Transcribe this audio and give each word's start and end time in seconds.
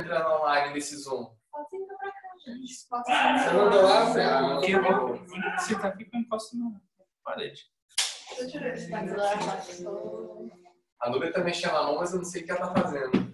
entrando 0.00 0.30
online 0.30 0.74
nesse 0.74 0.96
Zoom? 0.96 1.26
Pode 1.50 1.76
vir 1.76 1.86
pra 1.86 2.12
cá, 2.12 2.12
gente. 2.46 2.72
Você 2.72 3.52
mandou 3.52 3.82
lá, 3.82 4.12
Fê? 4.12 4.22
Ah, 4.22 4.54
Porque 4.54 4.72
eu 4.72 4.82
vou 4.82 5.16
você 5.58 5.78
tá 5.78 5.88
aqui 5.88 6.04
que 6.04 6.16
eu 6.16 6.20
encosto 6.20 6.56
na 6.56 6.70
parede. 7.24 7.62
Deixa 8.38 8.56
eu 8.58 8.62
ver 8.62 8.78
se 8.78 8.90
tá 8.90 9.00
tudo 9.00 10.52
A 11.00 11.10
Nubia 11.10 11.32
tá 11.32 11.40
mexendo 11.42 11.72
na 11.72 11.82
mão, 11.82 11.96
mas 11.96 12.12
eu 12.12 12.18
não 12.18 12.24
sei 12.24 12.42
o 12.42 12.44
que 12.44 12.50
ela 12.52 12.72
tá 12.72 12.82
fazendo. 12.82 13.28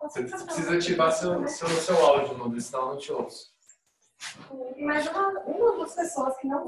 Você 0.00 0.22
precisa 0.22 0.76
ativar 0.76 1.12
seu, 1.12 1.46
seu, 1.46 1.68
seu 1.68 2.06
áudio, 2.06 2.38
Nubia, 2.38 2.60
senão 2.60 2.80
eu 2.82 2.88
não 2.92 2.98
te 2.98 3.12
ouço. 3.12 3.52
Mas 4.78 5.06
uma, 5.08 5.28
uma 5.40 5.78
das 5.84 5.94
pessoas 5.94 6.36
que 6.38 6.46
não, 6.48 6.64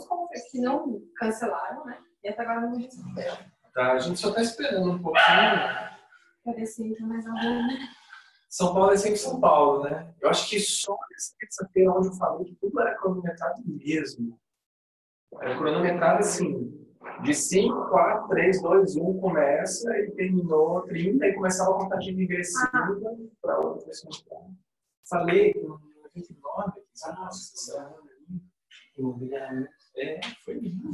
que 0.50 0.60
não 0.60 1.00
cancelaram, 1.16 1.84
né? 1.86 1.98
E 2.22 2.28
até 2.28 2.42
agora 2.42 2.60
não 2.60 2.76
responderam. 2.76 3.38
Tá, 3.72 3.92
a 3.92 3.98
gente 3.98 4.18
só 4.18 4.32
tá 4.32 4.42
esperando 4.42 4.90
um 4.90 5.00
pouquinho. 5.02 5.89
Se 6.66 6.86
entra 6.86 7.06
mais 7.06 7.26
algum. 7.26 7.68
São 8.48 8.74
Paulo 8.74 8.92
é 8.92 8.96
sempre 8.96 9.18
São 9.18 9.38
Paulo, 9.40 9.84
né? 9.84 10.12
Eu 10.20 10.28
acho 10.28 10.48
que 10.48 10.58
só 10.58 10.96
essa 11.14 11.34
terça-feira 11.38 11.92
onde 11.92 12.08
eu 12.08 12.14
falei 12.14 12.46
que 12.46 12.56
tudo 12.56 12.80
era 12.80 12.96
cronometrado 12.98 13.62
mesmo. 13.64 14.40
Era 15.40 15.56
cronometrado 15.56 16.18
assim, 16.18 16.80
de 17.22 17.34
5, 17.34 17.88
4, 17.88 18.28
3, 18.28 18.62
2, 18.62 18.96
1 18.96 19.20
começa 19.20 19.96
e 19.98 20.10
terminou 20.12 20.82
30 20.82 21.26
e 21.26 21.34
começava 21.34 21.70
a 21.70 21.78
contagem 21.78 22.16
regressiva 22.16 22.98
para 23.40 23.58
outra 23.58 23.86
pessoa. 23.86 24.50
Falei 25.08 25.54
com 25.54 25.78
29, 26.14 26.72
nossa, 27.16 27.52
essa 27.54 27.96
imobiliária. 28.98 29.68
É, 29.96 30.20
foi 30.44 30.54
lindo. 30.54 30.90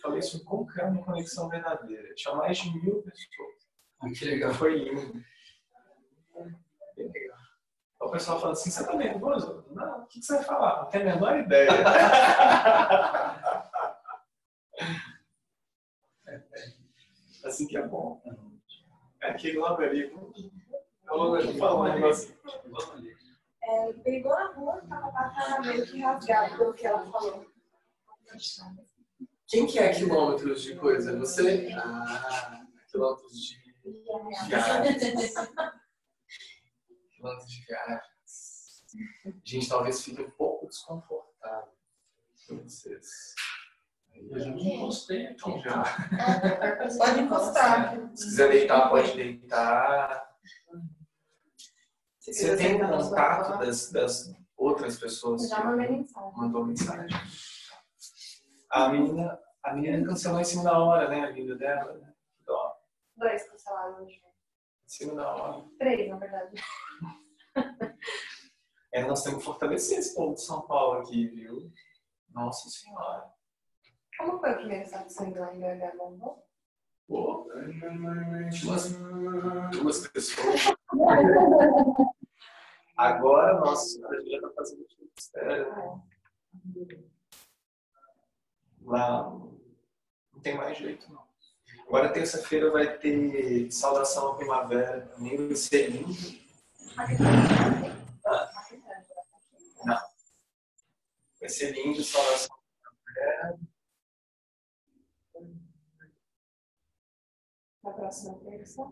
Falei 0.00 0.18
isso 0.20 0.44
que 0.44 0.80
é 0.80 0.84
uma 0.84 1.04
conexão 1.04 1.48
verdadeira. 1.48 2.14
Tinha 2.14 2.34
mais 2.34 2.58
de 2.58 2.70
mil 2.72 3.02
pessoas. 3.02 3.68
Ah, 4.00 4.10
que 4.10 4.24
legal. 4.24 4.54
Foi 4.54 4.78
lindo. 4.78 5.12
Bem 6.96 7.10
legal. 7.10 7.38
Então, 7.96 8.08
O 8.08 8.10
pessoal 8.10 8.40
fala 8.40 8.52
assim, 8.52 8.70
você 8.70 8.86
tá 8.86 8.94
nervoso? 8.94 9.64
Não, 9.70 10.02
o 10.02 10.06
que 10.06 10.20
que 10.20 10.26
você 10.26 10.36
vai 10.36 10.44
falar? 10.44 10.82
Não 10.82 10.88
tenho 10.88 11.10
a 11.10 11.14
menor 11.14 11.38
ideia. 11.38 11.70
assim 17.44 17.66
que 17.66 17.76
é 17.76 17.86
bom. 17.86 18.22
É 19.20 19.30
aquele 19.30 19.58
logaritmo. 19.58 20.32
É 21.06 21.12
o 21.12 21.16
logaritmo. 21.16 21.58
Fala 21.58 21.80
um 21.80 21.94
negócio. 21.94 22.36
É, 23.62 23.88
ele 23.88 24.00
pegou 24.00 24.32
na 24.32 24.52
rua, 24.52 24.82
tava 24.88 25.10
bacana, 25.10 25.60
meio 25.60 25.84
que 25.86 26.00
rasgado 26.00 26.56
pelo 26.56 26.74
que 26.74 26.86
ela 26.86 27.04
falou. 27.10 27.44
Quem 29.46 29.66
que 29.66 29.78
é 29.78 29.92
quilômetros 29.94 30.62
de 30.62 30.74
coisa? 30.76 31.18
Você? 31.18 31.68
Ah, 31.74 32.60
quilômetros 32.90 33.32
de 33.32 33.58
viagens. 34.46 35.34
Quilômetros 37.16 37.50
de 37.50 37.64
viagens. 37.66 38.84
Gente, 39.44 39.68
talvez 39.68 40.02
fique 40.02 40.22
um 40.22 40.30
pouco 40.30 40.66
desconfortável 40.66 41.72
para 42.46 42.56
vocês. 42.56 43.34
Eu 44.14 44.38
já 44.38 44.50
me 44.50 44.74
encostei 44.74 45.36
já. 45.62 45.84
Pode 46.98 47.20
encostar. 47.20 48.10
Se 48.16 48.24
quiser 48.24 48.50
deitar, 48.50 48.88
pode 48.88 49.14
deitar. 49.14 50.28
Você 52.20 52.56
tem 52.56 52.78
contato 52.78 53.58
das, 53.58 53.90
das 53.90 54.34
outras 54.56 54.98
pessoas 54.98 55.48
Já 55.48 55.64
mandei 55.64 55.88
mensagem. 55.88 56.32
mandou 56.36 56.64
mensagem? 56.66 57.16
A 58.70 58.88
menina, 58.90 59.40
a 59.62 59.74
menina 59.74 60.06
cancelou 60.06 60.40
em 60.40 60.44
cima 60.44 60.64
da 60.64 60.78
hora, 60.78 61.08
né? 61.08 61.24
A 61.24 61.30
vida 61.30 61.56
dela. 61.56 61.94
Né? 61.94 62.12
Dó. 62.44 62.76
Dois 63.16 63.48
cancelaram 63.50 64.02
hoje. 64.02 64.16
Em 64.16 64.88
cima 64.88 65.14
da 65.14 65.34
hora. 65.34 65.64
Três, 65.78 66.08
na 66.08 66.16
verdade. 66.16 66.62
É, 68.90 69.04
nós 69.04 69.22
temos 69.22 69.40
que 69.40 69.44
fortalecer 69.44 69.98
esse 69.98 70.14
povo 70.14 70.34
de 70.34 70.40
São 70.40 70.62
Paulo 70.62 71.00
aqui, 71.00 71.26
viu? 71.28 71.70
Nossa 72.30 72.70
Senhora. 72.70 73.30
Como 74.16 74.40
foi 74.40 74.52
o 74.52 74.56
primeiro 74.56 74.88
sangue 75.10 75.38
lá 75.38 75.54
em 75.54 75.60
BH? 75.60 75.96
Bombou? 75.96 76.42
Pô, 77.06 77.50
duas, 78.62 78.92
duas 79.70 80.08
pessoas. 80.08 80.60
Agora, 82.96 83.60
nossa, 83.60 84.08
a 84.08 84.20
gente 84.20 84.30
já 84.30 84.36
está 84.38 84.50
fazendo 84.50 84.84
tudo 84.84 85.10
sério. 85.18 86.02
Lá 88.88 89.22
não 90.32 90.40
tem 90.42 90.56
mais 90.56 90.78
jeito, 90.78 91.12
não. 91.12 91.26
Agora, 91.86 92.12
terça-feira, 92.12 92.70
vai 92.70 92.98
ter 92.98 93.70
saudação 93.70 94.32
à 94.32 94.36
primavera. 94.36 95.06
também 95.08 95.36
vai 95.48 95.56
ser 95.56 95.90
lindo. 95.90 96.12
Não. 99.84 99.98
Vai 101.40 101.48
ser 101.48 101.72
lindo, 101.72 102.02
saudação 102.02 102.56
à 102.56 102.58
primavera. 103.14 103.58
Na 107.84 107.92
próxima 107.92 108.38
terça. 108.40 108.82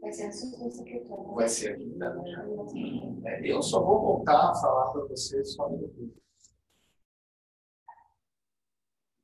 Vai 0.00 0.12
ser 0.12 0.26
a 0.26 0.32
sua 0.32 0.70
secretária. 0.70 1.24
Vai 1.34 1.48
ser 1.48 1.74
aqui 1.74 1.98
também. 1.98 3.22
É, 3.26 3.50
eu 3.50 3.62
só 3.62 3.80
vou 3.82 4.00
voltar 4.00 4.50
a 4.50 4.54
falar 4.54 4.92
para 4.92 5.02
vocês 5.06 5.54
só 5.54 5.68
depois. 5.68 5.94
Isso 5.96 6.04
aí, 6.04 6.12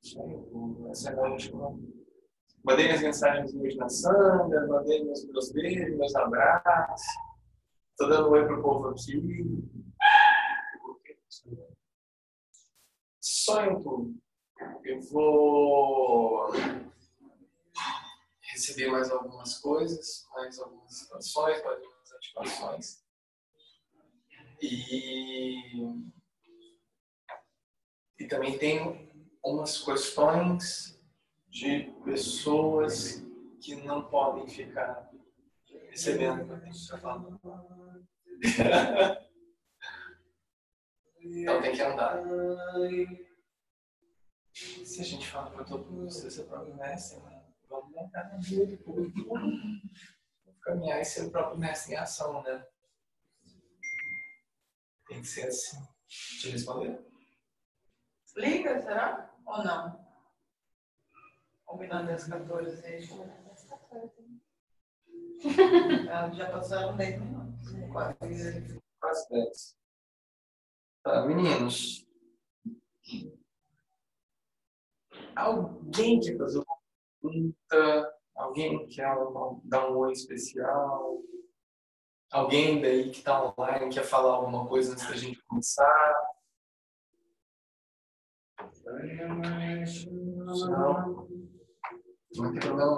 Mandei 2.63 2.85
minhas 2.85 3.01
mensagens 3.01 3.53
hoje 3.55 3.77
na 3.77 3.89
Sandra, 3.89 4.67
mandei 4.67 5.03
meus, 5.03 5.25
meus 5.27 5.51
beijos, 5.51 5.97
meus 5.97 6.15
abraços. 6.15 7.07
Estou 7.91 8.09
dando 8.09 8.29
um 8.29 8.31
oi 8.31 8.45
pro 8.45 8.61
povo 8.61 8.89
aqui. 8.89 9.21
Sonho 13.19 13.81
tudo. 13.81 14.21
Eu 14.83 15.01
vou 15.01 16.51
receber 18.41 18.91
mais 18.91 19.09
algumas 19.09 19.57
coisas, 19.59 20.27
mais 20.33 20.59
algumas 20.59 20.93
situações, 20.93 21.63
mais 21.63 21.83
algumas 21.83 22.11
ativações. 22.11 23.03
E, 24.61 25.83
e 28.19 28.27
também 28.27 28.57
tenho 28.57 29.10
umas 29.43 29.77
questões 29.77 30.99
de 31.49 31.91
pessoas 32.03 33.23
que 33.61 33.75
não 33.75 34.09
podem 34.09 34.47
ficar 34.47 35.09
recebendo 35.89 36.45
o. 36.45 37.39
Então 41.23 41.61
tem 41.61 41.71
que 41.71 41.81
andar. 41.83 42.19
Se 44.51 45.01
a 45.01 45.03
gente 45.03 45.27
fala 45.27 45.51
para 45.51 45.63
todo 45.63 45.85
mundo, 45.91 46.11
você, 46.11 46.31
você 46.31 46.43
próprio 46.43 46.75
mestre, 46.75 47.19
né? 47.21 47.45
vamos 47.69 47.91
montar 47.91 48.23
na 48.29 48.37
vida 48.37 48.65
do 48.65 48.77
público. 48.77 49.37
Caminhar 50.63 50.99
e 50.99 51.05
ser 51.05 51.25
o 51.25 51.31
próprio 51.31 51.59
mestre 51.59 51.93
em 51.93 51.97
ação, 51.97 52.41
né? 52.43 52.65
Tem 55.07 55.21
que 55.21 55.27
ser 55.27 55.47
assim. 55.47 55.77
Te 56.07 56.49
responder? 56.49 56.99
Liga, 58.35 58.81
será? 58.81 59.30
Ou 59.45 59.63
não? 59.63 60.05
Combinando 61.65 62.11
às 62.11 62.27
14 62.27 62.85
aí. 62.85 63.07
Ah, 66.09 66.29
Já 66.31 66.51
passaram 66.51 66.95
10 66.97 67.19
minutos. 67.21 67.71
Quase. 67.91 68.79
Quase 68.99 69.29
10. 69.29 69.77
Tá, 71.03 71.25
meninos. 71.25 72.05
Alguém 75.35 76.19
quer 76.19 76.37
fazer 76.37 76.59
uma 76.59 76.77
pergunta? 77.21 78.17
Alguém 78.35 78.87
quer 78.87 79.15
dar 79.63 79.89
um 79.89 79.97
oi 79.97 80.11
especial? 80.11 81.21
Alguém 82.31 82.81
daí 82.81 83.09
que 83.09 83.17
está 83.17 83.53
online 83.57 83.93
quer 83.93 84.03
falar 84.03 84.35
alguma 84.35 84.67
coisa 84.67 84.93
antes 84.93 85.07
da 85.07 85.15
gente 85.15 85.41
começar? 85.43 86.30
Não. 90.69 91.27
Não 92.35 92.51
tem 92.51 92.59
problema 92.59 92.97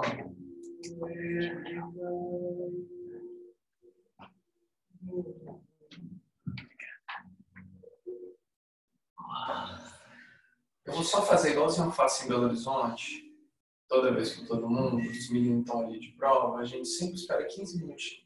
Eu 10.84 10.92
vou 10.92 11.02
só 11.02 11.22
fazer 11.22 11.52
igualzinho 11.52 11.86
eu 11.88 11.92
faço 11.92 12.24
em 12.24 12.28
Belo 12.28 12.44
Horizonte. 12.44 13.24
Toda 13.88 14.12
vez 14.12 14.34
que 14.34 14.46
todo 14.46 14.68
mundo, 14.68 14.96
os 14.96 15.30
meninos 15.30 15.60
estão 15.60 15.86
ali 15.86 15.98
de 16.00 16.12
prova, 16.12 16.58
a 16.58 16.64
gente 16.64 16.88
sempre 16.88 17.14
espera 17.14 17.46
15 17.46 17.78
minutinhos. 17.78 18.24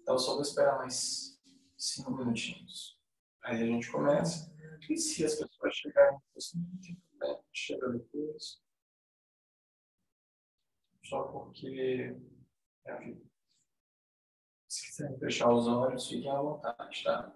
Então 0.00 0.18
só 0.18 0.32
vou 0.32 0.42
esperar 0.42 0.78
mais 0.78 1.38
5 1.76 2.10
minutinhos. 2.12 2.98
Aí 3.44 3.62
a 3.62 3.66
gente 3.66 3.90
começa. 3.90 4.51
E 4.88 4.96
se 4.96 5.24
as 5.24 5.36
pessoas 5.36 5.74
chegarem 5.74 6.18
assim, 6.36 6.58
né, 7.20 7.42
chega 7.52 7.88
depois, 7.88 8.60
só 11.04 11.22
porque 11.24 12.14
é 12.86 12.92
a 12.92 12.98
vida. 12.98 13.22
Se 14.68 14.86
quiserem 14.86 15.18
fechar 15.18 15.52
os 15.52 15.66
olhos, 15.68 16.08
fiquem 16.08 16.30
à 16.30 16.40
vontade, 16.40 17.04
tá? 17.04 17.34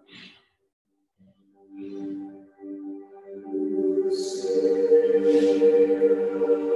Thank 5.28 6.75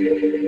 you 0.00 0.40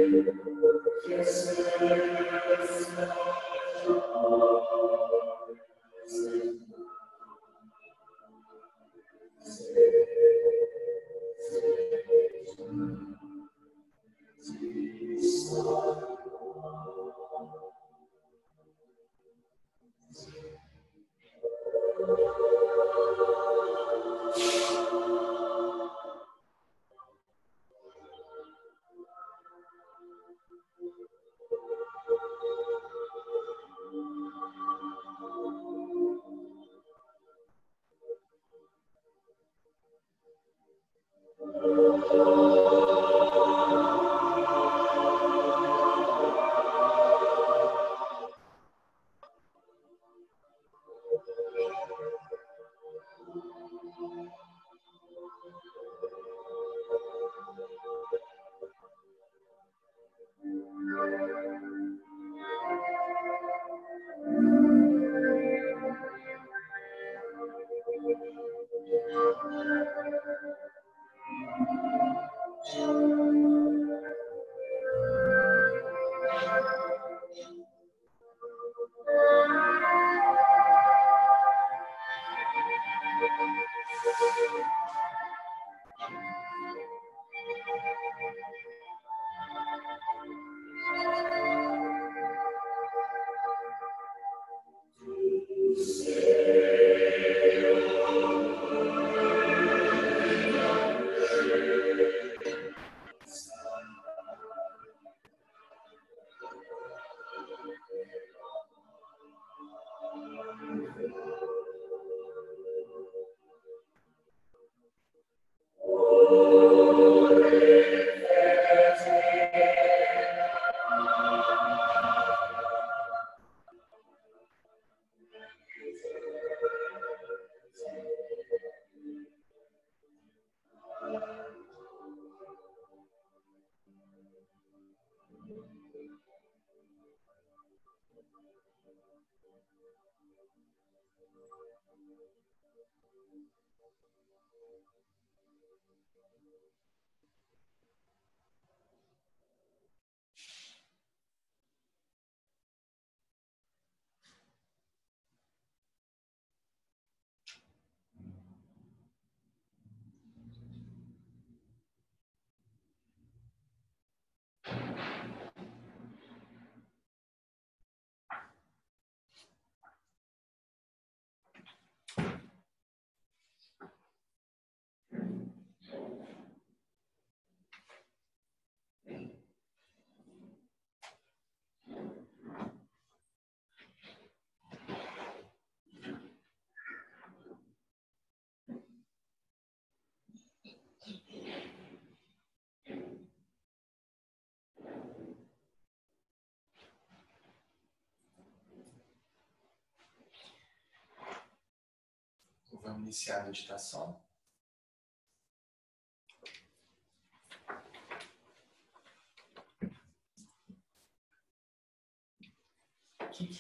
Vamos 202.83 203.03
iniciar 203.03 203.43
a 203.43 203.45
meditação. 203.45 204.32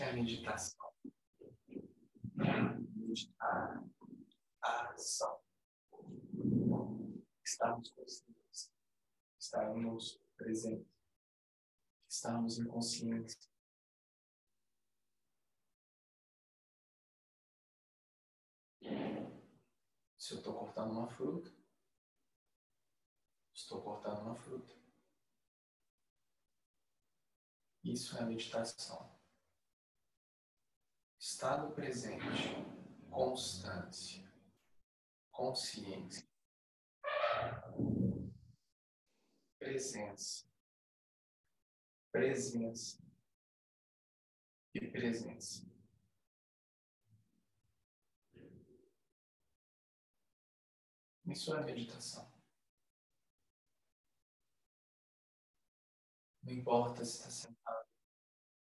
É 0.03 0.11
a 0.11 0.13
meditação? 0.15 0.93
Meditar, 2.35 3.85
a 4.61 4.91
ação. 4.91 5.41
Estarmos 7.45 7.91
conscientes, 7.91 8.73
estarmos 9.39 10.21
presentes, 10.37 10.93
estarmos 12.09 12.59
inconscientes. 12.59 13.49
Se 20.19 20.35
eu 20.35 20.39
estou 20.39 20.55
cortando 20.55 20.93
uma 20.93 21.09
fruta, 21.09 21.53
estou 23.55 23.83
cortando 23.83 24.23
uma 24.23 24.35
fruta. 24.35 24.75
Isso 27.85 28.17
é 28.17 28.23
a 28.23 28.27
meditação. 28.27 29.12
Estado 31.25 31.73
presente, 31.73 32.27
constância, 33.09 34.29
consciência, 35.31 36.29
presença, 39.57 40.51
presença 42.11 43.01
e 44.75 44.91
presença. 44.91 45.65
Isso 51.25 51.55
é 51.55 51.65
meditação. 51.65 52.29
Não 56.43 56.53
importa 56.53 57.05
se 57.05 57.19
está 57.19 57.31
sentado 57.31 57.89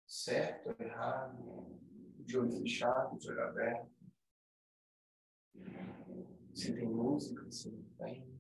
certo 0.07 0.69
ou 0.69 0.75
errado, 0.83 1.88
de 2.29 2.37
olho 2.37 2.51
fechado, 2.51 3.17
de 3.17 3.31
olho 3.31 3.41
aberto. 3.41 3.91
Se 6.53 6.75
tem 6.75 6.87
música, 6.87 7.51
se 7.51 7.71
não 7.71 7.83
tem. 7.97 8.39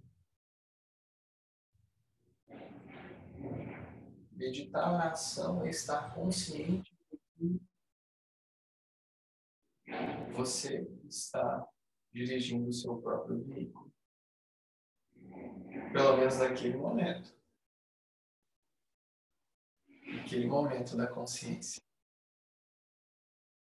Meditar 4.31 4.91
na 4.91 5.11
ação 5.11 5.65
é 5.65 5.69
estar 5.69 6.13
consciente 6.13 6.95
de 7.11 7.17
que 7.17 7.61
você 10.33 10.87
está 11.05 11.67
dirigindo 12.13 12.69
o 12.69 12.73
seu 12.73 13.01
próprio 13.01 13.43
veículo. 13.43 13.91
Pelo 15.91 16.17
menos 16.17 16.37
naquele 16.37 16.77
momento. 16.77 17.35
Naquele 20.13 20.45
momento 20.45 20.95
da 20.95 21.07
consciência. 21.07 21.88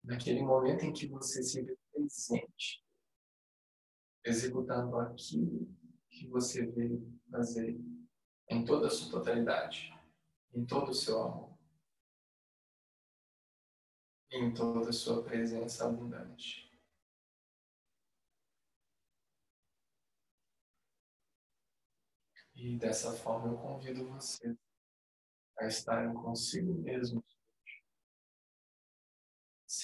Naquele 0.05 0.43
momento 0.43 0.85
em 0.85 0.93
que 0.93 1.07
você 1.07 1.43
se 1.43 1.63
vê 1.63 1.77
presente, 1.91 2.85
executando 4.23 4.99
aquilo 4.99 5.67
que 6.11 6.29
você 6.29 6.67
veio 6.67 7.19
fazer 7.31 7.81
em 8.51 8.65
toda 8.67 8.89
a 8.89 8.91
sua 8.91 9.11
totalidade, 9.11 9.99
em 10.53 10.65
todo 10.67 10.91
o 10.91 10.95
seu 10.95 11.23
amor, 11.23 11.59
em 14.31 14.53
toda 14.53 14.91
a 14.91 14.93
sua 14.93 15.25
presença 15.25 15.87
abundante. 15.87 16.71
E 22.55 22.77
dessa 22.77 23.13
forma 23.15 23.49
eu 23.49 23.57
convido 23.57 24.07
você 24.09 24.55
a 25.59 25.67
estarem 25.67 26.13
consigo 26.13 26.75
mesmo, 26.75 27.25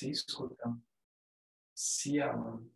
se 0.01 0.11
escutando, 0.11 0.83
se 1.75 2.19
amando, 2.23 2.75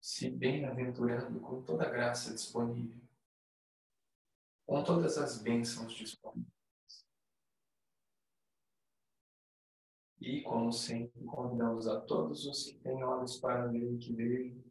se 0.00 0.30
bem-aventurando 0.30 1.40
com 1.40 1.60
toda 1.64 1.88
a 1.88 1.90
graça 1.90 2.32
disponível, 2.32 3.02
com 4.64 4.84
todas 4.84 5.18
as 5.18 5.42
bênçãos 5.42 5.92
disponíveis. 5.92 6.54
E, 10.20 10.42
como 10.42 10.72
sempre, 10.72 11.24
convidamos 11.24 11.88
a 11.88 12.00
todos 12.00 12.46
os 12.46 12.66
que 12.66 12.78
têm 12.78 13.02
olhos 13.02 13.40
para 13.40 13.66
ver 13.66 13.98
que 13.98 14.14
vejam, 14.14 14.62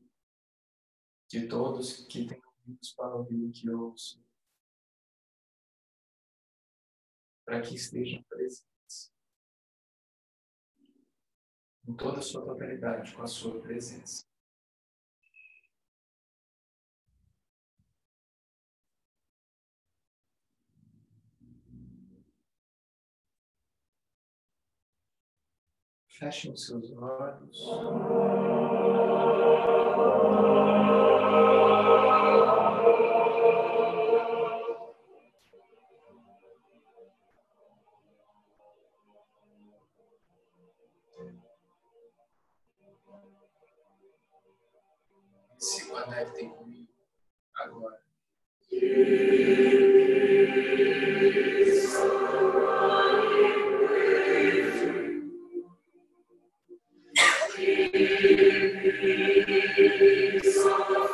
de 1.28 1.48
todos 1.50 2.06
que 2.06 2.26
têm 2.26 2.42
ouvidos 2.46 2.94
para 2.94 3.16
ouvir 3.16 3.52
que 3.52 3.70
ouço, 3.70 4.24
para 7.44 7.62
que 7.62 7.76
estejam 7.76 8.24
presentes 8.24 8.79
em 11.90 11.94
toda 11.96 12.20
a 12.20 12.22
sua 12.22 12.46
totalidade 12.46 13.16
com 13.16 13.24
a 13.24 13.28
sua 13.28 13.60
presença. 13.62 14.24
Fechem 26.08 26.52
os 26.52 26.68
seus 26.68 26.92
olhos. 26.92 27.58
Se 46.00 46.06
conectem 46.06 46.50
comigo 46.52 46.88
agora. 47.56 48.00
Peace 60.40 61.09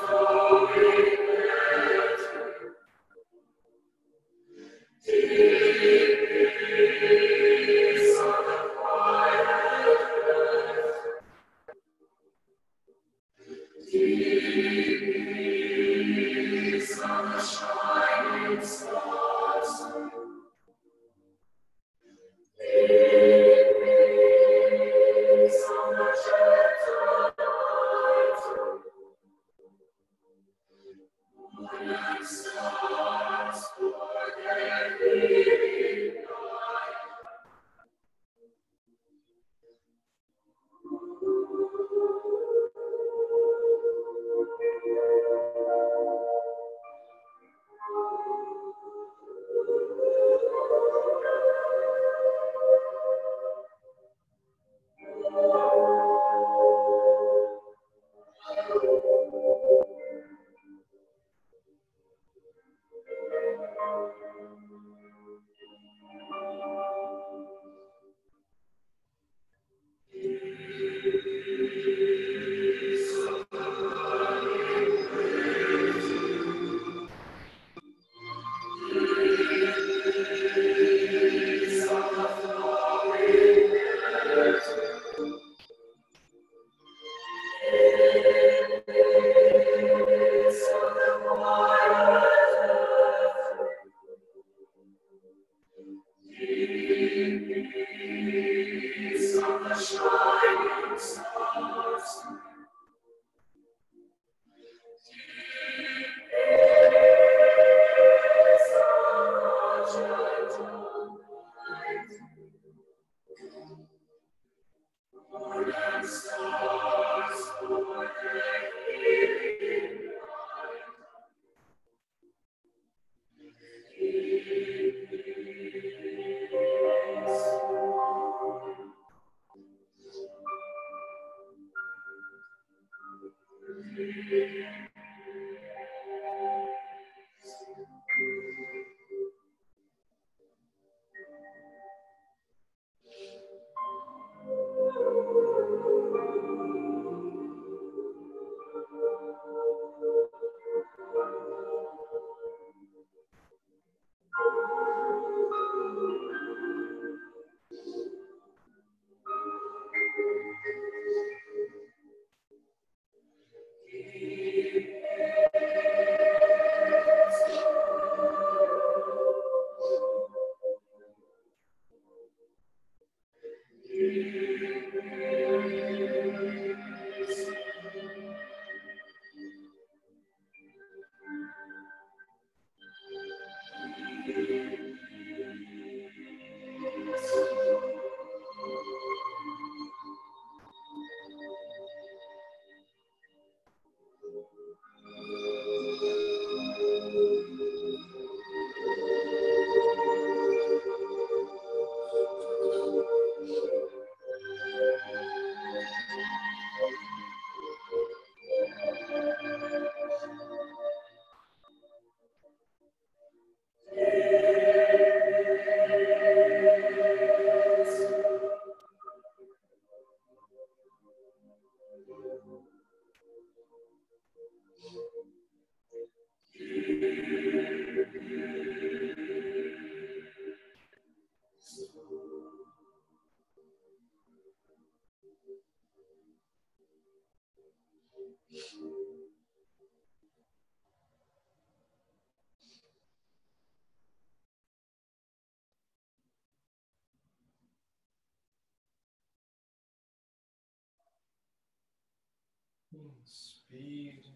Inspire. 253.05 254.33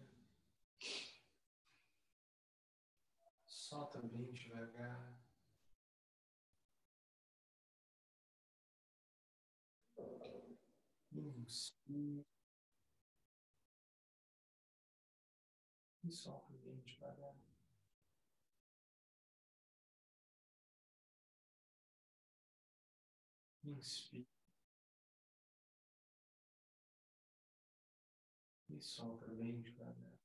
Solta 3.46 4.00
bem 4.00 4.32
devagar. 4.32 5.18
Inspire. 11.12 12.24
E 16.04 16.12
solta 16.12 16.52
bem 16.58 16.80
devagar. 16.82 17.34
Inspire. 23.64 24.29
E 28.80 28.82
solta 28.82 29.26
bem 29.26 29.60
devagar. 29.60 30.18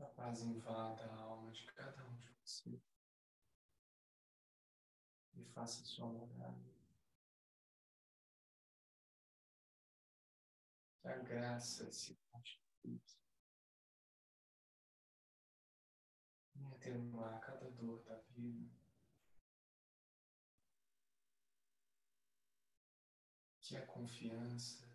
A 0.00 0.04
paz 0.06 0.42
invada 0.42 1.04
a 1.04 1.14
alma 1.14 1.52
de 1.52 1.64
cada 1.74 2.04
um 2.08 2.16
de 2.16 2.28
vocês 2.42 2.82
e 5.36 5.44
faça 5.52 5.84
sua 5.84 6.08
morada. 6.08 6.79
Que 11.10 11.14
a 11.14 11.18
graça 11.24 11.90
se 11.90 12.16
multiplique 12.32 13.18
atenuar 16.72 17.40
cada 17.40 17.68
dor 17.68 18.00
da 18.04 18.16
vida. 18.36 18.70
Que 23.60 23.76
a 23.76 23.84
confiança 23.88 24.88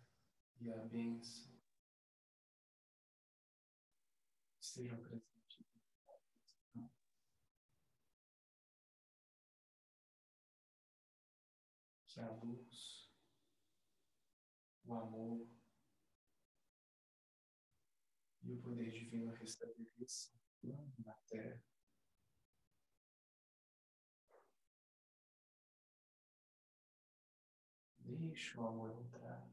e 0.58 0.72
a 0.72 0.78
bênção 0.86 1.54
estejam 4.58 4.98
presentes. 5.02 5.66
Que 12.06 12.20
a 12.20 12.30
luz, 12.30 13.12
o 14.86 14.94
amor 14.94 15.55
poder 18.66 18.90
divino 18.90 19.32
restabeleça 19.32 20.34
na 20.98 21.14
terra. 21.28 21.62
Deixe 28.00 28.58
o 28.58 28.66
amor 28.66 28.90
entrar. 28.90 29.48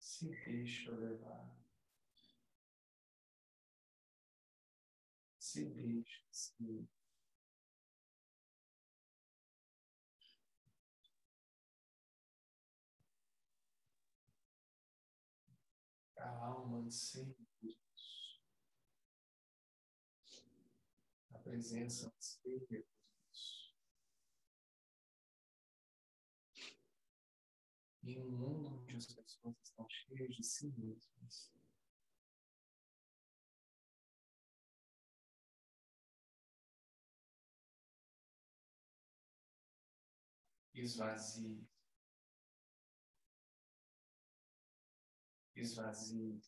Se 0.00 0.28
deixa 0.28 0.90
levar. 0.90 1.56
Se 5.38 5.64
deixa 5.64 6.24
ser. 6.32 6.99
alma 16.40 16.78
anseia 16.78 17.36
A 21.32 21.38
presença 21.38 22.12
anseia 22.16 22.84
Em 28.02 28.18
um 28.18 28.30
mundo 28.30 28.82
onde 28.82 28.96
as 28.96 29.06
pessoas 29.06 29.56
estão 29.62 29.86
cheias 29.88 30.34
de 30.34 30.42
si 30.42 30.66
mesmas, 30.76 31.52
esvazie 40.74 41.69
Esvazie. 45.60 46.40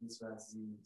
Esvazie. 0.00 0.80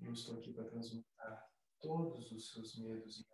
Eu 0.00 0.12
estou 0.12 0.38
aqui 0.38 0.52
para 0.52 0.64
transmutar 0.64 1.50
todos 1.80 2.30
os 2.30 2.52
seus 2.52 2.76
medos 2.76 3.18
em 3.18 3.33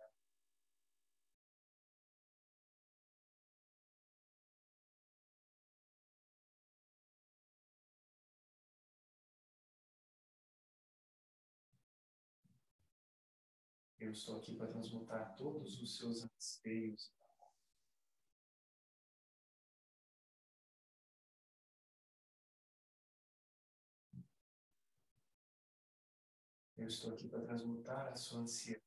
Eu 14.01 14.11
estou 14.11 14.37
aqui 14.37 14.55
para 14.55 14.65
transmutar 14.65 15.35
todos 15.37 15.79
os 15.79 15.95
seus 15.95 16.23
anseios 16.23 17.13
Eu 26.81 26.87
estou 26.87 27.13
aqui 27.13 27.27
para 27.27 27.41
transmutar 27.41 28.07
a 28.07 28.15
sua 28.15 28.39
ansiedade. 28.39 28.83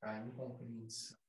A 0.00 0.20
incompreensão. 0.20 1.27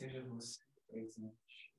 Esteja 0.00 0.22
você 0.22 0.64
presente. 0.88 1.76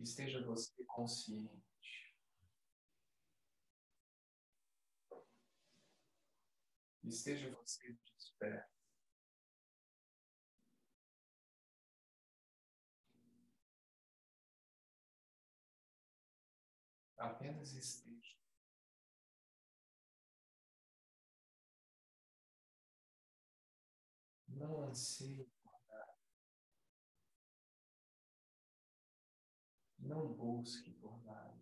Esteja 0.00 0.42
você 0.46 0.82
consciente. 0.86 2.16
Esteja 7.04 7.50
você 7.50 7.92
desperto. 8.16 8.72
Apenas 17.18 17.74
esteja. 17.74 18.11
Não 24.62 24.80
anseie 24.80 25.50
Não 29.98 30.32
busque 30.32 30.96
nada. 31.24 31.60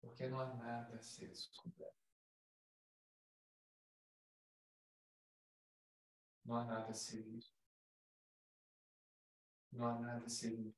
Porque 0.00 0.26
não 0.26 0.40
há 0.40 0.52
nada 0.54 0.96
a 0.96 1.00
ser 1.00 1.28
descoberto. 1.28 1.94
Não 6.44 6.56
há 6.56 6.64
nada 6.64 6.90
a 6.90 6.94
ser 6.94 7.22
visto. 7.22 7.56
Não 9.70 9.86
há 9.86 9.98
nada 10.00 10.26
a 10.26 10.28
ser 10.28 10.50
vivido. 10.56 10.74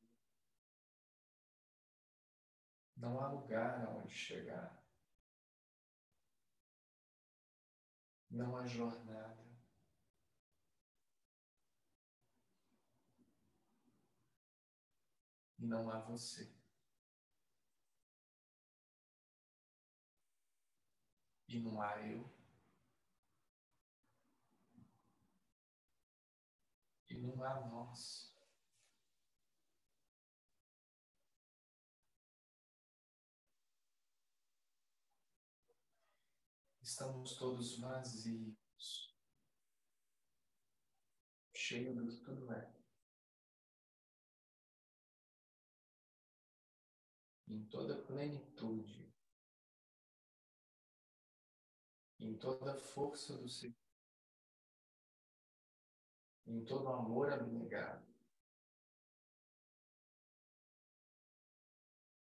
Não 2.96 3.18
há 3.18 3.28
lugar 3.28 3.86
aonde 3.86 4.12
chegar. 4.12 4.79
Não 8.30 8.56
há 8.56 8.66
jornada. 8.66 9.40
e 15.60 15.66
não 15.66 15.90
há 15.90 16.00
você. 16.00 16.50
E 21.48 21.58
não 21.60 21.82
há 21.82 22.00
eu. 22.06 22.30
E 27.10 27.14
não 27.20 27.44
há 27.44 27.60
nós. 27.66 28.29
Estamos 37.00 37.34
todos 37.38 37.78
vazios, 37.78 39.16
cheios 41.56 41.96
do 41.96 42.06
que 42.06 42.22
tudo 42.22 42.52
é. 42.52 42.70
em 47.48 47.64
toda 47.68 48.04
plenitude, 48.04 49.10
em 52.18 52.36
toda 52.36 52.76
força 52.76 53.34
do 53.38 53.48
ser, 53.48 53.74
em 56.46 56.62
todo 56.66 56.86
amor 56.86 57.32
abnegado. 57.32 58.06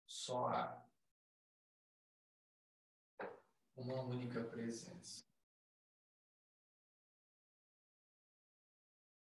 Só 0.05 0.45
há 0.49 0.80
uma 3.81 4.03
única 4.03 4.43
presença. 4.43 5.25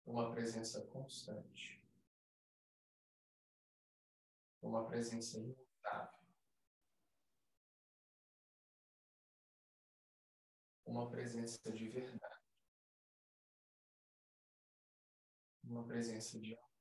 Uma 0.05 0.29
presença 0.31 0.85
constante. 0.87 1.81
Uma 4.61 4.85
presença 4.85 5.39
imutável. 5.39 6.19
Uma 10.85 11.09
presença 11.09 11.71
de 11.71 11.87
verdade. 11.87 12.41
Uma 15.63 15.87
presença 15.87 16.37
de 16.39 16.53
amor. 16.53 16.71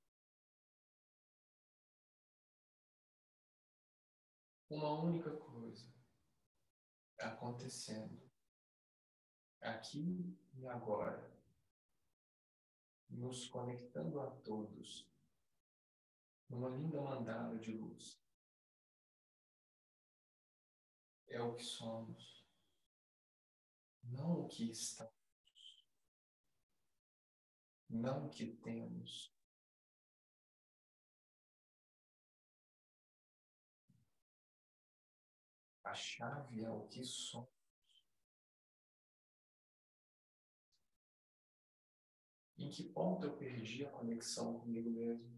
Uma 4.69 5.05
única 5.05 5.31
coisa 5.37 5.50
acontecendo 7.21 8.31
aqui 9.61 10.37
e 10.55 10.67
agora, 10.67 11.31
nos 13.09 13.47
conectando 13.49 14.21
a 14.21 14.31
todos 14.31 15.09
numa 16.49 16.69
linda 16.69 17.01
mandala 17.01 17.59
de 17.59 17.73
luz 17.73 18.21
é 21.31 21.41
o 21.41 21.55
que 21.55 21.63
somos, 21.63 22.45
não 24.03 24.41
o 24.41 24.49
que 24.49 24.71
estamos, 24.71 25.87
não 27.89 28.27
o 28.27 28.31
que 28.31 28.47
temos. 28.57 29.33
A 35.91 35.95
chave 35.95 36.63
é 36.63 36.71
o 36.71 36.87
que 36.87 37.03
somos. 37.03 37.51
Em 42.57 42.71
que 42.71 42.85
ponto 42.91 43.27
eu 43.27 43.37
perdi 43.37 43.85
a 43.85 43.91
conexão 43.91 44.61
comigo 44.61 44.89
mesmo? 44.89 45.29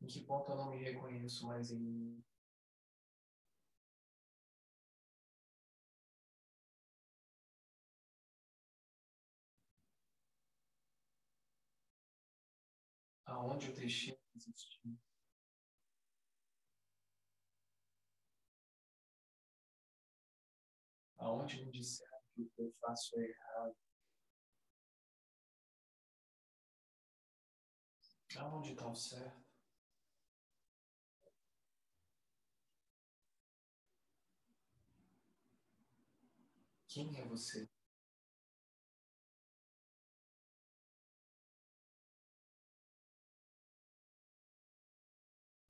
Em 0.00 0.06
que 0.08 0.24
ponto 0.24 0.50
eu 0.50 0.56
não 0.56 0.70
me 0.70 0.82
reconheço 0.82 1.46
mais 1.46 1.70
em 1.70 1.78
mim? 1.78 2.24
Aonde 13.38 13.68
eu 13.68 13.74
deixei 13.76 14.18
de 14.34 14.50
existir? 14.50 14.98
Aonde 21.18 21.64
me 21.64 21.70
disseram 21.70 22.18
que 22.34 22.42
o 22.42 22.50
que 22.50 22.62
eu 22.62 22.74
faço 22.80 23.16
é 23.20 23.28
errado. 23.28 23.76
Aonde 28.38 28.72
está 28.72 28.88
o 28.88 28.94
certo? 28.96 29.46
Quem 36.88 37.16
é 37.16 37.24
você? 37.24 37.68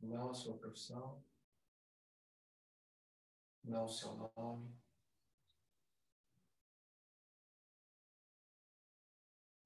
Não 0.09 0.31
a 0.31 0.35
sua 0.35 0.57
profissão, 0.57 1.23
não 3.63 3.85
o 3.85 3.89
seu 3.91 4.15
nome, 4.35 4.75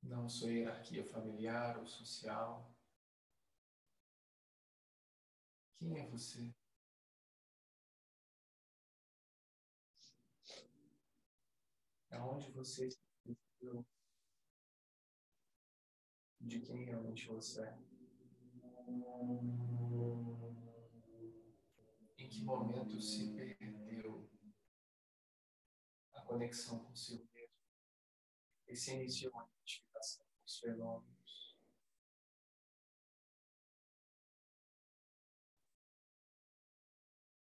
não 0.02 0.28
sua 0.28 0.50
hierarquia 0.50 1.05
familiar 1.05 1.78
ou 1.78 1.87
social. 1.87 2.74
Quem 5.78 6.00
é 6.00 6.09
você? 6.09 6.52
Aonde 12.11 12.50
você 12.50 12.90
se 12.90 13.00
de 16.40 16.61
quem 16.61 16.85
realmente 16.85 17.28
você 17.28 17.62
é? 17.62 17.91
Em 22.18 22.28
que 22.28 22.44
momento 22.44 23.00
se 23.00 23.35
perdeu 23.35 24.31
a 26.12 26.20
conexão 26.22 26.85
consigo 26.85 27.26
mesmo 27.33 27.57
e 28.68 28.76
se 28.76 28.92
iniciou 28.94 29.38
a 29.38 29.46
identificação 29.46 30.24
com 30.24 30.44
os 30.44 30.59
fenômenos? 30.59 31.57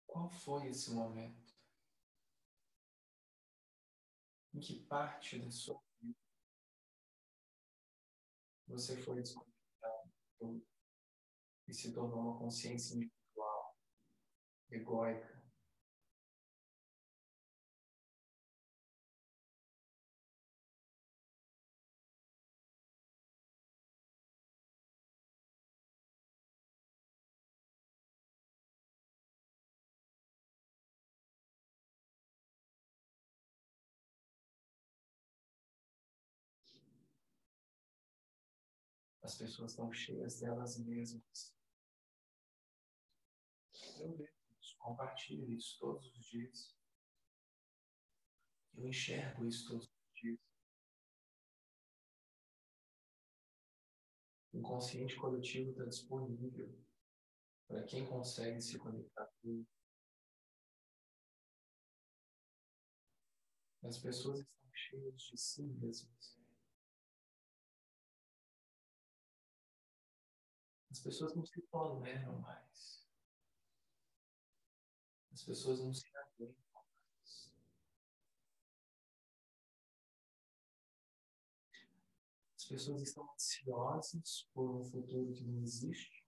Qual 0.07 0.29
foi 0.29 0.67
esse 0.67 0.91
momento? 0.91 1.53
Em 4.53 4.59
que 4.59 4.85
parte 4.85 5.39
da 5.39 5.51
sua 5.51 5.81
vida 6.01 6.17
você 8.67 8.95
foi 8.95 9.21
desconectado 9.21 10.11
e 11.71 11.73
se 11.73 11.93
tornou 11.93 12.19
uma 12.19 12.37
consciência 12.37 12.95
individual, 12.95 13.77
egóica? 14.69 15.41
As 39.23 39.37
pessoas 39.37 39.71
estão 39.71 39.93
cheias 39.93 40.41
delas 40.41 40.77
mesmas. 40.77 41.60
Eu 44.01 44.27
compartilho 44.79 45.51
isso 45.51 45.77
todos 45.79 46.05
os 46.11 46.25
dias. 46.25 46.75
Eu 48.73 48.87
enxergo 48.87 49.45
isso 49.45 49.67
todos 49.67 49.85
os 49.85 50.19
dias. 50.19 50.39
O 54.53 54.57
inconsciente 54.57 55.15
coletivo 55.17 55.71
está 55.71 55.85
disponível 55.85 56.75
para 57.67 57.83
quem 57.83 58.05
consegue 58.07 58.59
se 58.61 58.77
conectar 58.79 59.25
com 59.25 59.49
ele. 59.49 59.67
As 63.83 63.97
pessoas 63.97 64.39
estão 64.39 64.71
cheias 64.73 65.21
de 65.21 65.37
si 65.37 65.63
mesmas. 65.63 66.39
As 70.89 70.99
pessoas 70.99 71.35
não 71.35 71.45
se 71.45 71.61
toleram 71.67 72.39
mais. 72.39 73.00
As 75.41 75.45
pessoas 75.45 75.79
não 75.79 75.91
se 75.91 76.05
aguentam. 76.15 76.55
As 82.55 82.65
pessoas 82.65 83.01
estão 83.01 83.27
ansiosas 83.33 84.47
por 84.53 84.69
um 84.69 84.83
futuro 84.83 85.33
que 85.33 85.43
não 85.43 85.63
existe. 85.63 86.23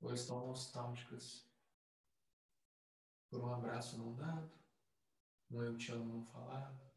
Ou 0.00 0.12
estão 0.12 0.44
nostálgicas 0.48 1.48
por 3.30 3.40
um 3.40 3.54
abraço 3.54 3.96
não 3.96 4.12
dado, 4.16 4.50
um 5.52 5.62
eu 5.62 5.78
te 5.78 5.92
amo 5.92 6.04
não 6.04 6.24
falado. 6.24 6.91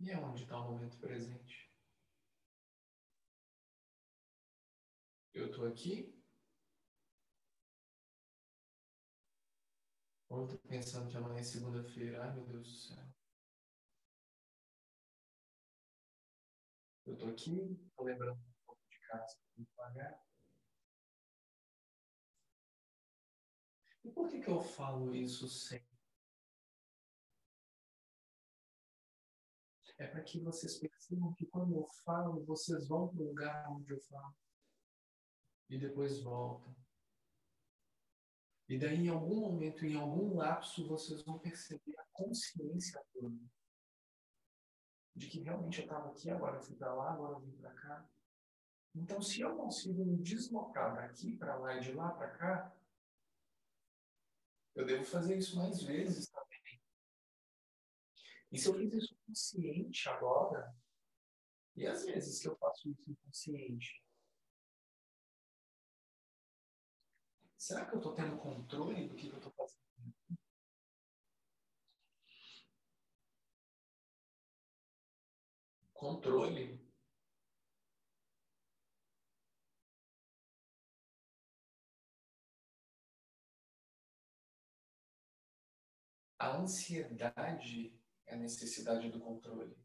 E 0.00 0.12
aonde 0.12 0.44
está 0.44 0.56
o 0.60 0.70
momento 0.70 0.98
presente? 0.98 1.68
Eu 5.34 5.46
estou 5.46 5.66
aqui? 5.66 6.16
Ou 10.28 10.44
estou 10.44 10.58
pensando 10.68 11.10
que 11.10 11.16
amanhã 11.16 11.40
é 11.40 11.42
segunda-feira? 11.42 12.22
Ai, 12.22 12.32
meu 12.34 12.46
Deus 12.46 12.68
do 12.68 12.74
céu. 12.74 13.14
Eu 17.06 17.14
estou 17.14 17.30
aqui, 17.30 17.78
estou 17.88 18.04
lembrando 18.04 18.38
um 18.38 18.52
pouco 18.66 18.82
de 18.88 18.98
casa 19.00 19.36
que 19.36 19.54
tenho 19.54 19.66
que 19.66 19.74
pagar. 19.74 20.22
E 24.04 24.10
por 24.12 24.28
que, 24.28 24.40
que 24.40 24.48
eu 24.48 24.62
falo 24.62 25.14
isso 25.14 25.48
sempre? 25.48 25.97
É 29.98 30.06
para 30.06 30.22
que 30.22 30.40
vocês 30.40 30.78
percebam 30.78 31.34
que 31.34 31.46
quando 31.46 31.74
eu 31.74 31.86
falo, 32.04 32.44
vocês 32.44 32.86
vão 32.86 33.08
para 33.08 33.20
o 33.20 33.26
lugar 33.28 33.70
onde 33.70 33.92
eu 33.92 34.00
falo. 34.02 34.34
E 35.68 35.78
depois 35.78 36.22
voltam. 36.22 36.74
E 38.68 38.78
daí, 38.78 39.06
em 39.06 39.08
algum 39.08 39.40
momento, 39.40 39.84
em 39.84 39.96
algum 39.96 40.36
lapso, 40.36 40.86
vocês 40.86 41.22
vão 41.24 41.38
perceber 41.38 41.98
a 41.98 42.04
consciência 42.12 43.02
toda 43.12 43.36
de 45.18 45.26
que 45.26 45.40
realmente 45.40 45.80
eu 45.80 45.84
estava 45.84 46.10
aqui, 46.10 46.30
agora 46.30 46.56
eu 46.56 46.62
fui 46.62 46.76
para 46.76 46.94
lá, 46.94 47.12
agora 47.12 47.34
eu 47.34 47.40
vim 47.40 47.56
para 47.56 47.72
cá. 47.72 48.08
Então, 48.94 49.20
se 49.20 49.40
eu 49.40 49.56
consigo 49.56 50.04
me 50.04 50.16
deslocar 50.22 50.94
daqui 50.94 51.36
para 51.36 51.56
lá 51.56 51.76
e 51.76 51.80
de 51.80 51.92
lá 51.92 52.10
para 52.12 52.30
cá, 52.30 52.76
eu 54.74 54.86
devo 54.86 55.04
fazer 55.04 55.36
isso 55.36 55.56
mais 55.56 55.82
vezes 55.82 56.28
também. 56.30 56.80
E 58.52 58.58
se 58.58 58.68
eu 58.68 58.74
fiz 58.74 58.92
isso 58.94 59.17
consciente 59.28 60.08
agora, 60.08 60.74
e 61.76 61.86
às 61.86 62.04
vezes 62.04 62.40
que 62.40 62.48
eu 62.48 62.56
faço 62.56 62.88
isso 62.88 63.10
inconsciente, 63.10 64.02
será 67.56 67.84
que 67.84 67.94
eu 67.94 67.98
estou 67.98 68.14
tendo 68.14 68.38
controle 68.38 69.06
do 69.06 69.14
que 69.14 69.28
eu 69.28 69.36
estou 69.36 69.52
fazendo? 69.52 69.78
Controle. 75.92 76.80
A 86.40 86.56
ansiedade 86.56 87.97
é 88.28 88.34
a 88.34 88.36
necessidade 88.36 89.10
do 89.10 89.18
controle. 89.18 89.76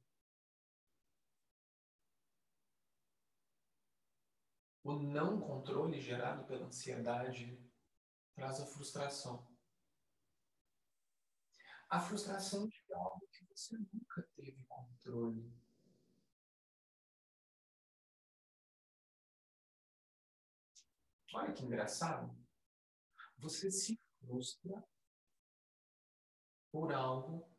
O 4.83 4.93
não 4.93 5.39
controle 5.39 5.99
gerado 5.99 6.45
pela 6.45 6.65
ansiedade 6.65 7.57
traz 8.35 8.59
a 8.59 8.65
frustração. 8.65 9.47
A 11.89 12.01
frustração 12.01 12.67
de 12.67 12.93
algo 12.93 13.25
que 13.31 13.45
você 13.45 13.77
nunca 13.77 14.21
teve 14.35 14.61
controle. 14.65 15.53
Olha 21.33 21.53
que 21.53 21.63
engraçado. 21.63 22.35
Você 23.37 23.71
se 23.71 23.97
frustra 24.19 24.83
por 26.71 26.91
algo 26.91 27.52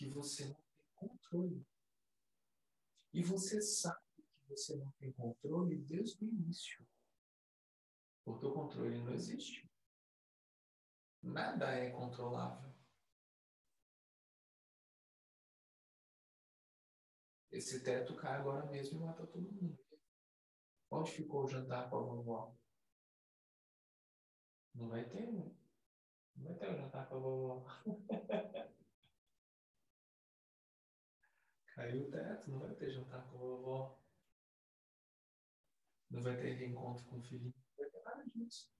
que 0.00 0.08
você 0.08 0.46
não 0.46 0.54
tem 0.54 0.88
controle. 0.94 1.66
E 3.12 3.22
você 3.22 3.60
sabe 3.60 4.00
que 4.14 4.48
você 4.48 4.74
não 4.76 4.90
tem 4.92 5.12
controle 5.12 5.76
desde 5.76 6.24
o 6.24 6.28
início. 6.28 6.88
Porque 8.24 8.46
o 8.46 8.54
controle 8.54 8.96
não 8.96 9.12
existe. 9.12 9.70
Nada 11.22 11.72
é 11.72 11.90
controlável. 11.90 12.74
Esse 17.52 17.84
teto 17.84 18.16
cai 18.16 18.36
agora 18.36 18.64
mesmo 18.70 19.00
e 19.00 19.04
mata 19.04 19.26
todo 19.26 19.52
mundo. 19.52 19.78
Onde 20.90 21.12
ficou 21.12 21.44
o 21.44 21.48
jantar 21.48 21.90
para 21.90 21.98
a 21.98 22.02
vovó? 22.02 22.56
Não 24.74 24.88
vai 24.88 25.06
ter, 25.06 25.30
não 25.30 26.44
vai 26.44 26.54
ter 26.54 26.70
o 26.70 26.76
jantar 26.76 27.06
para 27.06 27.18
a 27.18 27.20
vovó. 27.20 27.66
Caiu 31.80 32.02
o 32.02 32.10
teto, 32.10 32.50
não 32.50 32.58
vai 32.58 32.74
ter 32.74 32.90
jantar 32.90 33.26
com 33.30 33.36
a 33.36 33.40
vovó. 33.40 33.98
Não 36.10 36.22
vai 36.22 36.36
ter 36.36 36.52
reencontro 36.52 37.02
com 37.06 37.16
o 37.16 37.22
filhinho. 37.22 37.54
Não 37.56 37.76
vai 37.78 37.90
ter 37.90 38.02
nada 38.02 38.22
disso. 38.34 38.70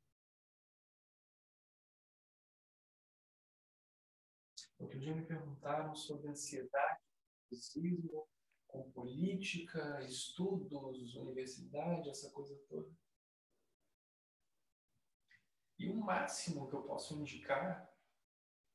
Outro 4.79 5.01
dia 5.01 5.15
me 5.15 5.25
perguntaram 5.25 5.95
sobre 5.95 6.29
ansiedade, 6.29 7.01
nervosismo, 7.51 8.29
com 8.67 8.93
política, 8.93 10.03
estudos, 10.03 11.15
universidade, 11.15 12.11
essa 12.11 12.31
coisa 12.31 12.55
toda. 12.69 12.95
E 15.79 15.89
o 15.89 15.97
máximo 15.97 16.69
que 16.69 16.77
eu 16.77 16.83
posso 16.83 17.19
indicar, 17.19 17.91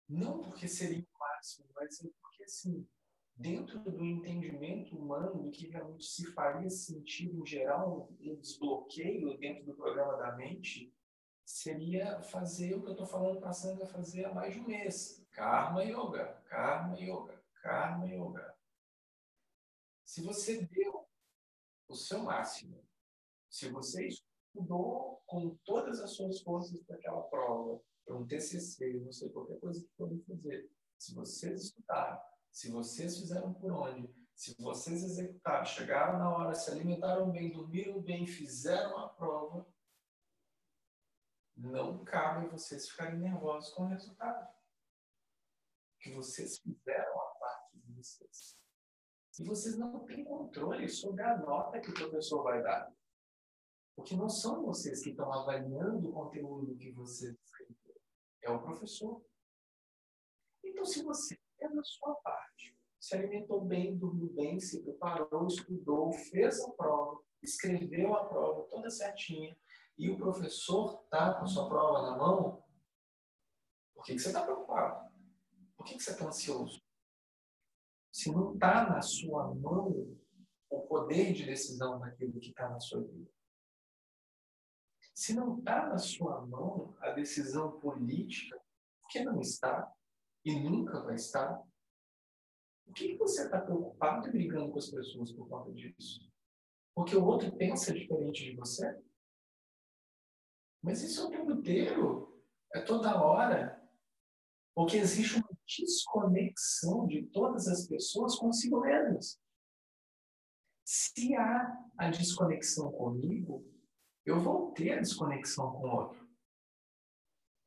não 0.10 0.42
porque 0.42 0.68
seria 0.68 1.06
o 1.14 1.20
máximo, 1.20 1.70
mas 1.76 2.04
é 2.04 2.10
porque, 2.20 2.44
assim, 2.44 2.90
dentro 3.36 3.80
do 3.80 4.04
entendimento 4.04 4.98
humano 4.98 5.44
do 5.44 5.52
que 5.52 5.68
realmente 5.68 6.06
se 6.06 6.32
faria 6.32 6.70
sentido 6.70 7.42
em 7.42 7.46
geral, 7.46 8.10
um 8.22 8.36
desbloqueio 8.36 9.38
dentro 9.38 9.66
do 9.66 9.76
programa 9.76 10.16
da 10.18 10.36
mente, 10.36 10.94
seria 11.44 12.22
fazer 12.22 12.74
o 12.74 12.82
que 12.82 12.88
eu 12.88 12.94
estou 12.94 13.06
falando 13.06 13.40
para 13.40 13.50
a 13.50 13.54
Sandra 13.54 13.86
fazer 13.86 14.26
há 14.26 14.34
mais 14.34 14.54
de 14.54 14.60
um 14.62 14.68
mês. 14.68 15.24
Karma 15.32 15.84
Yoga, 15.84 16.42
Karma 16.46 16.98
Yoga, 16.98 17.44
Karma 17.62 18.08
Yoga. 18.08 18.56
Se 20.06 20.22
você 20.22 20.66
deu 20.66 21.06
o 21.90 21.96
seu 21.96 22.24
máximo, 22.24 22.84
se 23.50 23.70
você 23.70 24.08
estudou 24.08 25.22
com 25.26 25.56
todas 25.66 26.00
as 26.00 26.12
suas 26.12 26.42
forças 26.42 26.82
para 26.84 26.96
aquela 26.96 27.22
prova, 27.24 27.82
para 28.06 28.16
um 28.16 28.26
TCC, 28.26 28.94
não 29.00 29.12
sei, 29.12 29.30
qualquer 29.30 29.60
coisa 29.60 29.82
que 29.82 29.90
for 29.98 30.10
fazer, 30.26 30.70
se 30.98 31.14
vocês 31.14 31.64
estudaram, 31.64 32.20
se 32.56 32.72
vocês 32.72 33.20
fizeram 33.20 33.54
por 33.54 33.70
onde, 33.70 34.10
se 34.34 34.56
vocês 34.62 35.04
executaram, 35.04 35.66
chegaram 35.66 36.18
na 36.18 36.30
hora, 36.34 36.56
se 36.56 36.72
alimentaram 36.72 37.30
bem, 37.30 37.52
dormiram 37.52 38.02
bem, 38.02 38.26
fizeram 38.26 38.98
a 38.98 39.10
prova, 39.10 39.68
não 41.54 42.06
cabe 42.06 42.48
vocês 42.48 42.88
ficarem 42.88 43.20
nervosos 43.20 43.74
com 43.74 43.84
o 43.84 43.88
resultado. 43.88 44.50
Que 46.00 46.14
vocês 46.14 46.58
fizeram 46.60 47.20
a 47.20 47.26
parte 47.36 47.78
de 47.78 47.92
vocês. 47.92 48.58
E 49.38 49.44
vocês 49.44 49.78
não 49.78 50.06
têm 50.06 50.24
controle 50.24 50.88
sobre 50.88 51.24
a 51.24 51.38
nota 51.38 51.82
que 51.82 51.90
o 51.90 51.94
professor 51.94 52.42
vai 52.42 52.64
dar. 52.64 52.90
Porque 53.98 54.16
não 54.16 54.30
são 54.30 54.66
vocês 54.66 55.04
que 55.04 55.10
estão 55.10 55.30
avaliando 55.30 56.10
o 56.10 56.14
conteúdo 56.14 56.78
que 56.78 56.90
você 56.94 57.34
escreveu. 57.34 58.02
É 58.44 58.50
o 58.50 58.62
professor. 58.62 59.22
Então, 60.64 60.86
se 60.86 61.04
você 61.04 61.38
fez 61.58 61.78
a 61.78 61.84
sua 61.84 62.16
parte, 62.16 62.78
se 63.00 63.16
alimentou 63.16 63.62
bem, 63.62 63.98
dormiu 63.98 64.34
bem, 64.34 64.60
se 64.60 64.84
preparou, 64.84 65.48
estudou, 65.48 66.12
fez 66.12 66.60
a 66.62 66.72
prova, 66.72 67.22
escreveu 67.42 68.16
a 68.16 68.26
prova 68.26 68.68
toda 68.70 68.90
certinha, 68.90 69.56
e 69.98 70.10
o 70.10 70.18
professor 70.18 71.04
está 71.04 71.36
com 71.36 71.46
a 71.46 71.48
sua 71.48 71.70
prova 71.70 72.02
na 72.02 72.18
mão, 72.18 72.64
por 73.94 74.04
que, 74.04 74.14
que 74.14 74.20
você 74.20 74.28
está 74.28 74.44
preocupado? 74.44 75.10
Por 75.78 75.86
que, 75.86 75.96
que 75.96 76.04
você 76.04 76.12
está 76.12 76.26
ansioso? 76.26 76.82
Se 78.12 78.32
não 78.32 78.54
está 78.54 78.90
na 78.90 79.02
sua 79.02 79.54
mão 79.54 80.18
o 80.70 80.82
poder 80.82 81.34
de 81.34 81.46
decisão 81.46 82.00
daquilo 82.00 82.40
que 82.40 82.50
está 82.50 82.70
na 82.70 82.80
sua 82.80 83.02
vida. 83.02 83.32
Se 85.14 85.34
não 85.34 85.58
está 85.58 85.88
na 85.88 85.98
sua 85.98 86.46
mão 86.46 86.96
a 87.00 87.12
decisão 87.12 87.80
política, 87.80 88.60
que 89.10 89.24
não 89.24 89.40
está 89.40 89.92
e 90.46 90.60
nunca 90.60 91.02
vai 91.02 91.16
estar, 91.16 91.62
que, 92.96 93.10
que 93.10 93.18
você 93.18 93.44
está 93.44 93.60
preocupado 93.60 94.28
e 94.28 94.32
brigando 94.32 94.72
com 94.72 94.80
as 94.80 94.90
pessoas 94.90 95.32
por 95.34 95.48
conta 95.48 95.72
disso? 95.74 96.32
Porque 96.96 97.16
o 97.16 97.26
outro 97.26 97.56
pensa 97.58 97.94
diferente 97.94 98.46
de 98.46 98.56
você? 98.56 98.98
Mas 100.82 101.04
isso 101.04 101.22
é 101.22 101.26
o 101.26 101.30
tempo 101.30 101.52
inteiro, 101.52 102.42
é 102.74 102.82
toda 102.82 103.22
hora. 103.22 103.84
Porque 104.74 104.98
existe 104.98 105.38
uma 105.38 105.50
desconexão 105.68 107.06
de 107.08 107.26
todas 107.28 107.68
as 107.68 107.88
pessoas 107.88 108.38
consigo 108.38 108.80
mesmas. 108.80 109.40
Se 110.86 111.36
há 111.36 111.90
a 111.98 112.10
desconexão 112.10 112.92
comigo, 112.92 113.66
eu 114.26 114.40
vou 114.40 114.72
ter 114.72 114.94
a 114.94 115.00
desconexão 115.00 115.72
com 115.72 115.88
o 115.88 115.92
outro. 115.92 116.30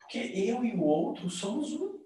Porque 0.00 0.18
eu 0.18 0.64
e 0.64 0.74
o 0.74 0.82
outro 0.82 1.28
somos 1.28 1.72
um. 1.72 1.97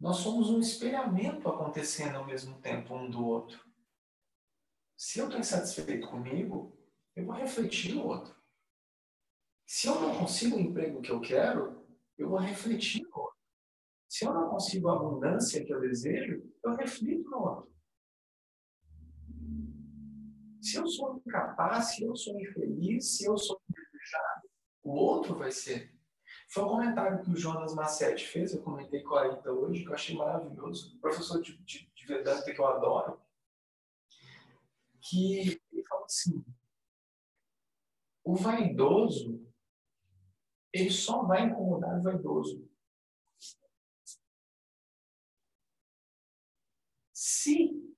Nós 0.00 0.16
somos 0.16 0.48
um 0.48 0.58
espelhamento 0.58 1.46
acontecendo 1.46 2.16
ao 2.16 2.26
mesmo 2.26 2.58
tempo 2.62 2.94
um 2.94 3.10
do 3.10 3.22
outro. 3.22 3.62
Se 4.96 5.18
eu 5.18 5.26
estou 5.26 5.38
insatisfeito 5.38 6.08
comigo, 6.08 6.74
eu 7.14 7.26
vou 7.26 7.34
refletir 7.34 7.94
no 7.94 8.06
outro. 8.06 8.34
Se 9.66 9.88
eu 9.88 10.00
não 10.00 10.18
consigo 10.18 10.56
o 10.56 10.60
emprego 10.60 11.02
que 11.02 11.10
eu 11.10 11.20
quero, 11.20 11.86
eu 12.16 12.30
vou 12.30 12.38
refletir 12.38 13.02
no 13.02 13.18
outro. 13.18 13.38
Se 14.08 14.24
eu 14.24 14.32
não 14.32 14.48
consigo 14.48 14.88
a 14.88 14.96
abundância 14.96 15.64
que 15.64 15.72
eu 15.72 15.80
desejo, 15.80 16.50
eu 16.64 16.74
reflito 16.76 17.28
no 17.28 17.38
outro. 17.38 17.70
Se 20.62 20.76
eu 20.76 20.86
sou 20.86 21.16
incapaz, 21.16 21.94
se 21.94 22.04
eu 22.04 22.16
sou 22.16 22.40
infeliz, 22.40 23.16
se 23.16 23.26
eu 23.26 23.36
sou 23.36 23.60
indesejado, 23.68 24.48
o 24.82 24.92
outro 24.92 25.36
vai 25.36 25.50
ser. 25.50 25.94
Foi 26.52 26.64
um 26.64 26.68
comentário 26.68 27.22
que 27.22 27.30
o 27.30 27.36
Jonas 27.36 27.74
Massetti 27.74 28.26
fez, 28.26 28.52
eu 28.52 28.62
comentei 28.62 29.04
com 29.04 29.14
a 29.14 29.28
Ita 29.28 29.52
hoje, 29.52 29.84
que 29.84 29.88
eu 29.88 29.94
achei 29.94 30.16
maravilhoso. 30.16 30.98
Professor 30.98 31.40
de, 31.40 31.56
de, 31.58 31.88
de 31.94 32.06
Vedanta 32.06 32.52
que 32.52 32.60
eu 32.60 32.66
adoro. 32.66 33.20
Que 35.00 35.62
ele 35.72 35.84
falou 35.88 36.04
assim: 36.04 36.44
o 38.24 38.34
vaidoso 38.34 39.46
ele 40.72 40.90
só 40.90 41.22
vai 41.22 41.44
incomodar 41.44 41.98
o 41.98 42.02
vaidoso. 42.02 42.68
Se 47.12 47.94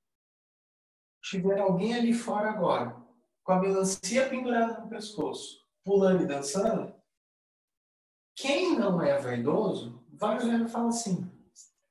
tiver 1.23 1.59
alguém 1.59 1.95
ali 1.95 2.13
fora 2.13 2.51
agora, 2.51 3.03
com 3.43 3.53
a 3.53 3.61
melancia 3.61 4.29
pendurada 4.29 4.81
no 4.81 4.91
pescoço, 4.91 5.67
pulando 5.83 6.23
e 6.23 6.27
dançando, 6.27 7.02
quem 8.43 8.77
não 8.77 9.01
é 9.01 9.17
vaidoso 9.19 10.05
vai 10.15 10.37
olhar 10.43 10.61
e 10.63 10.69
falar 10.69 10.89
assim: 10.89 11.31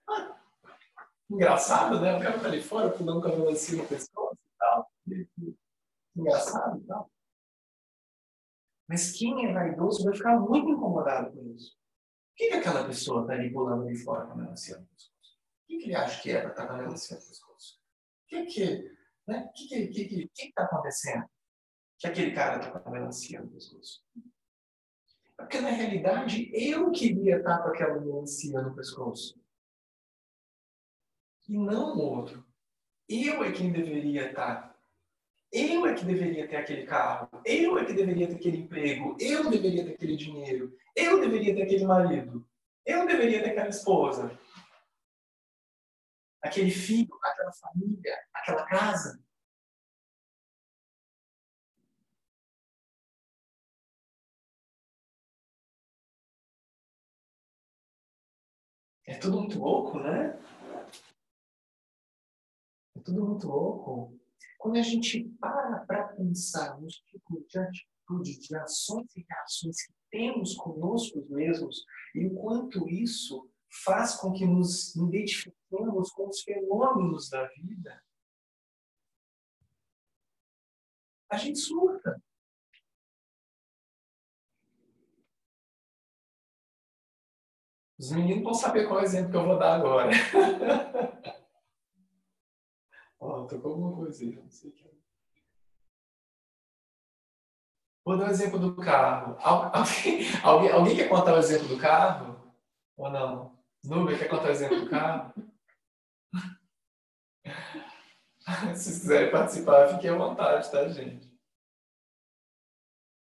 ah, 0.09 0.37
engraçado, 1.29 2.01
né? 2.01 2.17
O 2.17 2.21
cara 2.21 2.39
tá 2.39 2.47
ali 2.47 2.61
fora 2.61 2.89
pulando 2.89 3.21
com 3.21 3.29
a 3.29 3.37
melancia 3.37 3.81
no 3.81 3.87
pescoço 3.87 4.35
e 4.35 4.57
tal. 4.59 4.91
Engraçado 6.13 6.81
e 6.81 6.83
tal. 6.85 7.09
Mas 8.89 9.13
quem 9.13 9.49
é 9.49 9.53
vaidoso 9.53 10.03
vai 10.03 10.13
ficar 10.13 10.37
muito 10.37 10.69
incomodado 10.69 11.31
com 11.31 11.55
isso. 11.55 11.71
Por 11.71 12.35
que, 12.35 12.47
que 12.49 12.53
aquela 12.55 12.85
pessoa 12.85 13.21
está 13.21 13.33
ali 13.33 13.49
pulando 13.53 13.83
ali 13.83 13.95
fora 13.95 14.25
com 14.25 14.33
a 14.33 14.35
melancia 14.35 14.77
no 14.77 14.85
pescoço? 14.87 15.37
O 15.63 15.67
que, 15.67 15.77
que 15.77 15.83
ele 15.85 15.95
acha 15.95 16.21
que 16.21 16.31
é 16.31 16.41
para 16.41 16.49
estar 16.49 16.63
tá 16.63 16.67
com 16.67 16.73
a 16.73 16.77
melancia 16.79 17.15
no 17.15 17.25
pescoço? 17.25 17.79
O 17.79 18.27
que 18.27 18.45
que 18.45 18.95
né? 19.25 19.49
que 19.55 19.67
que 19.67 19.87
que 19.87 20.05
que 20.05 20.27
que 20.27 20.47
está 20.47 20.63
acontecendo? 20.63 21.25
Que 21.97 22.07
aquele 22.07 22.33
cara 22.33 22.57
está 22.57 22.77
com 22.77 22.89
a 22.89 22.91
melancia 22.91 23.41
no 23.41 23.49
pescoço? 23.49 24.03
Porque 25.41 25.59
na 25.59 25.69
realidade 25.69 26.49
eu 26.53 26.91
queria 26.91 27.37
estar 27.37 27.59
com 27.59 27.69
aquela 27.69 27.99
melancia 27.99 28.61
no 28.61 28.75
pescoço. 28.75 29.39
E 31.47 31.57
não 31.57 31.97
o 31.97 31.99
outro. 31.99 32.45
Eu 33.09 33.43
é 33.43 33.51
quem 33.51 33.71
deveria 33.71 34.29
estar 34.29 34.71
eu 35.51 35.85
é 35.85 35.93
que 35.93 36.05
deveria 36.05 36.47
ter 36.47 36.55
aquele 36.55 36.85
carro, 36.85 37.29
eu 37.45 37.77
é 37.77 37.83
que 37.83 37.91
deveria 37.91 38.27
ter 38.27 38.35
aquele 38.35 38.57
emprego, 38.57 39.17
eu 39.19 39.49
deveria 39.49 39.83
ter 39.83 39.93
aquele 39.95 40.15
dinheiro, 40.15 40.73
eu 40.95 41.19
deveria 41.19 41.53
ter 41.53 41.63
aquele 41.63 41.85
marido, 41.85 42.47
eu 42.85 43.05
deveria 43.05 43.43
ter 43.43 43.49
aquela 43.49 43.67
esposa, 43.67 44.39
aquele 46.41 46.71
filho, 46.71 47.13
aquela 47.21 47.51
família, 47.51 48.17
aquela 48.33 48.65
casa. 48.65 49.21
É 59.11 59.17
tudo 59.17 59.41
muito 59.41 59.59
louco, 59.59 59.99
né? 59.99 60.39
É 62.95 62.99
tudo 63.01 63.25
muito 63.25 63.45
louco. 63.45 64.17
Quando 64.57 64.77
a 64.77 64.81
gente 64.81 65.27
para 65.37 65.79
para 65.85 66.07
pensar 66.13 66.79
nos 66.79 66.95
tipos 67.01 67.45
de 67.45 67.59
atitudes, 67.59 68.47
de 68.47 68.55
ações 68.55 69.13
e 69.17 69.25
reações 69.29 69.85
que 69.85 69.93
temos 70.09 70.55
conosco 70.55 71.25
mesmos 71.29 71.85
e 72.15 72.25
o 72.25 72.35
quanto 72.35 72.87
isso 72.87 73.51
faz 73.83 74.15
com 74.15 74.31
que 74.31 74.45
nos 74.45 74.95
identifiquemos 74.95 76.11
com 76.11 76.29
os 76.29 76.41
fenômenos 76.43 77.29
da 77.29 77.45
vida, 77.47 78.01
a 81.29 81.35
gente 81.35 81.59
surta. 81.59 82.21
Os 88.01 88.11
meninos 88.11 88.43
vão 88.43 88.53
saber 88.55 88.87
qual 88.87 88.99
é 88.99 89.03
exemplo 89.03 89.29
que 89.29 89.37
eu 89.37 89.45
vou 89.45 89.59
dar 89.59 89.75
agora. 89.75 90.09
Ó, 93.19 93.43
oh, 93.43 93.45
tocou 93.45 93.73
alguma 93.73 93.95
coisa 93.95 94.23
aí, 94.23 94.35
não 94.35 94.49
sei 94.49 94.71
o 94.71 94.73
que. 94.73 94.89
Vou 98.03 98.17
dar 98.17 98.29
o 98.29 98.31
exemplo 98.31 98.57
do 98.57 98.75
carro. 98.75 99.37
Alguém, 99.39 100.25
alguém, 100.43 100.71
alguém 100.71 100.95
quer 100.95 101.09
contar 101.09 101.35
o 101.35 101.37
exemplo 101.37 101.67
do 101.67 101.77
carro? 101.77 102.51
Ou 102.97 103.11
não? 103.11 103.55
Nubia, 103.83 104.17
quer 104.17 104.29
contar 104.29 104.47
o 104.47 104.51
exemplo 104.51 104.79
do 104.79 104.89
carro? 104.89 105.31
Se 108.73 108.99
quiserem 108.99 109.31
participar, 109.31 109.89
fiquem 109.89 110.09
à 110.09 110.17
vontade, 110.17 110.71
tá, 110.71 110.89
gente? 110.89 111.31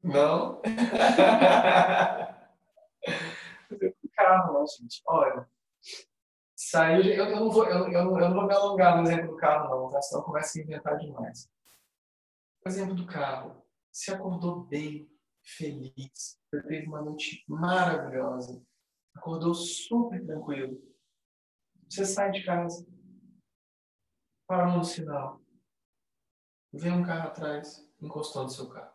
Não? 0.00 0.62
Carro, 4.30 4.52
não, 4.52 4.66
gente. 4.66 5.02
Olha, 5.06 5.48
saiu. 6.56 7.02
Eu, 7.02 7.26
eu, 7.26 7.40
não 7.40 7.50
vou, 7.50 7.66
eu, 7.66 7.90
eu, 7.90 7.92
eu 7.92 8.28
não 8.28 8.34
vou 8.34 8.46
me 8.46 8.54
alongar 8.54 8.96
no 8.96 9.02
exemplo 9.02 9.32
do 9.32 9.36
carro, 9.36 9.68
não, 9.68 9.90
tá? 9.90 10.00
Senão 10.02 10.22
começa 10.22 10.58
a 10.58 10.62
inventar 10.62 10.98
demais. 10.98 11.50
O 12.64 12.68
exemplo 12.68 12.94
do 12.94 13.06
carro. 13.06 13.60
Se 13.92 14.12
acordou 14.12 14.64
bem, 14.64 15.10
feliz, 15.42 16.40
teve 16.48 16.86
uma 16.86 17.02
noite 17.02 17.44
maravilhosa, 17.48 18.64
acordou 19.16 19.52
super 19.52 20.24
tranquilo. 20.24 20.80
Você 21.88 22.06
sai 22.06 22.30
de 22.30 22.44
casa, 22.44 22.86
parou 24.46 24.76
no 24.76 24.84
sinal, 24.84 25.40
vem 26.72 26.92
um 26.92 27.04
carro 27.04 27.30
atrás, 27.30 27.84
encostou 28.00 28.44
no 28.44 28.48
seu 28.48 28.68
carro. 28.68 28.94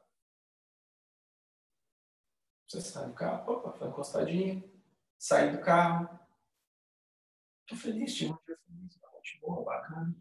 Você 2.70 2.80
sai 2.80 3.08
do 3.08 3.14
carro, 3.14 3.52
opa, 3.52 3.74
foi 3.74 3.90
encostadinha, 3.90 4.64
saí 5.18 5.52
do 5.52 5.62
carro. 5.62 6.08
Tô 7.68 7.76
feliz, 7.76 8.14
tive 8.14 8.32
um 8.32 8.38
dia 8.46 8.58
feliz, 8.66 8.98
uma 8.98 9.12
noite 9.12 9.40
boa, 9.42 9.64
bacana. 9.64 10.16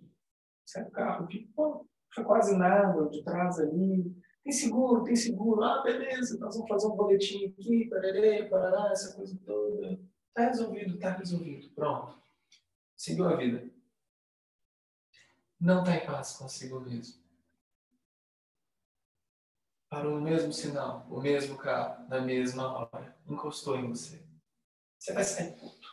Sai 0.65 0.85
do 0.85 0.91
carro, 0.91 1.29
pô, 1.55 1.87
foi 2.15 2.25
quase 2.25 2.57
nada, 2.57 3.09
de 3.11 3.23
trás 3.23 3.59
ali. 3.59 4.15
Tem 4.43 4.53
seguro, 4.53 5.05
tem 5.05 5.17
seguro. 5.17 5.63
Ah, 5.63 5.83
beleza, 5.83 6.39
nós 6.39 6.55
vamos 6.55 6.69
fazer 6.69 6.87
um 6.87 6.97
boletim 6.97 7.47
aqui, 7.47 7.89
pararê, 7.89 8.49
parará, 8.49 8.91
essa 8.91 9.15
coisa 9.15 9.39
toda. 9.45 10.01
Tá 10.35 10.47
resolvido, 10.47 10.99
tá 10.99 11.11
resolvido. 11.11 11.71
Pronto. 11.75 12.23
Seguiu 12.97 13.29
a 13.29 13.37
vida. 13.37 13.71
Não 15.61 15.83
tá 15.83 15.97
em 15.97 16.05
paz 16.05 16.37
consigo 16.37 16.81
mesmo. 16.81 17.23
Parou 19.89 20.17
no 20.17 20.21
mesmo 20.21 20.53
sinal, 20.53 21.07
o 21.09 21.21
mesmo 21.21 21.57
carro, 21.57 22.09
na 22.09 22.21
mesma 22.21 22.91
hora. 22.93 23.17
Encostou 23.27 23.77
em 23.77 23.89
você. 23.89 24.27
Você 25.05 25.13
vai 25.13 25.23
sair 25.23 25.53
puto. 25.53 25.87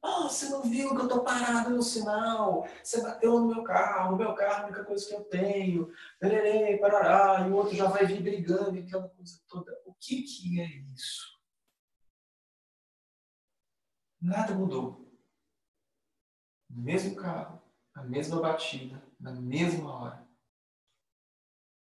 Oh, 0.00 0.28
você 0.28 0.48
não 0.50 0.62
viu 0.62 0.94
que 0.94 1.02
eu 1.02 1.08
tô 1.08 1.24
parado 1.24 1.70
no 1.70 1.82
sinal? 1.82 2.64
Você 2.80 3.02
bateu 3.02 3.40
no 3.40 3.48
meu 3.48 3.64
carro, 3.64 4.16
meu 4.16 4.32
carro 4.36 4.52
é 4.52 4.60
a 4.60 4.66
única 4.66 4.84
coisa 4.84 5.04
que 5.04 5.14
eu 5.14 5.24
tenho. 5.24 5.92
Pererê, 6.20 6.78
parará, 6.78 7.44
e 7.44 7.50
o 7.50 7.56
outro 7.56 7.74
já 7.74 7.88
vai 7.88 8.06
vir 8.06 8.22
brigando, 8.22 8.78
aquela 8.78 9.08
coisa 9.08 9.42
toda. 9.48 9.76
O 9.84 9.92
que 9.94 10.22
que 10.22 10.60
é 10.60 10.64
isso? 10.94 11.40
Nada 14.22 14.54
mudou. 14.54 15.12
O 16.70 16.80
mesmo 16.80 17.16
carro, 17.16 17.60
a 17.92 18.04
mesma 18.04 18.40
batida, 18.40 19.02
na 19.18 19.32
mesma 19.32 19.92
hora. 19.92 20.28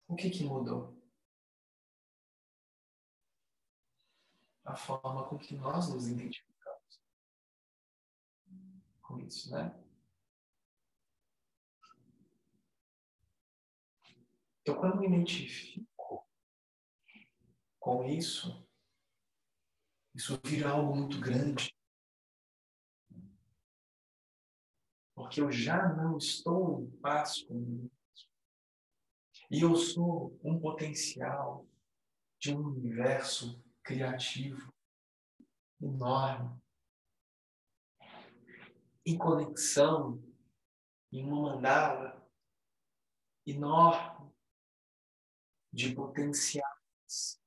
O 0.08 0.16
que 0.16 0.28
que 0.28 0.42
mudou? 0.42 1.00
A 4.72 4.76
forma 4.76 5.28
com 5.28 5.36
que 5.36 5.54
nós 5.54 5.92
nos 5.92 6.08
identificamos 6.08 7.02
com 9.02 9.18
isso, 9.20 9.50
né? 9.50 9.78
Então, 14.62 14.76
quando 14.76 14.98
me 14.98 15.06
identifico 15.06 16.26
com 17.78 18.04
isso, 18.04 18.66
isso 20.14 20.40
vira 20.42 20.70
algo 20.70 20.96
muito 20.96 21.20
grande. 21.20 21.76
Porque 25.14 25.40
eu 25.40 25.52
já 25.52 25.92
não 25.92 26.16
estou 26.16 26.80
em 26.80 26.90
paz 26.98 27.42
comigo. 27.42 27.92
E 29.50 29.60
eu 29.60 29.76
sou 29.76 30.40
um 30.42 30.58
potencial 30.58 31.66
de 32.38 32.54
um 32.54 32.68
universo 32.68 33.62
criativo, 33.82 34.72
enorme, 35.80 36.60
em 39.04 39.18
conexão, 39.18 40.22
em 41.12 41.24
uma 41.24 41.54
mandala 41.54 42.26
enorme 43.46 44.32
de 45.72 45.94
potenciais, 45.94 47.40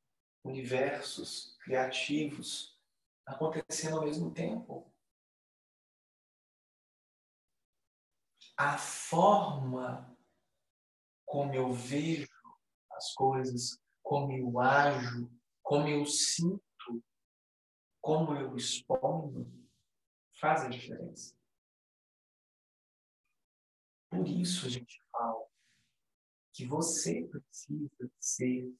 universos 0.43 1.57
criativos 1.59 2.79
acontecendo 3.25 3.97
ao 3.97 4.05
mesmo 4.05 4.31
tempo. 4.33 4.91
A 8.57 8.77
forma 8.77 10.15
como 11.25 11.53
eu 11.53 11.73
vejo 11.73 12.27
as 12.91 13.13
coisas, 13.13 13.77
como 14.01 14.31
eu 14.31 14.59
ajo, 14.59 15.29
como 15.65 15.87
eu 15.87 16.05
sinto, 16.05 17.03
como 17.99 18.35
eu 18.35 18.55
exponho, 18.55 19.51
faz 20.39 20.61
a 20.61 20.69
diferença. 20.69 21.35
Por 24.11 24.27
isso 24.27 24.67
a 24.67 24.69
gente 24.69 25.01
fala 25.11 25.43
que 26.53 26.67
você 26.67 27.27
precisa 27.27 28.11
ser 28.19 28.71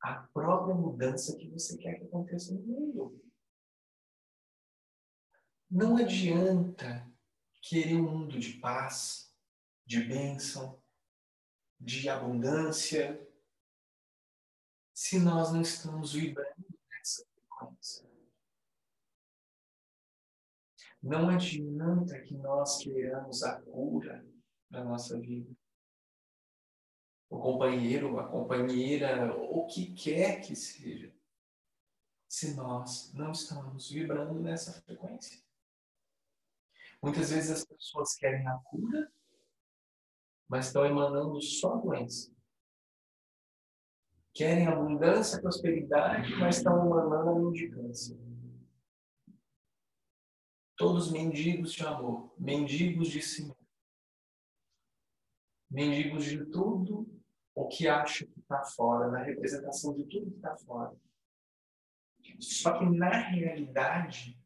a 0.00 0.14
própria 0.34 0.74
mudança 0.74 1.36
que 1.36 1.48
você 1.48 1.78
quer 1.78 2.00
que 2.00 2.04
aconteça 2.04 2.52
no 2.52 2.60
mundo. 2.60 3.24
Não 5.70 5.96
adianta 5.96 7.08
querer 7.62 7.94
um 7.94 8.10
mundo 8.10 8.40
de 8.40 8.54
paz, 8.54 9.32
de 9.86 10.02
bênção, 10.02 10.82
de 11.78 12.08
abundância, 12.08 13.24
se 14.94 15.18
nós 15.18 15.52
não 15.52 15.60
estamos 15.60 16.12
vibrando 16.12 16.64
nessa 16.88 17.26
frequência. 17.26 18.08
Não 21.02 21.28
adianta 21.28 22.20
que 22.20 22.34
nós 22.34 22.78
queiramos 22.78 23.42
a 23.42 23.60
cura 23.60 24.24
da 24.70 24.84
nossa 24.84 25.20
vida. 25.20 25.52
O 27.28 27.40
companheiro, 27.40 28.20
a 28.20 28.28
companheira, 28.28 29.34
o 29.36 29.66
que 29.66 29.92
quer 29.94 30.40
que 30.40 30.54
seja, 30.54 31.12
se 32.28 32.54
nós 32.54 33.12
não 33.12 33.32
estamos 33.32 33.90
vibrando 33.90 34.40
nessa 34.40 34.80
frequência. 34.82 35.42
Muitas 37.02 37.30
vezes 37.30 37.50
as 37.50 37.64
pessoas 37.64 38.14
querem 38.14 38.46
a 38.46 38.56
cura, 38.58 39.12
mas 40.48 40.66
estão 40.66 40.86
emanando 40.86 41.42
só 41.42 41.76
doença 41.76 42.33
querem 44.34 44.66
abundância, 44.66 45.40
prosperidade, 45.40 46.34
mas 46.36 46.56
estão 46.56 46.84
emanando 46.84 47.30
a 47.30 47.38
mendicância. 47.38 48.18
Todos 50.76 51.12
mendigos 51.12 51.72
de 51.72 51.86
amor, 51.86 52.34
mendigos 52.36 53.08
de 53.08 53.22
si 53.22 53.42
mesmo. 53.42 53.56
Mendigos 55.70 56.24
de 56.24 56.44
tudo 56.46 57.08
o 57.54 57.68
que 57.68 57.86
acha 57.86 58.26
que 58.26 58.40
está 58.40 58.64
fora, 58.64 59.08
na 59.08 59.22
representação 59.22 59.94
de 59.94 60.04
tudo 60.04 60.30
que 60.30 60.36
está 60.36 60.56
fora. 60.56 60.96
Só 62.40 62.76
que 62.78 62.84
na 62.86 63.10
realidade, 63.10 64.36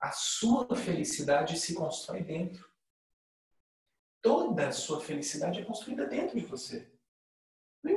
a 0.00 0.10
sua 0.10 0.74
felicidade 0.74 1.58
se 1.58 1.74
constrói 1.74 2.22
dentro. 2.22 2.66
Toda 4.22 4.68
a 4.68 4.72
sua 4.72 5.02
felicidade 5.02 5.60
é 5.60 5.64
construída 5.64 6.06
dentro 6.06 6.40
de 6.40 6.46
você. 6.46 6.93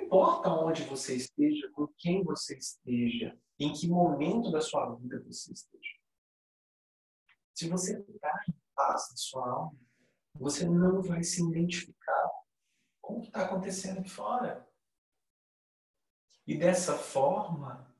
Importa 0.07 0.49
onde 0.49 0.83
você 0.85 1.17
esteja, 1.17 1.69
com 1.73 1.85
quem 1.97 2.23
você 2.23 2.57
esteja, 2.57 3.37
em 3.59 3.73
que 3.73 3.89
momento 3.89 4.49
da 4.49 4.61
sua 4.61 4.95
vida 4.95 5.21
você 5.23 5.51
esteja. 5.51 5.97
Se 7.53 7.67
você 7.67 7.99
está 7.99 8.31
em 8.47 8.55
paz 8.73 9.09
na 9.11 9.17
sua 9.17 9.49
alma, 9.49 9.77
você 10.33 10.65
não 10.65 11.01
vai 11.01 11.21
se 11.25 11.43
identificar 11.43 12.31
com 13.01 13.17
o 13.17 13.21
que 13.21 13.27
está 13.27 13.43
acontecendo 13.43 13.99
aqui 13.99 14.09
fora. 14.09 14.65
E 16.47 16.57
dessa 16.57 16.97
forma, 16.97 17.93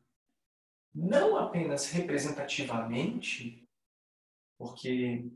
não 0.95 1.35
apenas 1.35 1.91
representativamente, 1.91 3.69
porque 4.57 5.29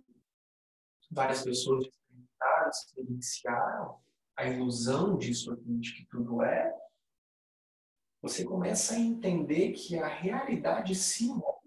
várias 1.12 1.44
pessoas 1.44 1.86
experimentaram, 1.86 2.70
experienciaram 2.70 4.02
a 4.42 4.50
ilusão 4.50 5.18
disso 5.18 5.54
aqui, 5.54 5.78
de 5.78 5.94
que 5.94 6.06
tudo 6.08 6.42
é, 6.42 6.76
você 8.22 8.44
começa 8.44 8.96
a 8.96 9.00
entender 9.00 9.74
que 9.74 9.98
a 9.98 10.08
realidade 10.08 10.96
se 10.96 11.28
molda 11.28 11.62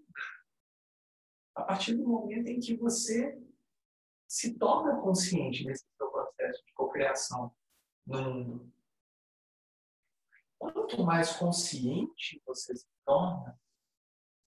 a 1.55 1.63
partir 1.63 1.95
do 1.95 2.05
momento 2.05 2.47
em 2.47 2.59
que 2.59 2.75
você 2.75 3.41
se 4.27 4.57
torna 4.57 4.99
consciente 5.01 5.63
desse 5.63 5.85
seu 5.95 6.09
processo 6.09 6.65
de 6.65 6.73
cocriação 6.73 7.55
no 8.05 8.33
mundo. 8.33 8.73
Quanto 10.57 11.03
mais 11.03 11.33
consciente 11.33 12.41
você 12.45 12.75
se 12.75 12.87
torna, 13.05 13.57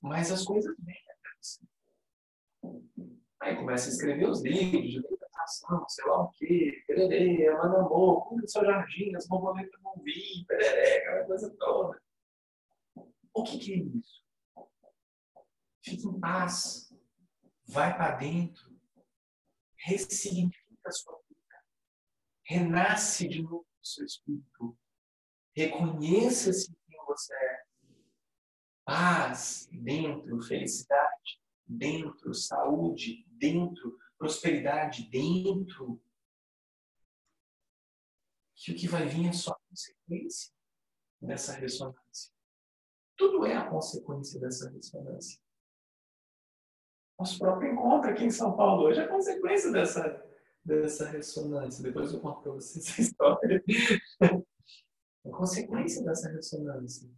mais 0.02 0.32
as 0.32 0.44
coisas 0.44 0.76
vêm 0.80 1.02
até 1.08 1.30
você. 1.42 1.66
Aí 3.40 3.56
começa 3.56 3.88
a 3.88 3.92
escrever 3.92 4.30
os 4.30 4.42
livros 4.42 5.17
sei 5.48 6.06
lá 6.06 6.24
o 6.24 6.30
quê, 6.32 6.84
pererê, 6.86 7.52
manda 7.54 7.80
amor, 7.80 8.28
cuida 8.28 8.44
do 8.44 8.50
seu 8.50 8.66
jardim, 8.66 9.16
as 9.16 9.28
borboletas 9.28 9.82
vão 9.82 9.96
vir, 10.04 10.46
pererê, 10.48 10.98
aquela 10.98 11.26
coisa 11.26 11.56
toda. 11.58 12.02
O 13.34 13.44
que, 13.44 13.60
que 13.60 13.74
é 13.74 13.78
isso? 13.78 14.24
Fique 15.84 16.08
em 16.08 16.20
paz. 16.20 16.94
Vai 17.66 17.96
para 17.96 18.16
dentro. 18.16 18.76
Ressignifica 19.78 20.90
a 20.90 20.92
sua 20.92 21.18
vida. 21.30 21.64
Renasce 22.44 23.28
de 23.28 23.42
novo 23.42 23.66
o 23.82 23.86
seu 23.86 24.06
espírito. 24.06 24.78
Reconheça-se 25.56 26.76
quem 26.88 27.06
você 27.06 27.34
é. 27.34 27.64
Paz 28.86 29.70
dentro, 29.72 30.42
felicidade 30.42 31.40
dentro, 31.68 32.34
saúde 32.34 33.26
dentro, 33.30 33.98
prosperidade 34.18 35.10
dentro. 35.10 36.02
Que 38.56 38.72
o 38.72 38.76
que 38.76 38.88
vai 38.88 39.06
vir 39.06 39.28
é 39.28 39.34
só 39.34 39.56
consequência 39.70 40.52
dessa 41.22 41.54
ressonância. 41.54 42.34
Tudo 43.16 43.46
é 43.46 43.56
a 43.56 43.70
consequência 43.70 44.40
dessa 44.40 44.70
ressonância. 44.70 45.40
Nosso 47.20 47.40
próprio 47.40 47.72
encontro 47.72 48.12
aqui 48.12 48.26
em 48.26 48.32
São 48.32 48.56
Paulo 48.56 48.84
hoje 48.84 49.00
é 49.00 49.08
consequência 49.08 49.72
dessa, 49.72 50.24
dessa 50.64 51.08
ressonância. 51.08 51.84
Depois 51.84 52.14
eu 52.14 52.20
conto 52.20 52.42
para 52.42 52.52
vocês 52.54 52.88
essa 52.88 53.02
história. 53.02 53.64
É 55.26 55.30
consequência 55.30 56.04
dessa 56.04 56.30
ressonância. 56.30 57.10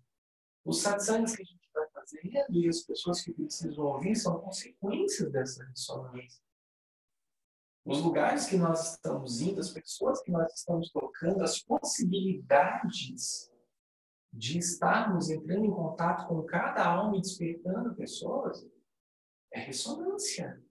Os 0.66 0.82
satsangs 0.82 1.36
que 1.36 1.42
a 1.42 1.46
gente 1.46 1.70
vai 1.74 1.90
fazer 1.90 2.22
e 2.50 2.68
as 2.68 2.82
pessoas 2.82 3.22
que 3.22 3.34
precisam 3.34 3.86
ouvir 3.86 4.16
são 4.16 4.40
consequências 4.40 5.32
dessa 5.32 5.64
ressonância. 5.66 6.49
Os 7.86 8.02
lugares 8.02 8.46
que 8.48 8.58
nós 8.58 8.94
estamos 8.94 9.42
indo, 9.42 9.60
as 9.60 9.72
pessoas 9.72 10.22
que 10.22 10.32
nós 10.32 10.54
estamos 10.54 10.92
tocando, 10.92 11.44
as 11.44 11.62
possibilidades 11.62 13.50
de 14.32 14.60
estarmos 14.60 15.30
entrando 15.30 15.66
em 15.66 15.72
contato 15.72 16.28
com 16.28 16.44
cada 16.44 16.86
alma 16.86 17.18
e 17.18 17.22
despertando 17.22 17.96
pessoas, 17.96 18.64
é 19.52 19.60
ressonância. 19.60 20.64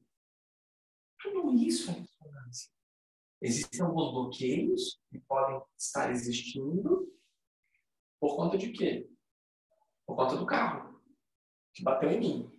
Tudo 1.21 1.53
isso 1.55 1.91
é 1.91 1.95
ressonância. 1.95 2.71
Existem 3.41 3.81
alguns 3.81 4.13
bloqueios 4.13 5.01
que 5.11 5.19
podem 5.21 5.61
estar 5.77 6.11
existindo 6.11 7.13
por 8.21 8.37
conta 8.37 8.59
de 8.59 8.71
quê? 8.73 9.09
Por 10.07 10.17
conta 10.17 10.37
do 10.37 10.47
carro 10.47 11.01
que 11.73 11.83
bateu 11.83 12.11
em 12.11 12.21
mim. 12.21 12.58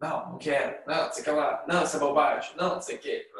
Não, 0.00 0.32
não 0.32 0.38
quero. 0.38 0.86
Não, 0.86 1.10
você 1.10 1.22
quer 1.22 1.32
lá. 1.32 1.64
Não, 1.66 1.84
isso 1.84 1.96
é 1.96 2.00
bobagem. 2.00 2.56
Não, 2.56 2.74
não 2.74 2.80
sei 2.80 2.96
o 2.96 3.00
quê. 3.00 3.30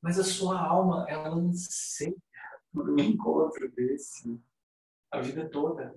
Mas 0.00 0.18
a 0.18 0.24
sua 0.24 0.58
alma, 0.60 1.04
ela 1.08 1.28
anseia 1.28 2.14
por 2.72 2.88
um 2.90 2.98
encontro 2.98 3.68
desse 3.72 4.40
a 5.10 5.20
vida 5.20 5.48
toda. 5.48 5.96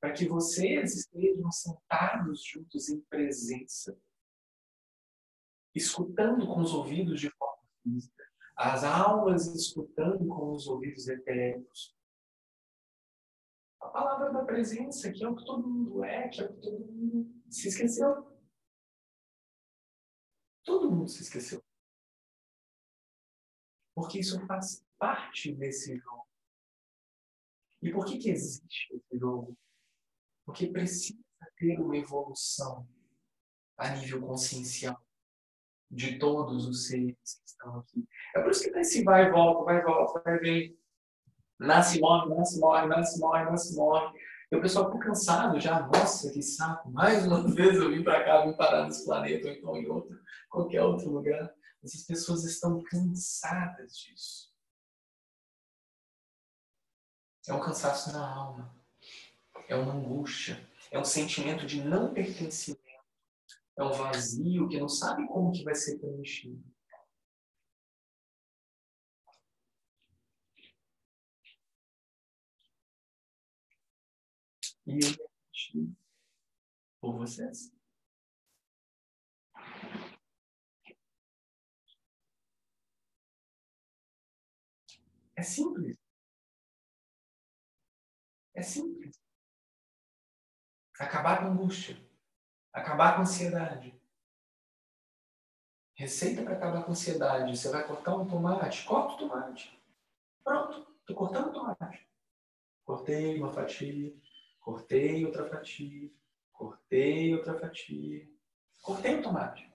Para 0.00 0.12
que 0.12 0.28
vocês 0.28 0.96
estejam 0.96 1.50
sentados 1.50 2.42
juntos 2.44 2.88
em 2.88 3.00
presença, 3.02 3.98
escutando 5.74 6.46
com 6.46 6.60
os 6.60 6.72
ouvidos 6.72 7.20
de 7.20 7.30
forma 7.30 7.62
física, 7.82 8.24
as 8.56 8.82
almas 8.84 9.46
escutando 9.54 10.26
com 10.26 10.52
os 10.52 10.66
ouvidos 10.66 11.08
etéreos. 11.08 11.96
Palavra 13.98 14.30
da 14.30 14.44
presença, 14.44 15.10
que 15.10 15.24
é 15.24 15.28
o 15.28 15.34
que 15.34 15.44
todo 15.44 15.66
mundo 15.66 16.04
é, 16.04 16.28
que 16.28 16.40
é 16.40 16.44
o 16.44 16.54
que 16.54 16.60
todo 16.60 16.78
mundo 16.78 17.42
se 17.50 17.66
esqueceu. 17.66 18.38
Todo 20.62 20.88
mundo 20.88 21.08
se 21.08 21.22
esqueceu. 21.22 21.60
Porque 23.96 24.20
isso 24.20 24.38
faz 24.46 24.86
parte 24.96 25.52
desse 25.52 25.96
jogo. 25.96 26.28
E 27.82 27.90
por 27.90 28.04
que, 28.04 28.18
que 28.18 28.30
existe 28.30 28.94
esse 28.94 29.18
jogo? 29.18 29.58
Porque 30.46 30.70
precisa 30.70 31.18
ter 31.56 31.80
uma 31.80 31.96
evolução 31.96 32.88
a 33.76 33.96
nível 33.96 34.24
consciencial 34.24 35.04
de 35.90 36.20
todos 36.20 36.68
os 36.68 36.86
seres 36.86 37.16
que 37.40 37.48
estão 37.48 37.80
aqui. 37.80 38.06
É 38.36 38.42
por 38.42 38.52
isso 38.52 38.62
que 38.62 38.70
tem 38.70 38.82
esse 38.82 39.02
vai 39.02 39.24
e 39.24 39.30
volta, 39.32 39.64
vai 39.64 39.80
e 39.80 39.82
volta, 39.82 40.20
vai 40.20 40.36
e 40.36 40.38
vem. 40.38 40.78
Nasce, 41.58 42.00
morre, 42.00 42.34
nasce, 42.34 42.60
morre, 42.60 42.86
nasce, 42.86 43.20
morre, 43.20 43.44
nasce, 43.44 43.76
morre. 43.76 44.18
E 44.50 44.56
o 44.56 44.60
pessoal 44.60 44.90
fica 44.92 45.06
cansado 45.06 45.60
já. 45.60 45.86
Nossa, 45.88 46.30
que 46.30 46.40
saco. 46.40 46.90
Mais 46.90 47.26
uma 47.26 47.42
vez 47.52 47.76
eu 47.76 47.90
vim 47.90 48.02
para 48.02 48.24
cá, 48.24 48.44
vim 48.44 48.56
parar 48.56 48.84
nesse 48.84 49.04
planeta, 49.04 49.48
ou 49.48 49.54
então 49.54 49.76
em 49.76 49.86
outro, 49.88 50.18
qualquer 50.48 50.82
outro 50.82 51.10
lugar. 51.10 51.52
Essas 51.82 52.02
pessoas 52.04 52.44
estão 52.44 52.82
cansadas 52.84 53.96
disso. 53.96 54.48
É 57.48 57.52
um 57.52 57.60
cansaço 57.60 58.12
na 58.12 58.34
alma. 58.34 58.74
É 59.68 59.74
uma 59.74 59.92
angústia. 59.92 60.66
É 60.90 60.98
um 60.98 61.04
sentimento 61.04 61.66
de 61.66 61.82
não 61.82 62.12
pertencimento. 62.12 62.82
É 63.76 63.82
um 63.82 63.92
vazio 63.92 64.68
que 64.68 64.80
não 64.80 64.88
sabe 64.88 65.26
como 65.28 65.52
que 65.52 65.64
vai 65.64 65.74
ser 65.74 65.98
preenchido. 65.98 66.62
E 74.88 74.92
ele 74.92 75.22
é 75.22 75.28
preenchido 75.28 75.96
por 76.98 77.18
vocês. 77.18 77.70
É 85.36 85.42
simples. 85.42 85.98
É 88.54 88.62
simples. 88.62 89.20
Acabar 90.98 91.40
com 91.40 91.44
a 91.44 91.48
angústia. 91.48 91.94
Acabar 92.72 93.12
com 93.12 93.20
a 93.20 93.22
ansiedade. 93.24 93.94
Receita 95.94 96.42
para 96.42 96.54
acabar 96.56 96.82
com 96.82 96.88
a 96.88 96.92
ansiedade. 96.92 97.54
Você 97.54 97.70
vai 97.70 97.86
cortar 97.86 98.16
um 98.16 98.26
tomate? 98.26 98.86
Corta 98.86 99.14
o 99.14 99.18
tomate. 99.18 99.78
Pronto. 100.42 100.90
Estou 101.00 101.14
cortando 101.14 101.50
o 101.50 101.52
tomate. 101.52 102.08
Cortei 102.86 103.38
uma 103.38 103.52
fatia. 103.52 104.16
Cortei 104.68 105.24
outra 105.24 105.48
fatia. 105.48 106.10
Cortei 106.52 107.34
outra 107.34 107.58
fatia. 107.58 108.28
Cortei 108.82 109.18
o 109.18 109.22
tomate. 109.22 109.72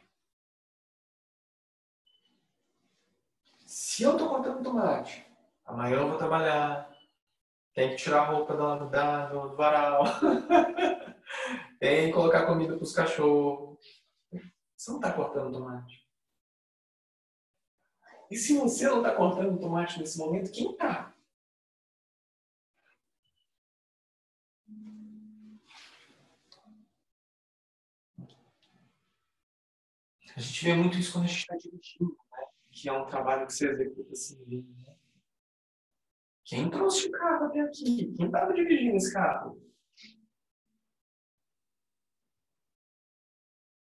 Se 3.65 4.03
eu 4.03 4.11
estou 4.11 4.29
cortando 4.29 4.63
tomate, 4.63 5.25
amanhã 5.65 5.95
eu 5.95 6.09
vou 6.09 6.19
trabalhar, 6.19 6.95
tem 7.73 7.89
que 7.89 7.95
tirar 7.95 8.21
a 8.21 8.25
roupa 8.25 8.55
do, 8.55 8.87
da, 8.91 9.25
do 9.29 9.55
varal. 9.55 10.03
Tem 11.79 12.07
que 12.07 12.13
colocar 12.13 12.45
comida 12.45 12.75
para 12.75 12.83
os 12.83 12.93
cachorros. 12.93 13.79
Você 14.77 14.91
não 14.91 14.99
está 14.99 15.11
cortando 15.11 15.51
tomate. 15.51 16.07
E 18.29 18.37
se 18.37 18.55
você 18.59 18.87
não 18.87 18.97
está 18.97 19.15
cortando 19.15 19.59
tomate 19.59 19.99
nesse 19.99 20.19
momento, 20.19 20.51
quem 20.51 20.71
está? 20.71 21.12
A 30.35 30.39
gente 30.39 30.65
vê 30.65 30.73
muito 30.73 30.97
isso 30.97 31.13
quando 31.13 31.25
a 31.25 31.27
gente 31.27 31.39
está 31.39 31.55
dirigindo, 31.55 32.17
né? 32.31 32.45
que 32.71 32.89
é 32.89 32.93
um 32.93 33.05
trabalho 33.05 33.45
que 33.45 33.53
você 33.53 33.69
executa 33.69 34.11
assim. 34.11 34.43
Né? 34.47 34.97
Quem 36.43 36.69
trouxe 36.69 37.07
o 37.07 37.11
carro 37.11 37.45
até 37.45 37.61
aqui? 37.61 38.13
Quem 38.15 38.25
estava 38.25 38.53
dirigindo 38.53 38.97
esse 38.97 39.13
carro? 39.13 39.61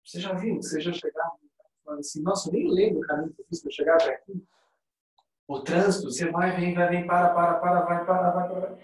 Você 0.06 0.22
já 0.22 0.34
viu? 0.34 0.56
Você 0.58 0.80
já 0.80 0.94
chegaram 0.94 1.38
falando 1.84 2.00
assim, 2.00 2.22
nossa, 2.22 2.50
eu 2.50 2.54
nem 2.54 2.70
lembro 2.70 3.00
o 3.00 3.08
caminho 3.08 3.34
que 3.34 3.42
eu 3.42 3.46
fiz 3.46 3.62
para 3.62 3.72
chegar 3.72 3.96
até 3.96 4.16
aqui. 4.16 4.46
O 5.48 5.62
trânsito, 5.62 6.12
você 6.12 6.30
vai, 6.30 6.56
vem, 6.56 6.74
vai, 6.74 6.90
vem, 6.90 7.08
para, 7.08 7.34
para, 7.34 7.60
para, 7.60 7.82
vai, 7.82 8.06
para, 8.06 8.32
vai, 8.32 8.50
para. 8.50 8.80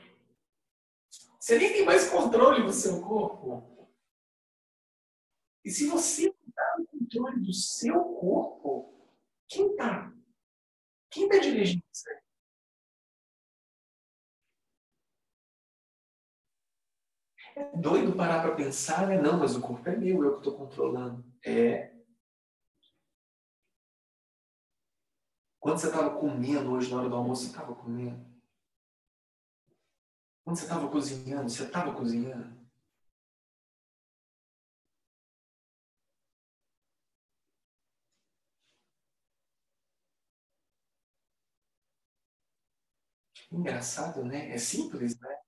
Você 1.39 1.57
nem 1.57 1.73
tem 1.73 1.85
mais 1.85 2.09
controle 2.09 2.63
do 2.63 2.71
seu 2.71 3.01
corpo. 3.01 3.91
E 5.63 5.69
se 5.69 5.87
você 5.87 6.32
controle 7.14 7.41
do 7.41 7.53
seu 7.53 8.03
corpo, 8.16 8.91
quem 9.47 9.72
está? 9.72 10.11
Quem 11.11 11.26
está 11.26 11.38
dirigindo 11.38 11.84
isso 11.91 12.09
aí? 12.09 12.24
É 17.55 17.78
doido 17.78 18.16
parar 18.16 18.41
para 18.41 18.55
pensar, 18.55 19.07
né? 19.07 19.22
Não, 19.22 19.38
mas 19.38 19.55
o 19.55 19.61
corpo 19.61 19.88
é 19.88 19.95
meu, 19.95 20.24
eu 20.24 20.34
que 20.34 20.38
estou 20.39 20.57
controlando. 20.57 21.24
É. 21.45 21.93
Quando 25.59 25.78
você 25.78 25.88
estava 25.88 26.20
comendo 26.20 26.72
hoje 26.72 26.89
na 26.89 26.99
hora 26.99 27.09
do 27.09 27.16
almoço, 27.16 27.43
você 27.43 27.49
estava 27.49 27.76
comendo? 27.76 28.26
Quando 30.43 30.57
você 30.57 30.64
estava 30.64 30.89
cozinhando, 30.89 31.49
você 31.49 31.64
estava 31.64 31.93
cozinhando? 31.93 32.62
Engraçado, 43.53 44.25
né? 44.25 44.49
É 44.49 44.57
simples, 44.57 45.19
né? 45.19 45.39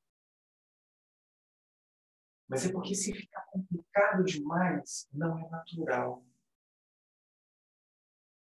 Mas 2.48 2.64
é 2.64 2.72
porque 2.72 2.94
se 2.94 3.12
ficar 3.12 3.42
complicado 3.48 4.24
demais, 4.24 5.10
não 5.12 5.40
é 5.40 5.50
natural. 5.50 6.24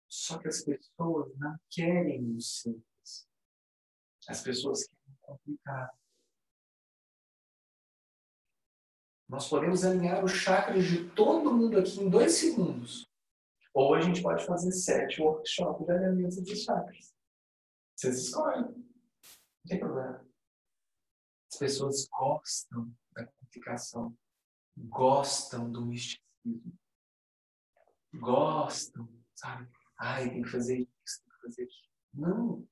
Só 0.10 0.38
que 0.38 0.50
as 0.50 0.62
pessoas 0.62 1.34
não 1.38 1.58
querem 1.70 2.36
o 2.36 2.42
simples. 2.42 3.30
As 4.28 4.42
pessoas 4.42 4.86
querem 4.88 5.18
complicar. 5.22 5.98
Nós 9.30 9.48
podemos 9.48 9.86
alinhar 9.86 10.24
os 10.24 10.34
chakras 10.34 10.84
de 10.84 11.10
todo 11.12 11.56
mundo 11.56 11.80
aqui 11.80 12.02
em 12.02 12.10
dois 12.10 12.34
segundos. 12.34 13.10
Ou 13.74 13.96
a 13.96 14.02
gente 14.02 14.22
pode 14.22 14.46
fazer 14.46 14.72
sete 14.74 15.22
workshops 15.22 15.86
de 15.86 15.92
alinhamento 15.94 16.44
de 16.44 16.56
chakras. 16.58 17.16
Vocês 17.96 18.18
escolhem. 18.26 18.95
Não 19.66 19.70
tem 19.70 19.80
problema. 19.80 20.24
As 21.52 21.58
pessoas 21.58 22.08
gostam 22.08 22.94
da 23.14 23.26
complicação. 23.26 24.16
Gostam 24.78 25.72
do 25.72 25.84
misticismo. 25.84 26.78
Gostam, 28.14 29.10
sabe? 29.34 29.68
Ai, 30.00 30.30
tem 30.30 30.44
que 30.44 30.50
fazer 30.50 30.78
isso, 30.78 31.24
tem 31.24 31.34
que 31.34 31.42
fazer 31.42 31.64
aquilo. 31.64 31.90
Não. 32.14 32.68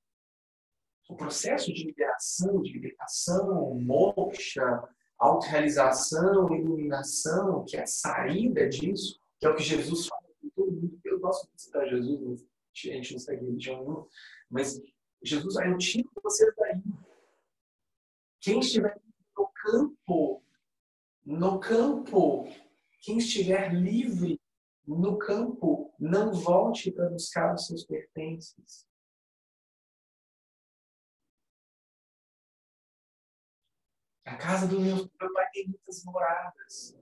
O 1.10 1.16
processo 1.16 1.74
de 1.74 1.84
liberação, 1.84 2.62
de 2.62 2.74
libertação, 2.74 3.74
moksha, 3.80 4.88
autorrealização, 5.18 6.54
iluminação, 6.54 7.66
que 7.66 7.76
é 7.76 7.84
a 7.84 7.88
saída 7.88 8.70
disso, 8.70 9.20
que 9.40 9.48
é 9.48 9.50
o 9.50 9.56
que 9.56 9.64
Jesus 9.64 10.08
fala 10.08 10.28
com 10.40 10.50
todo 10.52 10.72
mundo. 10.72 11.02
Eu 11.04 11.20
gosto 11.20 11.50
de 11.52 11.62
citar 11.62 11.88
Jesus, 11.88 12.22
mas 12.22 12.42
a 12.42 12.94
gente 12.94 13.14
não 13.14 13.20
segue 13.20 13.46
religião 13.46 13.78
nenhuma. 13.80 14.08
Mas 14.50 14.80
Jesus, 15.24 15.58
aí 15.58 15.72
eu 15.72 15.78
tiro 15.78 16.10
vocês 16.22 16.54
daí. 16.58 16.82
Quem 18.42 18.60
estiver 18.60 19.02
no 19.38 19.48
campo, 19.48 20.44
no 21.26 21.60
campo, 21.60 22.44
quem 23.00 23.18
estiver 23.18 23.74
livre 23.74 24.42
no 24.86 25.18
campo, 25.18 25.94
não 25.98 26.34
volte 26.34 26.92
para 26.92 27.10
buscar 27.10 27.54
os 27.54 27.68
seus 27.68 27.86
pertences. 27.86 28.86
A 34.26 34.36
casa 34.38 34.68
do 34.68 34.80
meu 34.80 35.10
pai 35.10 35.50
tem 35.54 35.68
muitas 35.68 36.04
moradas. 36.04 36.98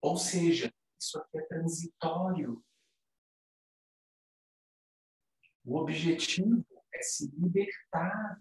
Ou 0.00 0.16
seja, 0.16 0.72
isso 0.98 1.18
aqui 1.18 1.38
é 1.38 1.42
transitório. 1.42 2.64
O 5.68 5.76
objetivo 5.76 6.64
é 6.94 7.02
se 7.02 7.30
libertar. 7.36 8.40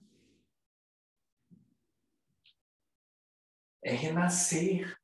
É 3.84 3.92
renascer. 3.92 4.98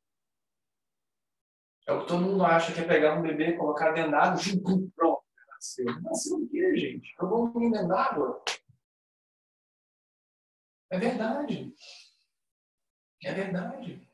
É 1.86 1.92
o 1.92 2.02
que 2.02 2.08
todo 2.08 2.24
mundo 2.24 2.46
acha 2.46 2.74
que 2.74 2.80
é 2.80 2.88
pegar 2.88 3.20
um 3.20 3.22
bebê, 3.22 3.58
colocar 3.58 3.92
dentro 3.92 4.12
d'água 4.12 4.40
pronto, 4.96 5.26
renasceu. 5.38 5.86
Renasceu 5.86 6.38
o 6.38 6.50
quê, 6.50 6.78
gente? 6.78 7.14
Jogou 7.20 7.46
um 7.46 7.54
menino 7.54 7.74
dentro 7.74 7.88
d'água? 7.90 8.46
É 10.92 10.98
verdade. 10.98 11.76
É 13.22 13.34
verdade. 13.34 14.10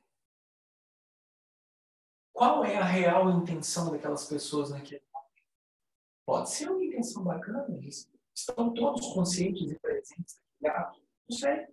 Qual 2.34 2.66
é 2.66 2.76
a 2.76 2.84
real 2.84 3.30
intenção 3.30 3.92
daquelas 3.92 4.26
pessoas 4.28 4.72
naquele 4.72 5.04
momento? 5.14 5.44
Pode 6.26 6.50
ser 6.50 6.72
uma 6.72 6.89
intenção 7.00 7.24
bacana, 7.24 7.76
eles 7.78 8.10
estão 8.36 8.74
todos 8.74 9.14
conscientes 9.14 9.72
e 9.72 9.80
presentes 9.80 10.40
naquele 10.60 10.78
ato. 10.78 11.02
Não 11.30 11.38
sei. 11.38 11.68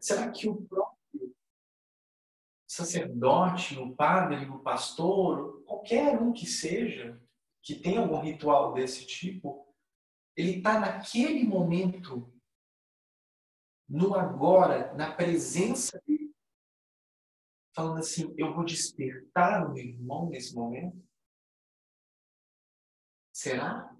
Será 0.00 0.30
que 0.30 0.48
o 0.48 0.62
próprio 0.62 1.34
sacerdote, 2.68 3.78
o 3.78 3.94
padre, 3.94 4.48
o 4.48 4.60
pastor, 4.60 5.62
qualquer 5.64 6.20
um 6.20 6.32
que 6.32 6.46
seja, 6.46 7.20
que 7.62 7.74
tenha 7.74 8.00
algum 8.00 8.20
ritual 8.20 8.72
desse 8.72 9.06
tipo, 9.06 9.66
ele 10.36 10.58
está 10.58 10.78
naquele 10.78 11.44
momento 11.44 12.32
no 13.88 14.14
agora, 14.14 14.94
na 14.94 15.12
presença 15.12 16.00
dele, 16.06 16.32
falando 17.74 17.98
assim: 17.98 18.32
eu 18.38 18.54
vou 18.54 18.64
despertar 18.64 19.66
o 19.66 19.74
meu 19.74 19.84
irmão 19.84 20.30
nesse 20.30 20.54
momento? 20.54 21.09
Será? 23.42 23.96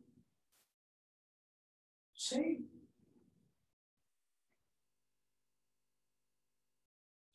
Sei. 2.14 2.70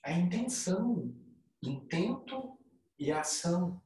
A 0.03 0.11
intenção, 0.11 1.11
intento 1.63 2.59
e 2.99 3.11
ação 3.11 3.83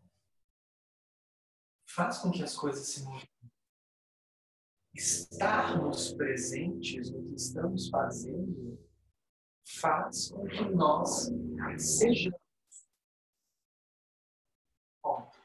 faz 1.88 2.18
com 2.18 2.30
que 2.30 2.44
as 2.44 2.58
coisas 2.58 2.90
se 2.90 3.06
movem 3.06 3.26
estarmos 4.94 6.12
presentes 6.12 7.10
no 7.10 7.24
que 7.24 7.36
estamos 7.36 7.88
fazendo 7.88 8.86
faz 9.66 10.30
com 10.30 10.46
que 10.46 10.66
nós 10.72 11.30
sejamos. 11.78 12.38
Ponto. 15.02 15.40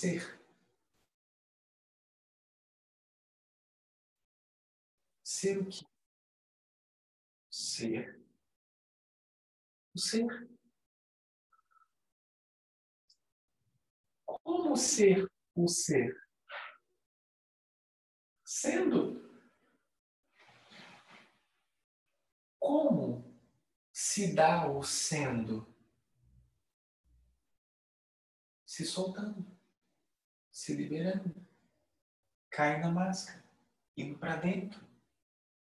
Ser. 0.00 0.40
Ser 5.22 5.58
o 5.58 5.66
que? 5.66 5.84
Ser. 7.50 8.24
O 9.94 9.98
ser. 9.98 10.48
Como 14.24 14.74
ser 14.74 15.30
o 15.54 15.68
ser? 15.68 16.16
Sendo. 18.42 19.20
Como 22.58 23.38
se 23.92 24.34
dá 24.34 24.66
o 24.66 24.82
sendo? 24.82 25.68
Se 28.64 28.86
soltando, 28.86 29.59
se 30.60 30.74
liberando, 30.74 31.34
cai 32.50 32.78
na 32.80 32.90
máscara, 32.90 33.42
indo 33.96 34.18
para 34.18 34.36
dentro, 34.36 34.86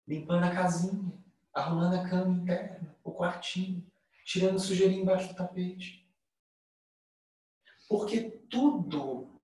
limpando 0.05 0.43
a 0.43 0.53
casinha, 0.53 1.17
arrumando 1.55 1.95
a 1.95 2.11
cama 2.11 2.37
interna, 2.37 2.99
o 3.05 3.15
quartinho, 3.15 3.89
tirando 4.27 4.59
sujeirinha 4.59 5.03
embaixo 5.03 5.29
do 5.29 5.37
tapete. 5.37 6.05
Porque 7.89 8.33
tudo 8.51 9.41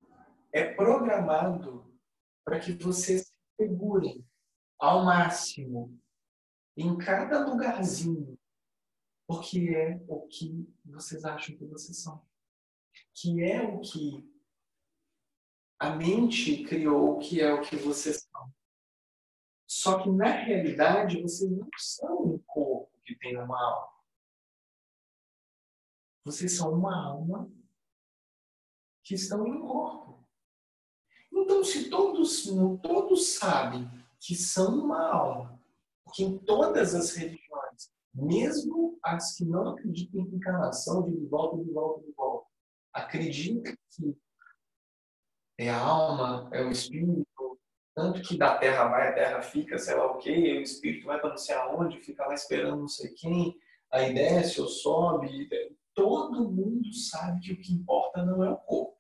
é 0.53 0.75
programado 0.75 1.97
para 2.45 2.59
que 2.59 2.73
vocês 2.73 3.29
se 3.29 3.35
segurem 3.57 4.29
ao 4.81 5.05
máximo 5.05 5.97
em 6.77 6.99
cada 6.99 7.47
lugarzinho, 7.47 8.37
porque 9.29 9.73
é 9.77 10.05
o 10.09 10.27
que 10.27 10.69
vocês 10.85 11.25
acham 11.25 11.57
que 11.57 11.65
vocês 11.67 12.03
são. 12.03 12.21
Que 13.15 13.45
é 13.45 13.63
o 13.63 13.81
que 13.81 14.36
a 15.79 15.91
mente 15.91 16.65
criou, 16.65 17.19
que 17.19 17.41
é 17.41 17.53
o 17.53 17.61
que 17.61 17.77
vocês 17.77 18.27
são. 18.31 18.53
Só 19.67 20.03
que 20.03 20.11
na 20.11 20.31
realidade 20.31 21.21
vocês 21.21 21.51
não 21.51 21.69
são 21.77 22.23
um 22.23 22.39
corpo 22.47 22.91
que 23.05 23.17
tem 23.17 23.37
uma 23.37 23.61
alma. 23.61 23.97
Vocês 26.25 26.57
são 26.57 26.73
uma 26.73 27.07
alma 27.07 27.51
que 29.05 29.15
estão 29.15 29.47
em 29.47 29.53
um 29.53 29.67
corpo. 29.67 30.27
Então, 31.33 31.63
se 31.63 31.91
todos, 31.91 32.45
todos 32.83 33.35
sabem 33.35 33.89
que 34.19 34.35
são 34.35 34.81
uma 34.81 35.09
alma, 35.13 35.63
porque 36.05 36.25
em 36.25 36.39
todas 36.39 36.95
as 36.95 37.15
religiões, 37.15 37.93
mesmo 38.15 38.99
as 39.03 39.37
que 39.37 39.45
não 39.45 39.69
acreditam 39.69 40.23
em 40.23 40.35
encarnação 40.35 41.09
de 41.09 41.17
volta, 41.27 41.63
de 41.63 41.71
volta, 41.71 42.05
de 42.05 42.13
volta, 42.13 42.49
acreditam 42.93 43.75
que 43.91 44.17
é 45.59 45.71
a 45.71 45.79
alma, 45.79 46.49
é 46.53 46.63
o 46.63 46.71
espírito, 46.71 47.27
tanto 47.95 48.21
que 48.21 48.37
da 48.37 48.59
terra 48.59 48.89
vai, 48.89 49.09
a 49.09 49.15
terra 49.15 49.43
fica, 49.43 49.79
sei 49.79 49.95
lá 49.95 50.07
o 50.07 50.19
quê, 50.19 50.59
o 50.59 50.63
espírito 50.63 51.07
vai 51.07 51.19
para 51.19 51.31
não 51.31 51.39
sei 51.39 51.55
aonde, 51.55 52.01
fica 52.01 52.27
lá 52.27 52.35
esperando 52.35 52.81
não 52.81 52.89
sei 52.89 53.11
quem, 53.15 53.59
aí 53.91 54.13
desce 54.13 54.61
ou 54.61 54.69
sobe. 54.69 55.49
Todo 55.95 56.51
mundo 56.51 56.93
sabe 56.93 57.41
que 57.41 57.53
o 57.53 57.61
que 57.61 57.73
importa 57.73 58.23
não 58.23 58.45
é 58.45 58.51
o 58.51 58.57
corpo. 58.59 58.97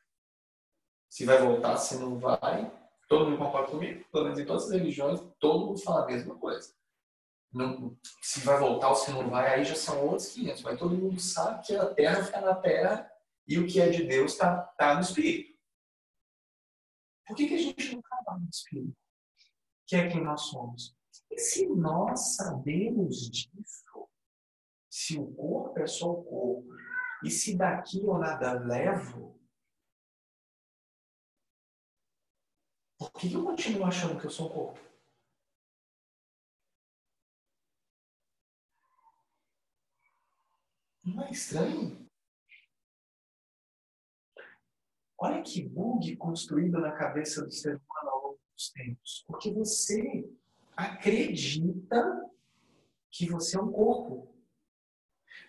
Se 1.11 1.27
vai 1.27 1.39
voltar, 1.39 1.77
se 1.77 1.99
não 1.99 2.19
vai, 2.19 2.73
todo 3.07 3.27
mundo 3.27 3.39
concorda 3.39 3.71
comigo? 3.71 4.05
Pelo 4.11 4.25
menos 4.25 4.39
em 4.39 4.47
todas 4.47 4.65
as 4.65 4.71
religiões, 4.71 5.21
todo 5.39 5.67
mundo 5.67 5.81
fala 5.83 6.05
a 6.05 6.07
mesma 6.07 6.35
coisa. 6.37 6.75
Não, 7.53 7.97
se 8.23 8.41
vai 8.41 8.59
voltar 8.59 8.89
ou 8.89 8.95
se 8.95 9.11
não 9.11 9.29
vai, 9.29 9.55
aí 9.55 9.65
já 9.65 9.75
são 9.75 10.07
outros 10.07 10.29
500. 10.33 10.63
Mas 10.63 10.79
todo 10.79 10.97
mundo 10.97 11.21
sabe 11.21 11.67
que 11.67 11.77
a 11.77 11.87
terra 11.87 12.25
fica 12.25 12.41
na 12.41 12.55
terra 12.55 13.11
e 13.47 13.59
o 13.59 13.67
que 13.67 13.81
é 13.81 13.89
de 13.89 14.05
Deus 14.05 14.33
está 14.33 14.57
tá 14.79 14.95
no 14.95 15.01
espírito. 15.01 15.56
Por 17.27 17.37
que, 17.37 17.49
que 17.49 17.55
a 17.55 17.59
gente 17.59 17.95
não 17.95 18.03
trabalha 18.03 18.39
no 18.39 18.49
espírito? 18.49 18.97
Que 19.87 19.97
é 19.97 20.09
quem 20.09 20.23
nós 20.23 20.43
somos. 20.43 20.97
E 21.31 21.39
se 21.39 21.67
nós 21.67 22.37
sabemos 22.37 23.29
disso, 23.29 24.09
se 24.89 25.19
o 25.19 25.35
corpo 25.35 25.79
é 25.81 25.87
só 25.87 26.13
o 26.13 26.25
corpo, 26.25 26.69
e 27.25 27.31
se 27.31 27.57
daqui 27.57 27.99
eu 27.99 28.17
nada 28.19 28.53
levo, 28.53 29.39
por 32.99 33.13
que 33.13 33.33
eu 33.33 33.45
continuo 33.45 33.85
achando 33.85 34.19
que 34.21 34.27
eu 34.27 34.31
sou 34.31 34.49
um 34.49 34.55
corpo? 34.55 34.81
Não 41.05 41.23
é 41.25 41.31
estranho? 41.31 42.06
Olha 45.19 45.43
que 45.43 45.67
bug 45.67 46.15
construído 46.17 46.79
na 46.79 46.93
cabeça 46.93 47.43
do 47.43 47.51
ser 47.51 47.77
humano 47.77 48.11
ao 48.11 48.23
longo 48.23 48.41
dos 48.55 48.71
tempos. 48.71 49.25
Porque 49.27 49.51
você 49.51 50.29
acredita 50.77 52.31
que 53.11 53.29
você 53.31 53.57
é 53.57 53.61
um 53.61 53.73
corpo. 53.73 54.35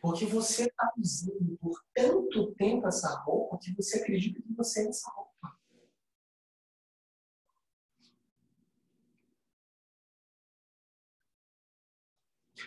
Porque 0.01 0.25
você 0.25 0.63
está 0.63 0.93
usando 0.97 1.57
por 1.57 1.83
tanto 1.93 2.53
tempo 2.53 2.87
essa 2.87 3.13
roupa 3.23 3.57
que 3.57 3.73
você 3.73 3.99
acredita 3.99 4.41
que 4.41 4.53
você 4.53 4.85
é 4.85 4.89
essa 4.89 5.09
roupa. 5.11 5.57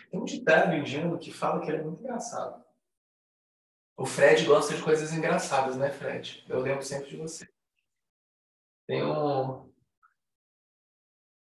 Tem 0.09 0.19
um 0.19 0.25
ditado 0.25 0.75
indiano 0.75 1.17
que 1.17 1.31
fala 1.31 1.61
que 1.61 1.69
ele 1.69 1.77
é 1.77 1.83
muito 1.83 1.99
engraçado. 1.99 2.63
O 3.97 4.05
Fred 4.05 4.45
gosta 4.45 4.75
de 4.75 4.83
coisas 4.83 5.13
engraçadas, 5.13 5.77
né, 5.77 5.91
Fred? 5.91 6.43
Eu 6.49 6.59
lembro 6.59 6.83
sempre 6.83 7.09
de 7.09 7.17
você. 7.17 7.47
Tem 8.87 9.03
um. 9.03 9.71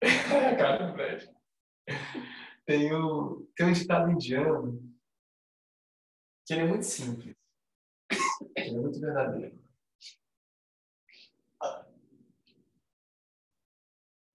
Cara, 0.58 0.93
Fred. 0.93 1.36
Tem 2.66 2.93
um, 2.96 3.46
tem 3.56 3.68
um 3.68 3.74
ditado 3.74 4.10
indiano 4.10 4.82
que 6.46 6.54
ele 6.54 6.62
é 6.62 6.68
muito 6.68 6.86
simples. 6.86 7.36
Ele 8.56 8.70
é 8.70 8.80
muito 8.80 9.00
verdadeiro. 9.00 9.64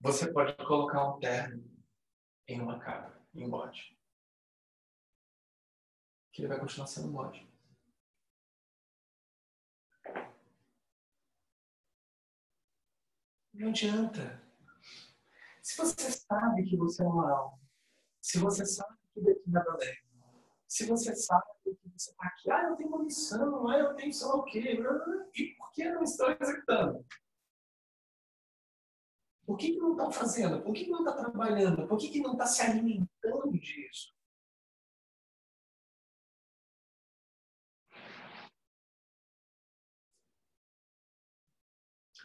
Você 0.01 0.33
pode 0.33 0.57
colocar 0.65 1.09
um 1.09 1.19
terno 1.19 1.63
em 2.49 2.61
uma 2.61 2.79
capa, 2.79 3.21
em 3.35 3.45
um 3.45 3.51
bode. 3.51 3.97
Que 6.33 6.43
ele 6.43 6.49
vai 6.49 6.59
continuar 6.59 6.87
sendo 6.87 7.09
um 7.09 7.13
bode. 7.13 7.50
Não 13.61 13.69
adianta. 13.69 14.43
Se 15.63 15.77
você 15.77 16.11
sabe 16.11 16.65
que 16.65 16.79
você 16.79 17.03
é 17.03 17.07
uma 17.07 17.31
alma, 17.31 17.59
se 18.23 18.39
você 18.39 18.65
sabe 18.65 18.97
que 19.13 19.21
daqui 19.21 19.51
nada 19.51 19.77
leva, 19.77 19.99
se 20.67 20.87
você 20.87 21.15
sabe 21.15 21.45
que 21.63 21.77
você 21.91 22.11
está 22.11 22.27
aqui, 22.27 22.51
ah, 22.51 22.71
eu 22.71 22.77
tenho 22.77 22.89
uma 22.89 23.05
missão, 23.05 23.69
ah, 23.69 23.79
eu 23.79 23.95
tenho 23.97 24.13
lá 24.23 24.37
o 24.37 24.45
quê, 24.45 24.81
e 25.35 25.55
por 25.57 25.73
que 25.73 25.91
não 25.91 26.03
estão 26.03 26.35
executando? 26.41 27.05
Por 29.45 29.59
que, 29.59 29.73
que 29.73 29.79
não 29.79 29.91
estão 29.91 30.11
fazendo? 30.11 30.63
Por 30.63 30.73
que, 30.73 30.85
que 30.87 30.91
não 30.91 31.01
está 31.01 31.13
trabalhando? 31.13 31.87
Por 31.87 31.99
que, 31.99 32.09
que 32.09 32.21
não 32.23 32.33
está 32.33 32.47
se 32.47 32.63
alimentando 32.63 33.53
disso? 33.53 34.15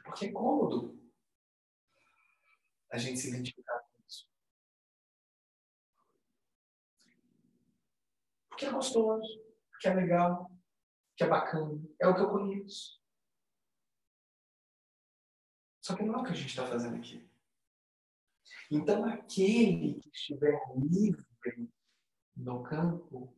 Porque 0.06 0.28
é 0.28 0.32
cômodo 0.32 1.05
a 2.96 2.98
gente 2.98 3.20
se 3.20 3.28
identificar 3.28 3.80
com 3.80 4.02
isso. 4.08 4.28
Porque 8.50 8.66
é 8.66 8.72
gostoso, 8.72 9.44
porque 9.70 9.88
é 9.88 9.94
legal, 9.94 10.50
porque 11.10 11.24
é 11.26 11.28
bacana, 11.28 11.84
é 12.00 12.08
o 12.08 12.16
que 12.16 12.22
eu 12.22 12.30
conheço. 12.30 13.02
Só 15.82 15.96
que 15.96 16.04
não 16.04 16.16
é 16.16 16.18
o 16.18 16.24
que 16.24 16.32
a 16.32 16.36
gente 16.36 16.48
está 16.50 16.66
fazendo 16.66 16.96
aqui. 16.96 17.30
Então, 18.72 19.06
aquele 19.06 20.00
que 20.00 20.10
estiver 20.10 20.60
livre 20.78 21.26
no 22.36 22.64
campo, 22.64 23.36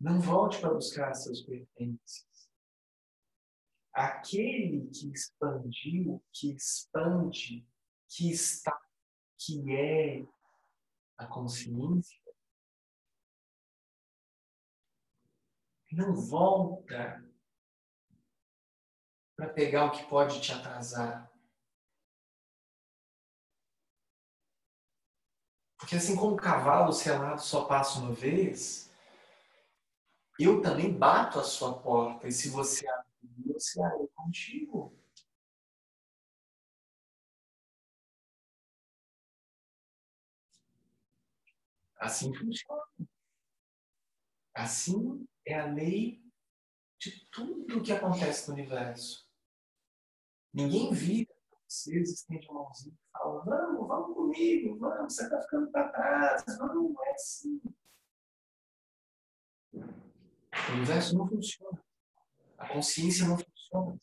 não 0.00 0.20
volte 0.20 0.60
para 0.60 0.74
buscar 0.74 1.14
seus 1.14 1.42
pertences. 1.42 2.26
Aquele 3.92 4.88
que 4.90 5.10
expandiu, 5.10 6.22
que 6.32 6.52
expande 6.52 7.67
que 8.08 8.30
está, 8.30 8.76
que 9.36 9.74
é 9.74 10.26
a 11.16 11.26
consciência, 11.26 12.18
não 15.90 16.14
volta 16.14 17.24
para 19.36 19.48
pegar 19.48 19.86
o 19.86 19.90
que 19.90 20.04
pode 20.06 20.40
te 20.40 20.52
atrasar. 20.52 21.30
Porque 25.78 25.96
assim 25.96 26.16
como 26.16 26.34
o 26.34 26.36
cavalo 26.36 26.92
selado 26.92 27.40
só 27.40 27.64
passa 27.64 28.00
uma 28.00 28.12
vez, 28.12 28.92
eu 30.38 30.60
também 30.60 30.92
bato 30.92 31.38
a 31.38 31.44
sua 31.44 31.80
porta. 31.80 32.28
E 32.28 32.32
se 32.32 32.50
você 32.50 32.86
abrir, 32.88 33.52
eu 33.52 33.60
serei 33.60 34.08
contigo. 34.08 34.97
Assim 41.98 42.32
funciona. 42.34 42.82
Assim 44.54 45.26
é 45.46 45.58
a 45.58 45.66
lei 45.66 46.22
de 46.98 47.28
tudo 47.30 47.78
o 47.78 47.82
que 47.82 47.92
acontece 47.92 48.48
no 48.48 48.54
universo. 48.54 49.28
Ninguém 50.52 50.92
vira 50.92 51.32
vocês, 51.68 52.10
estende 52.10 52.48
a 52.48 52.52
mãozinha 52.52 52.94
e 52.94 53.12
fala: 53.12 53.44
Vamos, 53.44 53.88
vamos 53.88 54.16
comigo, 54.16 54.78
vamos, 54.78 55.14
você 55.14 55.24
está 55.24 55.42
ficando 55.42 55.70
para 55.70 55.88
trás. 55.90 56.44
Não 56.58 56.94
é 57.04 57.10
assim. 57.12 57.60
O 59.72 60.72
universo 60.72 61.16
não 61.16 61.28
funciona. 61.28 61.84
A 62.56 62.68
consciência 62.72 63.26
não 63.26 63.38
funciona. 63.38 63.98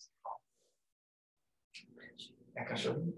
É 2.56 2.62
a 2.62 2.66
cachorrinha. 2.66 3.14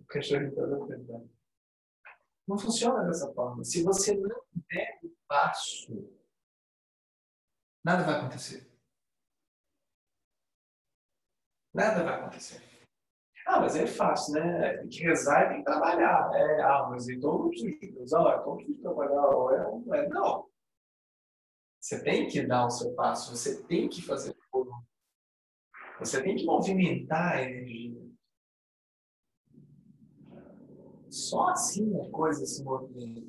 o 0.00 0.06
cachorrinho 0.06 0.48
está 0.50 0.66
dando 0.66 1.30
não 2.50 2.58
funciona 2.58 3.04
dessa 3.04 3.32
forma. 3.32 3.62
Se 3.64 3.82
você 3.82 4.14
não 4.16 4.42
der 4.68 4.98
o 5.04 5.10
passo, 5.28 6.12
nada 7.84 8.02
vai 8.02 8.16
acontecer. 8.16 8.68
Nada 11.72 12.02
vai 12.02 12.14
acontecer. 12.14 12.60
Ah, 13.46 13.60
mas 13.60 13.76
é 13.76 13.86
fácil, 13.86 14.34
né? 14.34 14.78
Tem 14.78 14.88
que 14.88 15.02
rezar 15.02 15.44
e 15.44 15.48
tem 15.48 15.58
que 15.58 15.64
trabalhar. 15.64 16.30
É, 16.34 16.62
ah, 16.62 16.88
mas 16.90 17.08
então 17.08 17.38
não 17.38 17.48
preciso 17.48 17.78
de 17.78 17.86
rezar, 17.98 18.38
então 18.40 18.46
não 18.46 18.56
preciso 18.56 18.82
trabalhar. 18.82 19.94
É, 19.94 19.98
é, 19.98 20.08
não. 20.08 20.50
Você 21.80 22.02
tem 22.02 22.28
que 22.28 22.46
dar 22.46 22.66
o 22.66 22.70
seu 22.70 22.92
passo, 22.94 23.34
você 23.34 23.62
tem 23.62 23.88
que 23.88 24.02
fazer 24.02 24.36
tudo. 24.52 24.70
Você 26.00 26.22
tem 26.22 26.36
que 26.36 26.44
movimentar 26.44 27.36
a 27.36 27.42
energia. 27.42 27.99
Só 31.10 31.48
assim 31.48 32.00
a 32.00 32.10
coisa 32.10 32.46
se 32.46 32.62
movimenta. 32.62 33.20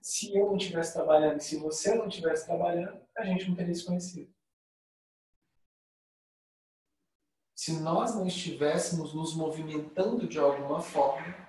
Se 0.00 0.34
eu 0.36 0.46
não 0.46 0.56
estivesse 0.56 0.94
trabalhando 0.94 1.40
se 1.40 1.56
você 1.58 1.94
não 1.94 2.08
estivesse 2.08 2.46
trabalhando, 2.46 3.00
a 3.16 3.24
gente 3.24 3.48
não 3.48 3.56
teria 3.56 3.74
se 3.74 3.84
conhecido. 3.84 4.32
Se 7.54 7.80
nós 7.80 8.14
não 8.14 8.26
estivéssemos 8.26 9.12
nos 9.12 9.34
movimentando 9.34 10.26
de 10.28 10.38
alguma 10.38 10.80
forma, 10.80 11.48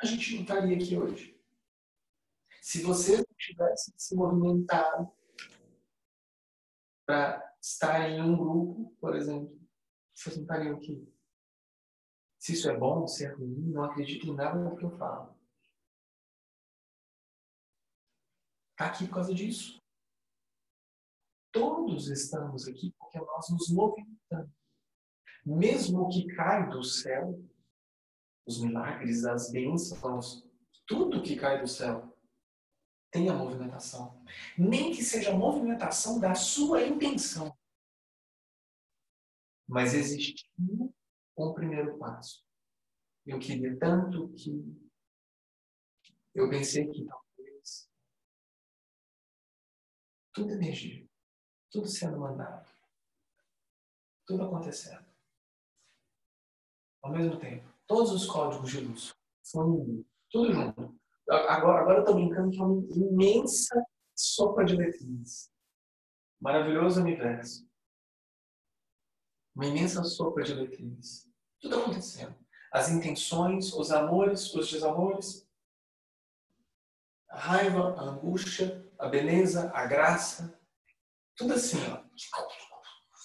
a 0.00 0.06
gente 0.06 0.34
não 0.34 0.42
estaria 0.42 0.76
aqui 0.76 0.96
hoje. 0.96 1.38
Se 2.62 2.82
você 2.82 3.16
não 3.16 3.36
tivesse 3.36 3.92
se 3.96 4.14
movimentado 4.14 5.12
para 7.04 7.54
estar 7.60 8.08
em 8.08 8.22
um 8.22 8.36
grupo, 8.36 8.96
por 9.00 9.16
exemplo, 9.16 9.60
vocês 10.14 10.36
não 10.36 10.44
estariam 10.44 10.76
aqui. 10.76 11.19
Se 12.40 12.54
isso 12.54 12.70
é 12.70 12.76
bom, 12.76 13.06
se 13.06 13.26
é 13.26 13.28
ruim, 13.28 13.70
não 13.70 13.84
acredito 13.84 14.26
em 14.26 14.34
nada 14.34 14.58
do 14.64 14.74
que 14.74 14.82
eu 14.82 14.96
falo. 14.96 15.38
Está 18.72 18.86
aqui 18.86 19.06
por 19.06 19.14
causa 19.16 19.34
disso. 19.34 19.78
Todos 21.52 22.08
estamos 22.08 22.66
aqui 22.66 22.94
porque 22.98 23.18
nós 23.18 23.50
nos 23.50 23.68
movimentamos. 23.70 24.50
Mesmo 25.44 26.00
o 26.00 26.08
que 26.08 26.34
cai 26.34 26.70
do 26.70 26.82
céu, 26.82 27.38
os 28.46 28.62
milagres, 28.62 29.26
as 29.26 29.52
bênçãos, 29.52 30.42
tudo 30.86 31.22
que 31.22 31.36
cai 31.36 31.60
do 31.60 31.68
céu 31.68 32.16
tem 33.10 33.28
a 33.28 33.34
movimentação. 33.34 34.24
Nem 34.56 34.92
que 34.92 35.04
seja 35.04 35.30
a 35.30 35.36
movimentação 35.36 36.18
da 36.18 36.34
sua 36.34 36.86
intenção. 36.86 37.54
Mas 39.68 39.92
existiu 39.92 40.94
um 41.36 41.54
primeiro 41.54 41.98
passo. 41.98 42.44
Eu 43.26 43.38
queria 43.38 43.78
tanto 43.78 44.28
que 44.34 44.50
eu 46.34 46.48
pensei 46.48 46.88
que 46.88 47.04
talvez 47.04 47.90
tudo 50.32 50.52
energia, 50.52 51.06
tudo 51.70 51.86
sendo 51.86 52.18
mandado, 52.18 52.70
tudo 54.26 54.44
acontecendo. 54.44 55.04
Ao 57.02 57.12
mesmo 57.12 57.38
tempo, 57.38 57.66
todos 57.86 58.12
os 58.12 58.26
códigos 58.26 58.70
de 58.70 58.80
luz, 58.80 59.14
fluindo, 59.44 60.06
tudo 60.30 60.52
junto. 60.52 61.00
Agora, 61.28 61.82
agora 61.82 61.98
eu 61.98 62.00
estou 62.00 62.14
brincando 62.14 62.50
que 62.50 62.60
é 62.60 62.64
uma 62.64 62.84
imensa 62.94 63.86
sopa 64.14 64.64
de 64.64 64.76
letrinhas. 64.76 65.50
Maravilhoso 66.40 67.00
universo. 67.00 67.69
Uma 69.54 69.66
imensa 69.66 70.02
sopa 70.04 70.42
de 70.42 70.54
letrinhas. 70.54 71.28
Tudo 71.60 71.80
acontecendo. 71.80 72.34
As 72.72 72.88
intenções, 72.88 73.72
os 73.72 73.90
amores, 73.90 74.54
os 74.54 74.70
desamores, 74.70 75.48
a 77.28 77.38
raiva, 77.38 77.94
a 77.96 78.02
angústia, 78.02 78.88
a 78.98 79.08
beleza, 79.08 79.70
a 79.72 79.86
graça. 79.86 80.58
Tudo 81.36 81.54
assim, 81.54 81.78
ó. 81.90 82.04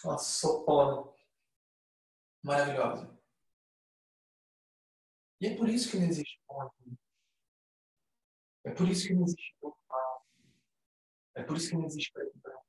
Uma 0.03 0.17
sopona 0.17 1.11
maravilhosa. 2.43 3.15
E 5.41 5.47
é 5.47 5.55
por 5.55 5.67
isso 5.67 5.91
que 5.91 5.97
não 5.97 6.05
existe 6.05 6.41
bom 6.47 6.71
É 8.63 8.71
por 8.71 8.87
isso 8.87 9.07
que 9.07 9.13
não 9.13 9.23
existe 9.23 9.55
bom. 9.61 9.75
É 11.35 11.43
por 11.43 11.57
isso 11.57 11.69
que 11.69 11.75
não 11.75 11.85
existe 11.85 12.11
preto 12.13 12.37
branco. 12.39 12.65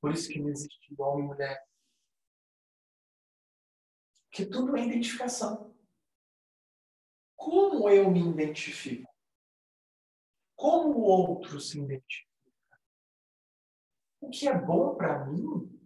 Por 0.00 0.12
isso 0.12 0.28
que 0.28 0.40
não 0.40 0.48
existe 0.48 0.94
homem 0.98 1.24
e 1.24 1.28
mulher. 1.28 1.66
Porque 4.34 4.46
tudo 4.46 4.76
é 4.76 4.84
identificação. 4.84 5.72
Como 7.36 7.88
eu 7.88 8.10
me 8.10 8.18
identifico? 8.18 9.08
Como 10.56 10.88
o 10.98 11.02
outro 11.02 11.60
se 11.60 11.78
identifica? 11.78 12.28
O 14.20 14.28
que 14.30 14.48
é 14.48 14.58
bom 14.58 14.96
para 14.96 15.24
mim 15.24 15.80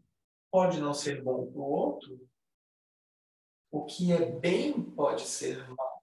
pode 0.50 0.80
não 0.80 0.94
ser 0.94 1.22
bom 1.22 1.52
para 1.52 1.60
o 1.60 1.62
outro. 1.62 2.26
O 3.70 3.84
que 3.84 4.14
é 4.14 4.32
bem 4.32 4.82
pode 4.92 5.26
ser 5.26 5.68
mal. 5.68 6.02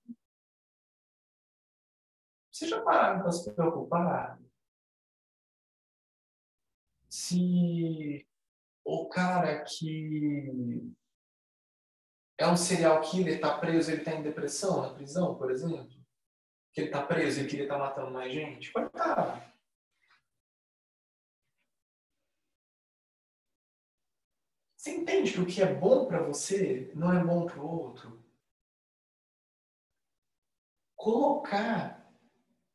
Você 2.52 2.68
já 2.68 2.80
pararam 2.84 3.24
para 3.24 3.32
se 3.32 3.52
preocupar? 3.56 4.40
Se 7.10 8.28
o 8.84 9.10
cara 9.10 9.64
que 9.64 10.96
é 12.38 12.48
um 12.48 12.58
serial 12.58 13.02
killer, 13.02 13.36
está 13.36 13.58
preso, 13.58 13.92
ele 13.92 14.00
está 14.00 14.12
em 14.12 14.22
depressão 14.22 14.82
na 14.82 14.94
prisão, 14.94 15.36
por 15.36 15.50
exemplo? 15.50 15.96
Que 16.74 16.82
ele 16.82 16.88
está 16.88 17.06
preso 17.06 17.42
e 17.42 17.48
queria 17.48 17.64
estar 17.64 17.76
tá 17.76 17.86
matando 17.86 18.12
mais 18.12 18.34
gente? 18.34 18.72
Coitado. 18.72 19.42
Você 24.78 24.92
entende 24.92 25.32
que 25.32 25.42
o 25.42 25.46
que 25.46 25.62
é 25.62 25.74
bom 25.74 26.06
para 26.06 26.22
você 26.22 26.92
não 26.94 27.12
é 27.12 27.24
bom 27.24 27.46
para 27.46 27.60
o 27.60 27.68
outro? 27.68 28.24
Colocar 30.96 32.06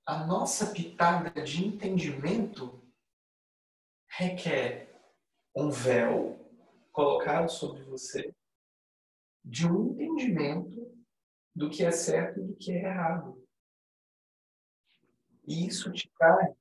a 0.06 0.24
nossa 0.24 0.72
pitada 0.72 1.30
de 1.42 1.64
entendimento 1.64 2.82
requer 4.08 4.92
um 5.54 5.70
véu 5.70 6.36
colocado 6.92 7.48
sobre 7.48 7.84
você 7.84 8.34
de 9.44 9.66
um 9.66 9.92
entendimento 9.92 10.94
do 11.54 11.70
que 11.70 11.84
é 11.84 11.90
certo 11.90 12.40
e 12.40 12.46
do 12.46 12.56
que 12.56 12.72
é 12.72 12.84
errado. 12.84 13.46
E 15.46 15.66
isso 15.66 15.90
te 15.92 16.08
cai 16.10 16.54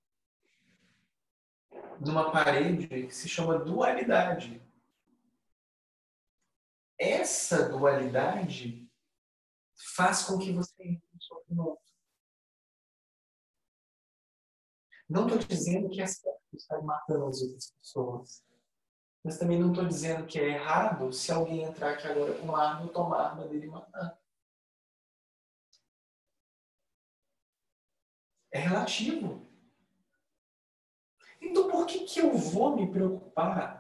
numa 1.99 2.32
parede 2.32 2.88
que 2.88 3.11
se 3.11 3.27
chama 3.27 3.59
dualidade. 3.59 4.61
Essa 6.97 7.69
dualidade 7.69 8.89
faz 9.95 10.23
com 10.23 10.38
que 10.38 10.51
você 10.51 10.73
entre 10.84 11.07
no 11.13 11.21
sofrimento. 11.21 11.80
Não 15.09 15.27
estou 15.27 15.39
dizendo 15.39 15.89
que 15.89 16.01
é 16.01 16.07
certo 16.07 16.39
estar 16.53 16.82
matando 16.82 17.25
as 17.27 17.41
outras 17.41 17.71
pessoas. 17.71 18.43
Mas 19.24 19.38
também 19.38 19.59
não 19.59 19.70
estou 19.70 19.86
dizendo 19.86 20.26
que 20.26 20.39
é 20.39 20.49
errado 20.49 21.11
se 21.11 21.32
alguém 21.32 21.63
entrar 21.63 21.91
aqui 21.91 22.07
agora 22.07 22.34
com 22.34 22.45
uma 22.45 22.63
arma, 22.63 22.88
tomar 22.88 23.17
a 23.17 23.30
arma 23.30 23.47
dele 23.47 23.67
e 23.67 23.70
matar. 23.70 24.17
É 28.51 28.59
relativo. 28.59 29.45
Então 31.41 31.70
por 31.70 31.86
que, 31.86 32.05
que 32.05 32.20
eu 32.20 32.36
vou 32.36 32.76
me 32.76 32.89
preocupar 32.89 33.80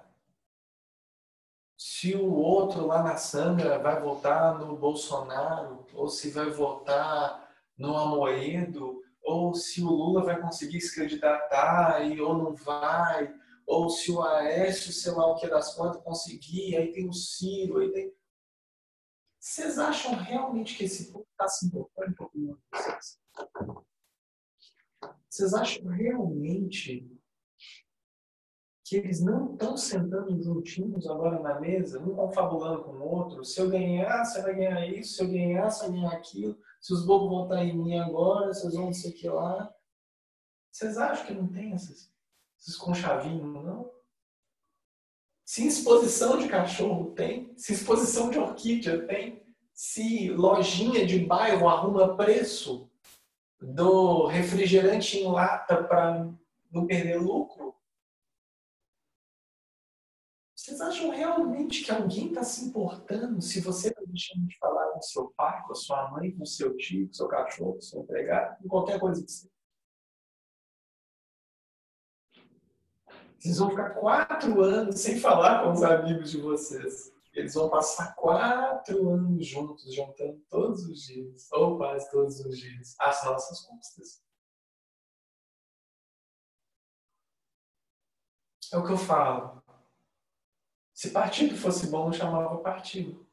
se 1.77 2.13
o 2.13 2.33
outro 2.33 2.85
lá 2.85 3.01
na 3.01 3.15
Sandra 3.15 3.79
vai 3.79 4.01
votar 4.01 4.59
no 4.59 4.75
Bolsonaro, 4.75 5.85
ou 5.93 6.09
se 6.09 6.29
vai 6.29 6.49
votar 6.49 7.49
no 7.77 7.97
Amoedo, 7.97 9.01
ou 9.21 9.53
se 9.53 9.81
o 9.81 9.89
Lula 9.89 10.23
vai 10.23 10.41
conseguir 10.41 10.81
se 10.81 10.93
candidatar 10.93 12.05
e 12.05 12.19
ou 12.19 12.37
não 12.37 12.53
vai, 12.53 13.33
ou 13.69 13.87
se 13.87 14.11
o 14.11 14.23
Aécio, 14.23 14.91
sei 14.91 15.11
lá 15.11 15.27
o 15.27 15.35
que 15.35 15.47
das 15.47 15.75
quantas, 15.75 16.01
conseguir, 16.01 16.75
aí 16.75 16.91
tem 16.91 17.07
o 17.07 17.13
Ciro, 17.13 17.77
aí 17.77 17.91
tem. 17.91 18.11
Vocês 19.39 19.77
acham 19.77 20.15
realmente 20.15 20.75
que 20.75 20.85
esse 20.85 21.13
povo 21.13 21.27
está 21.29 21.47
se 21.47 21.67
importando 21.67 22.15
com 22.15 22.57
vocês? 22.73 23.19
Vocês 25.29 25.53
acham 25.53 25.85
realmente 25.85 27.07
que 28.83 28.95
eles 28.95 29.21
não 29.21 29.53
estão 29.53 29.77
sentando 29.77 30.41
juntinhos 30.41 31.07
agora 31.07 31.39
na 31.39 31.59
mesa, 31.59 32.01
um 32.01 32.15
confabulando 32.15 32.83
com 32.83 32.93
o 32.93 33.07
outro? 33.07 33.45
Se 33.45 33.61
eu 33.61 33.69
ganhar, 33.69 34.25
você 34.25 34.41
vai 34.41 34.55
ganhar 34.55 34.87
isso, 34.87 35.13
se 35.13 35.23
eu 35.23 35.29
ganhar, 35.29 35.69
você 35.69 35.83
vai 35.83 35.91
ganhar 35.91 36.13
aquilo, 36.13 36.59
se 36.81 36.91
os 36.91 37.05
bobos 37.05 37.29
votar 37.29 37.63
em 37.63 37.77
mim 37.77 37.99
agora, 37.99 38.51
vocês 38.51 38.73
vão 38.73 38.85
não 38.85 38.93
sei 38.93 39.11
o 39.11 39.15
que 39.15 39.29
lá. 39.29 39.71
Vocês 40.71 40.97
acham 40.97 41.27
que 41.27 41.33
não 41.35 41.47
tem 41.47 41.71
essas 41.73 42.11
esses 42.59 42.75
conchavinhos, 42.75 43.45
não. 43.63 43.89
Se 45.45 45.65
exposição 45.65 46.37
de 46.37 46.47
cachorro 46.47 47.11
tem, 47.11 47.57
se 47.57 47.73
exposição 47.73 48.29
de 48.29 48.37
orquídea 48.37 49.07
tem, 49.07 49.41
se 49.73 50.29
lojinha 50.29 51.05
de 51.05 51.25
bairro 51.25 51.67
arruma 51.67 52.15
preço 52.15 52.89
do 53.59 54.27
refrigerante 54.27 55.17
em 55.17 55.31
lata 55.31 55.83
para 55.83 56.29
não 56.71 56.85
perder 56.85 57.17
lucro, 57.17 57.75
vocês 60.55 60.81
acham 60.81 61.09
realmente 61.09 61.83
que 61.83 61.91
alguém 61.91 62.27
está 62.27 62.43
se 62.43 62.65
importando 62.65 63.41
se 63.41 63.59
você 63.61 63.87
está 63.87 64.01
deixando 64.05 64.45
de 64.45 64.57
falar 64.59 64.91
com 64.91 65.01
seu 65.01 65.29
pai, 65.35 65.63
com 65.65 65.73
sua 65.73 66.11
mãe, 66.11 66.31
com 66.31 66.45
seu 66.45 66.75
tio, 66.77 67.07
com 67.07 67.13
seu 67.13 67.27
cachorro, 67.27 67.73
com 67.73 67.81
seu 67.81 68.01
empregado, 68.01 68.61
com 68.61 68.67
qualquer 68.67 68.99
coisa 68.99 69.23
que 69.23 69.31
seja? 69.31 69.58
Vocês 73.39 73.57
vão 73.57 73.69
ficar 73.69 73.91
quatro 73.91 74.61
anos 74.61 74.99
sem 74.99 75.17
falar 75.17 75.63
com 75.63 75.71
os 75.71 75.81
amigos 75.81 76.29
de 76.29 76.41
vocês. 76.41 77.13
Eles 77.33 77.53
vão 77.53 77.69
passar 77.69 78.13
quatro 78.15 79.09
anos 79.09 79.47
juntos, 79.47 79.93
juntando 79.93 80.41
todos 80.49 80.85
os 80.85 81.03
dias, 81.03 81.49
ou 81.53 81.77
quase 81.77 82.11
todos 82.11 82.39
os 82.41 82.57
dias, 82.57 82.95
as 82.99 83.23
nossas 83.23 83.61
custas. 83.61 84.21
É 88.73 88.77
o 88.77 88.85
que 88.85 88.91
eu 88.91 88.97
falo. 88.97 89.63
Se 90.93 91.11
partido 91.11 91.55
fosse 91.55 91.87
bom, 91.87 92.05
não 92.05 92.13
chamava 92.13 92.57
partido. 92.57 93.25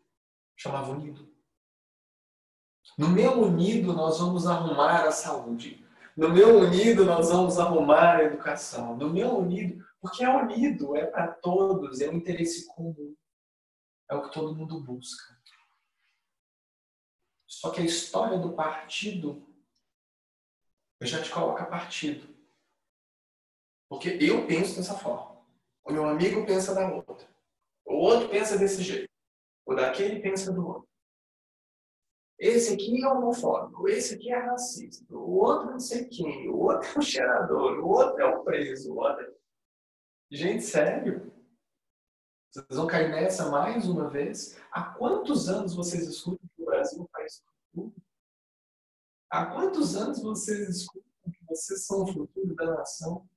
Chamava 0.54 0.92
unido. 0.92 1.28
No 2.96 3.08
meu 3.08 3.42
unido, 3.42 3.92
nós 3.92 4.20
vamos 4.20 4.46
arrumar 4.46 5.04
a 5.04 5.10
saúde. 5.10 5.84
No 6.16 6.30
meu 6.30 6.60
unido, 6.60 7.04
nós 7.04 7.28
vamos 7.28 7.58
arrumar 7.58 8.16
a 8.16 8.22
educação. 8.22 8.96
No 8.96 9.10
meu 9.10 9.36
unido, 9.36 9.84
porque 10.06 10.24
é 10.24 10.28
unido, 10.28 10.96
é 10.96 11.04
para 11.04 11.32
todos, 11.32 12.00
é 12.00 12.08
um 12.08 12.14
interesse 12.14 12.66
comum. 12.66 13.16
É 14.08 14.14
o 14.14 14.22
que 14.22 14.32
todo 14.32 14.54
mundo 14.54 14.80
busca. 14.80 15.36
Só 17.46 17.70
que 17.70 17.80
a 17.80 17.84
história 17.84 18.38
do 18.38 18.54
partido, 18.54 19.44
eu 21.00 21.06
já 21.06 21.20
te 21.20 21.30
coloco 21.30 21.60
a 21.60 21.66
partido. 21.66 22.36
Porque 23.88 24.10
eu 24.20 24.46
penso 24.46 24.76
dessa 24.76 24.96
forma. 24.96 25.44
O 25.84 25.92
meu 25.92 26.08
amigo 26.08 26.46
pensa 26.46 26.72
da 26.72 26.88
outra. 26.92 27.28
O 27.84 27.94
outro 27.94 28.28
pensa 28.28 28.56
desse 28.56 28.82
jeito. 28.82 29.10
O 29.64 29.74
daquele 29.74 30.20
pensa 30.20 30.52
do 30.52 30.66
outro. 30.66 30.88
Esse 32.38 32.74
aqui 32.74 33.02
é 33.02 33.08
homofóbico, 33.08 33.88
esse 33.88 34.14
aqui 34.14 34.30
é 34.30 34.38
racista, 34.38 35.16
o 35.16 35.38
outro 35.38 35.70
não 35.70 35.80
sei 35.80 36.04
quem, 36.04 36.50
o 36.50 36.58
outro 36.58 36.86
é 36.94 36.98
o 36.98 37.02
cheirador, 37.02 37.78
o 37.78 37.88
outro 37.88 38.20
é 38.20 38.26
o 38.26 38.44
preso, 38.44 38.92
o 38.92 38.98
outro 38.98 39.24
é... 39.24 39.36
Gente, 40.30 40.64
sério? 40.64 41.32
Vocês 42.50 42.66
vão 42.70 42.88
cair 42.88 43.10
nessa 43.10 43.48
mais 43.48 43.86
uma 43.86 44.10
vez? 44.10 44.58
Há 44.72 44.82
quantos 44.94 45.48
anos 45.48 45.76
vocês 45.76 46.08
escutam 46.08 46.48
que 46.56 46.62
o 46.62 46.66
Brasil 46.66 47.08
país 47.12 47.44
futuro? 47.72 47.94
Há 49.30 49.46
quantos 49.46 49.94
anos 49.94 50.20
vocês 50.20 50.68
escutam 50.68 51.12
que 51.30 51.44
vocês 51.46 51.86
são 51.86 52.02
o 52.02 52.12
futuro 52.12 52.56
da 52.56 52.74
nação? 52.74 53.28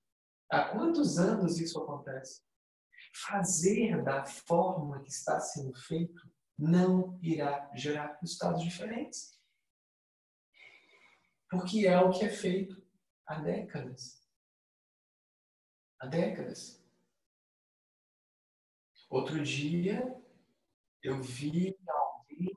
Há 0.50 0.70
quantos 0.70 1.20
anos 1.20 1.60
isso 1.60 1.80
acontece? 1.80 2.42
Fazer 3.14 4.04
da 4.04 4.26
forma 4.26 5.04
que 5.04 5.12
está 5.12 5.40
sendo 5.40 5.76
feito 5.82 6.28
não 6.58 7.20
irá 7.22 7.70
gerar 7.76 8.18
resultados 8.20 8.64
diferentes. 8.64 9.40
Porque 11.52 11.86
é 11.86 12.00
o 12.00 12.10
que 12.10 12.26
é 12.26 12.30
feito 12.30 12.82
há 13.28 13.40
décadas. 13.40 14.28
Há 16.00 16.08
décadas. 16.08 16.79
Outro 19.10 19.42
dia, 19.42 20.16
eu 21.02 21.20
vi 21.20 21.76
alguém 21.88 22.56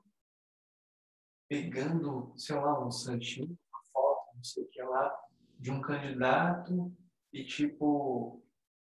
pegando, 1.47 2.31
sei 2.37 2.55
lá, 2.55 2.85
um 2.85 2.91
santinho, 2.91 3.57
uma 3.71 3.83
foto, 3.91 4.35
não 4.35 4.43
sei 4.43 4.63
o 4.63 4.67
que 4.67 4.81
lá, 4.83 5.27
de 5.57 5.71
um 5.71 5.81
candidato 5.81 6.95
e, 7.31 7.43
tipo, 7.43 8.39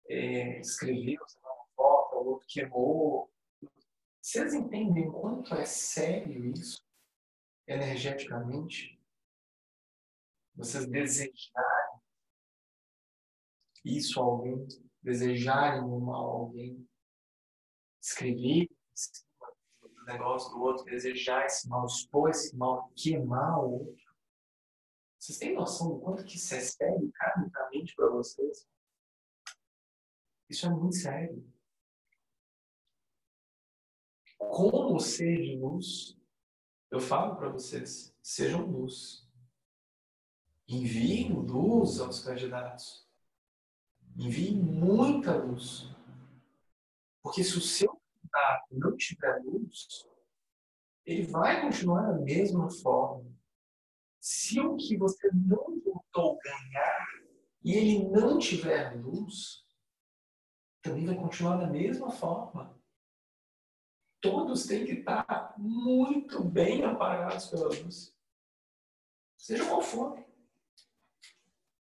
é, 0.09 0.61
escreveu, 0.61 1.21
sei 1.27 1.43
lá, 1.43 1.53
uma 1.53 1.67
foto, 1.77 2.17
o 2.17 2.29
outro 2.29 2.47
queimou, 2.49 3.31
vocês 4.19 4.55
entendem 4.55 5.11
quanto 5.11 5.55
é 5.55 5.67
sério 5.67 6.47
isso, 6.47 6.83
energeticamente? 7.67 8.99
Vocês 10.55 10.87
desejarem 10.87 12.01
isso 13.85 14.21
a 14.21 14.25
alguém, 14.25 14.67
desejarem 15.03 15.83
mal 15.83 16.15
a 16.15 16.33
alguém, 16.33 16.89
escrever 18.09 18.69
o 19.83 20.05
negócio 20.05 20.51
do 20.51 20.61
outro, 20.61 20.85
desejar 20.85 21.47
esse 21.47 21.69
mal, 21.69 21.87
expor 21.87 22.31
esse 22.31 22.57
mal, 22.57 22.93
queimar 22.97 23.59
o 23.65 23.73
outro. 23.81 24.09
Vocês 25.19 25.39
têm 25.39 25.55
noção 25.55 25.91
do 25.91 26.01
quanto 26.01 26.25
que 26.25 26.37
isso 26.37 26.55
é 26.55 26.61
sério 26.61 27.11
karmicamente 27.15 27.95
para 27.95 28.09
vocês? 28.11 28.69
Isso 30.49 30.67
é 30.67 30.71
muito 30.71 30.97
sério 30.97 31.45
como 34.39 34.99
ser 35.01 35.37
de 35.43 35.57
luz, 35.57 36.17
eu 36.91 37.01
falo 37.01 37.37
para 37.37 37.49
vocês, 37.49 38.15
sejam 38.23 38.67
luz. 38.67 39.27
Enviem 40.67 41.33
luz 41.33 42.01
aos 42.01 42.23
candidatos. 42.23 43.07
Enviem 44.17 44.55
muita 44.55 45.37
luz. 45.37 45.89
Porque 47.23 47.43
se 47.43 47.57
o 47.57 47.61
seu 47.61 47.98
candidato 48.29 48.67
não 48.73 48.97
tiver 48.97 49.43
luz, 49.45 50.07
ele 51.05 51.23
vai 51.27 51.63
continuar 51.63 52.13
da 52.13 52.19
mesma 52.19 52.71
forma. 52.71 53.31
Se 54.21 54.61
o 54.61 54.77
que 54.77 54.97
você 54.97 55.31
não 55.33 55.81
tentou 55.81 56.39
ganhar 56.39 57.07
e 57.65 57.73
ele 57.73 58.09
não 58.09 58.39
tiver 58.39 58.95
luz, 59.01 59.65
também 60.83 61.07
vai 61.07 61.17
continuar 61.17 61.57
da 61.57 61.67
mesma 61.67 62.11
forma 62.11 62.79
todos 64.21 64.67
têm 64.67 64.85
que 64.85 64.93
estar 64.93 65.55
muito 65.57 66.43
bem 66.45 66.83
amparados 66.85 67.47
pela 67.47 67.69
luz. 67.69 68.15
Seja 69.37 69.65
qual 69.67 69.83
for. 69.83 70.25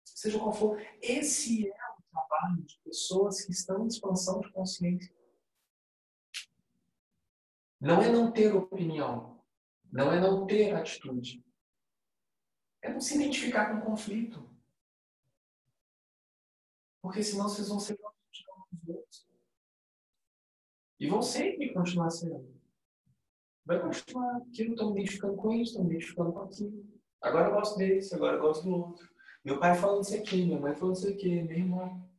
Seja 0.04 0.38
qual 0.38 0.52
for. 0.52 0.80
Esse 1.00 1.68
é 1.68 1.90
o 1.98 2.02
trabalho 2.10 2.62
de 2.62 2.78
pessoas 2.84 3.44
que 3.44 3.52
estão 3.52 3.84
em 3.84 3.86
expansão 3.86 4.40
de 4.40 4.50
consciência. 4.52 5.14
Não 7.84 8.00
é 8.00 8.10
não 8.10 8.32
ter 8.32 8.56
opinião. 8.56 9.44
Não 9.92 10.10
é 10.10 10.18
não 10.18 10.46
ter 10.46 10.74
atitude. 10.74 11.44
É 12.80 12.90
não 12.90 12.98
se 12.98 13.14
identificar 13.14 13.70
com 13.70 13.80
o 13.80 13.90
conflito. 13.90 14.50
Porque 17.02 17.22
senão 17.22 17.46
vocês 17.46 17.68
vão 17.68 17.78
ser 17.78 17.98
os 18.00 18.88
outros. 18.88 19.28
E 20.98 21.06
vão 21.06 21.20
sempre 21.20 21.74
continuar 21.74 22.08
sendo. 22.08 22.58
Vai 23.66 23.78
continuar. 23.78 24.38
Aquilo 24.38 24.72
estou 24.72 24.94
me 24.94 25.00
identificando 25.00 25.36
com 25.36 25.52
isso, 25.52 25.72
estou 25.72 25.84
me 25.84 25.90
identificando 25.90 26.32
com 26.32 26.40
aquilo. 26.40 27.00
Agora 27.20 27.48
eu 27.48 27.54
gosto 27.54 27.76
desse, 27.76 28.14
agora 28.14 28.38
eu 28.38 28.40
gosto 28.40 28.64
do 28.64 28.70
outro. 28.70 29.14
Meu 29.44 29.60
pai 29.60 29.74
falando 29.74 30.04
isso 30.04 30.16
aqui, 30.16 30.42
minha 30.42 30.58
mãe 30.58 30.74
falando 30.74 30.96
isso 30.96 31.08
aqui, 31.08 31.42
meu 31.42 31.58
irmão. 31.58 32.10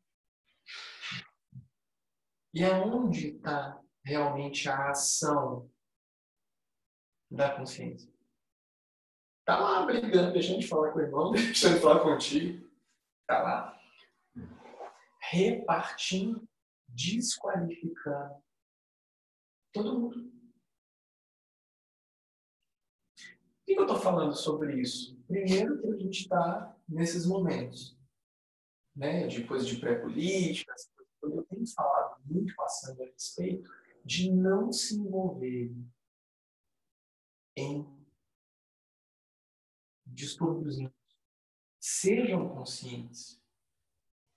E 2.53 2.63
aonde 2.63 3.29
está 3.29 3.83
realmente 4.05 4.69
a 4.69 4.91
ação 4.91 5.69
da 7.29 7.55
consciência? 7.55 8.13
Está 9.39 9.59
lá 9.59 9.85
brigando, 9.85 10.33
deixando 10.33 10.59
de 10.59 10.67
falar 10.67 10.91
com 10.91 10.99
o 10.99 11.01
irmão, 11.01 11.31
deixando 11.33 11.75
de 11.75 11.81
falar 11.81 12.01
contigo. 12.01 12.69
Está 13.21 13.41
lá. 13.41 13.81
Repartindo, 15.21 16.47
desqualificando 16.87 18.45
Todo 19.75 19.99
mundo. 19.99 20.31
Por 23.65 23.65
que 23.65 23.73
eu 23.73 23.81
estou 23.81 23.99
falando 23.99 24.33
sobre 24.33 24.79
isso? 24.79 25.21
Primeiro 25.27 25.81
que 25.81 25.87
a 25.87 25.97
gente 25.97 26.21
está 26.21 26.77
nesses 26.87 27.25
momentos, 27.25 27.97
né, 28.95 29.27
de 29.27 29.43
coisa 29.43 29.65
de 29.65 29.75
pré-política, 29.77 30.73
eu 31.23 31.43
tenho 31.43 31.67
falado 31.67 32.21
muito 32.23 32.55
passando 32.55 33.03
a 33.03 33.05
respeito 33.05 33.69
de 34.05 34.31
não 34.31 34.71
se 34.71 34.95
envolver 34.95 35.75
em 37.57 37.85
distúrbios 40.05 40.77
Sejam 41.79 42.49
conscientes. 42.49 43.39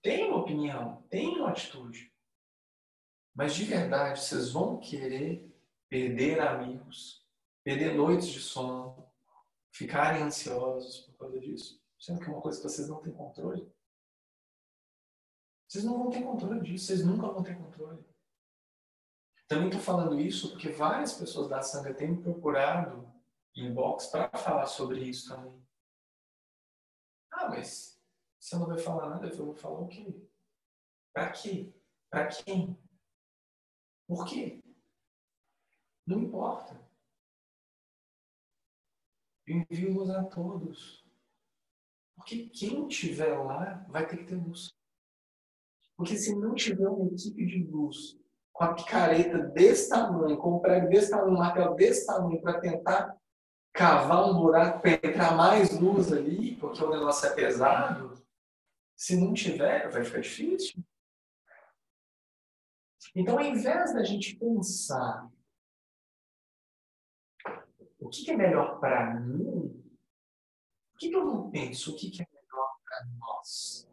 Tenham 0.02 0.38
opinião, 0.38 1.02
tenham 1.08 1.46
atitude. 1.46 2.12
Mas 3.34 3.54
de 3.54 3.64
verdade, 3.64 4.20
vocês 4.20 4.52
vão 4.52 4.78
querer 4.78 5.50
perder 5.88 6.40
amigos, 6.40 7.26
perder 7.64 7.94
noites 7.94 8.28
de 8.28 8.40
sono, 8.40 9.10
ficarem 9.72 10.24
ansiosos 10.24 11.00
por 11.06 11.16
causa 11.16 11.40
disso, 11.40 11.82
sendo 11.98 12.20
que 12.20 12.26
é 12.26 12.28
uma 12.28 12.42
coisa 12.42 12.60
que 12.60 12.68
vocês 12.68 12.86
não 12.86 13.00
têm 13.00 13.14
controle? 13.14 13.72
Vocês 15.66 15.84
não 15.84 15.98
vão 15.98 16.10
ter 16.10 16.22
controle 16.22 16.60
disso, 16.60 16.86
vocês 16.86 17.04
nunca 17.04 17.28
vão 17.28 17.42
ter 17.42 17.56
controle. 17.56 18.04
Também 19.48 19.68
estou 19.68 19.80
falando 19.80 20.20
isso 20.20 20.50
porque 20.50 20.68
várias 20.68 21.14
pessoas 21.14 21.48
da 21.48 21.62
Sangha 21.62 21.94
têm 21.94 22.10
me 22.12 22.22
procurado 22.22 23.10
inbox 23.56 24.06
para 24.08 24.28
falar 24.36 24.66
sobre 24.66 25.02
isso 25.02 25.34
também. 25.34 25.66
Ah, 27.30 27.48
mas 27.48 27.98
você 28.38 28.56
não 28.56 28.66
vai 28.66 28.78
falar 28.78 29.08
nada? 29.08 29.26
Eu 29.26 29.46
vou 29.46 29.54
falar 29.54 29.80
o 29.80 29.88
quê? 29.88 30.14
Para 31.14 31.32
quê? 31.32 31.72
Para 32.10 32.28
quem? 32.28 32.78
Por 34.06 34.26
quê? 34.26 34.62
Não 36.06 36.20
importa. 36.20 36.78
Eu 39.46 39.64
envio 39.70 39.94
luz 39.94 40.10
a 40.10 40.24
todos. 40.24 41.06
Porque 42.14 42.50
quem 42.50 42.86
estiver 42.86 43.34
lá 43.38 43.86
vai 43.88 44.06
ter 44.06 44.18
que 44.18 44.24
ter 44.24 44.36
luz. 44.36 44.74
Porque 45.96 46.16
se 46.16 46.34
não 46.34 46.54
tiver 46.54 46.88
uma 46.88 47.06
equipe 47.06 47.46
de 47.46 47.64
luz 47.64 48.18
com 48.58 48.64
a 48.64 48.74
picareta 48.74 49.38
desse 49.38 49.88
tamanho, 49.88 50.36
com 50.36 50.56
um 50.56 50.58
prego 50.58 50.88
desse 50.88 51.10
tamanho, 51.10 51.30
um 51.30 51.38
martelo 51.38 51.76
desse 51.76 52.04
tamanho, 52.04 52.42
para 52.42 52.60
tentar 52.60 53.16
cavar 53.72 54.28
um 54.28 54.34
buraco 54.34 54.80
para 54.80 54.94
entrar 54.94 55.36
mais 55.36 55.78
luz 55.78 56.12
ali, 56.12 56.56
porque 56.56 56.82
o 56.82 56.90
negócio 56.90 57.28
é 57.28 57.34
pesado, 57.36 58.20
se 58.96 59.14
não 59.14 59.32
tiver, 59.32 59.88
vai 59.88 60.02
ficar 60.02 60.22
difícil. 60.22 60.82
Então, 63.14 63.38
ao 63.38 63.44
invés 63.44 63.94
da 63.94 64.02
gente 64.02 64.34
pensar 64.34 65.30
o 68.00 68.08
que, 68.08 68.28
é 68.28 68.36
melhor 68.36 68.80
para 68.80 69.20
mim, 69.20 69.68
por 70.90 70.98
que, 70.98 71.12
eu 71.12 71.24
não 71.24 71.48
penso 71.48 71.92
o 71.92 71.96
que 71.96 72.08
é 72.20 72.26
melhor 72.28 72.76
para 72.84 73.06
nós? 73.20 73.87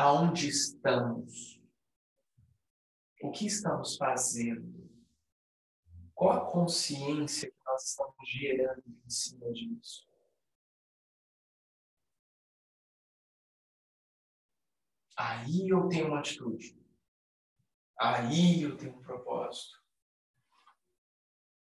Aonde 0.00 0.48
estamos? 0.48 1.60
O 3.20 3.32
que 3.32 3.46
estamos 3.46 3.96
fazendo? 3.96 4.88
Qual 6.14 6.30
a 6.30 6.52
consciência 6.52 7.50
que 7.50 7.64
nós 7.66 7.82
estamos 7.82 8.16
gerando 8.24 8.84
em 8.86 9.10
cima 9.10 9.52
disso? 9.52 10.06
Aí 15.16 15.68
eu 15.68 15.88
tenho 15.88 16.06
uma 16.06 16.20
atitude. 16.20 16.80
Aí 17.98 18.62
eu 18.62 18.76
tenho 18.76 18.96
um 18.96 19.02
propósito. 19.02 19.82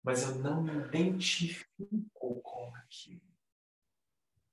Mas 0.04 0.22
eu 0.22 0.36
não 0.36 0.62
me 0.62 0.76
identifico 0.86 2.40
com 2.44 2.76
aquilo. 2.76 3.36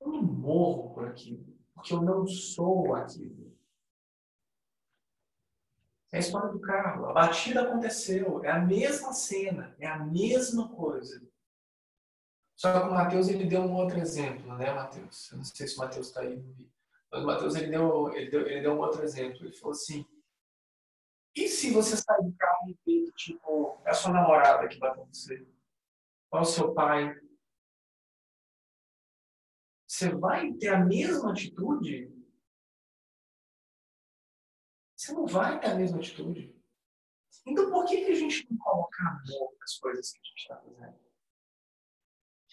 Eu 0.01 0.09
não 0.09 0.23
morro 0.23 0.95
por 0.95 1.07
aquilo. 1.07 1.45
Porque 1.75 1.93
eu 1.93 2.01
não 2.01 2.27
sou 2.27 2.95
aquilo. 2.95 3.44
É 6.15 6.19
a 6.19 6.21
história 6.21 6.49
do 6.49 6.61
carro. 6.61 7.07
A 7.07 7.13
batida 7.13 7.63
aconteceu. 7.63 8.45
É 8.45 8.51
a 8.53 8.61
mesma 8.61 9.13
cena. 9.13 9.75
É 9.81 9.89
a 9.89 9.99
mesma 9.99 10.69
coisa. 10.69 11.21
Só 12.57 12.81
que 12.81 12.89
o 12.89 12.93
Mateus 12.93 13.29
ele 13.29 13.47
deu 13.47 13.63
um 13.63 13.75
outro 13.75 13.99
exemplo, 13.99 14.57
né, 14.57 14.73
Mateus? 14.73 15.33
Eu 15.33 15.39
não 15.39 15.45
sei 15.45 15.67
se 15.67 15.75
o 15.75 15.81
Mateus 15.81 16.07
está 16.07 16.21
aí. 16.21 16.41
Mas 17.11 17.21
o 17.21 17.27
Mateus 17.27 17.57
ele 17.57 17.67
deu, 17.67 18.13
ele, 18.15 18.31
deu, 18.31 18.47
ele 18.47 18.61
deu 18.61 18.75
um 18.75 18.79
outro 18.79 19.03
exemplo. 19.03 19.45
Ele 19.45 19.57
falou 19.57 19.73
assim: 19.73 20.07
e 21.35 21.49
se 21.49 21.73
você 21.73 21.97
sair 21.97 22.23
do 22.23 22.33
carro 22.37 22.71
e 22.71 22.79
ver 22.87 23.13
tipo, 23.15 23.83
é 23.85 23.91
a 23.91 23.95
sua 23.95 24.13
namorada 24.13 24.69
que 24.69 24.79
bateu 24.79 25.05
você? 25.07 25.45
Ou 26.31 26.39
é 26.39 26.43
o 26.43 26.45
seu 26.45 26.73
pai? 26.73 27.13
Você 29.89 30.11
vai 30.11 30.53
ter 30.53 30.69
a 30.69 30.85
mesma 30.85 31.33
atitude 31.33 32.14
você 35.05 35.13
não 35.13 35.27
vai 35.27 35.61
ter 35.61 35.67
a 35.67 35.75
mesma 35.75 35.99
atitude. 35.99 36.55
Então, 37.47 37.71
por 37.71 37.85
que, 37.85 38.05
que 38.05 38.13
a 38.13 38.15
gente 38.15 38.47
não 38.51 38.57
coloca 38.57 39.03
amor 39.03 39.53
nas 39.61 39.77
coisas 39.77 40.11
que 40.13 40.19
a 40.19 40.25
gente 40.25 40.41
está 40.41 40.57
fazendo? 40.57 41.05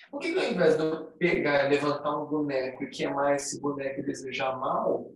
Por 0.09 0.19
que, 0.19 0.33
que 0.33 0.39
ao 0.39 0.51
invés 0.51 0.75
de 0.75 0.83
eu 0.83 1.11
pegar 1.13 1.65
e 1.65 1.69
levantar 1.69 2.17
um 2.17 2.25
boneco 2.25 2.83
e 2.83 2.89
queimar 2.89 3.35
esse 3.35 3.61
boneco 3.61 4.01
e 4.01 4.03
desejar 4.03 4.57
mal, 4.57 5.09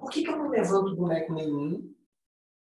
por 0.00 0.10
que, 0.10 0.24
que 0.24 0.30
eu 0.30 0.36
não 0.36 0.48
levanto 0.48 0.96
boneco 0.96 1.32
nenhum? 1.32 1.94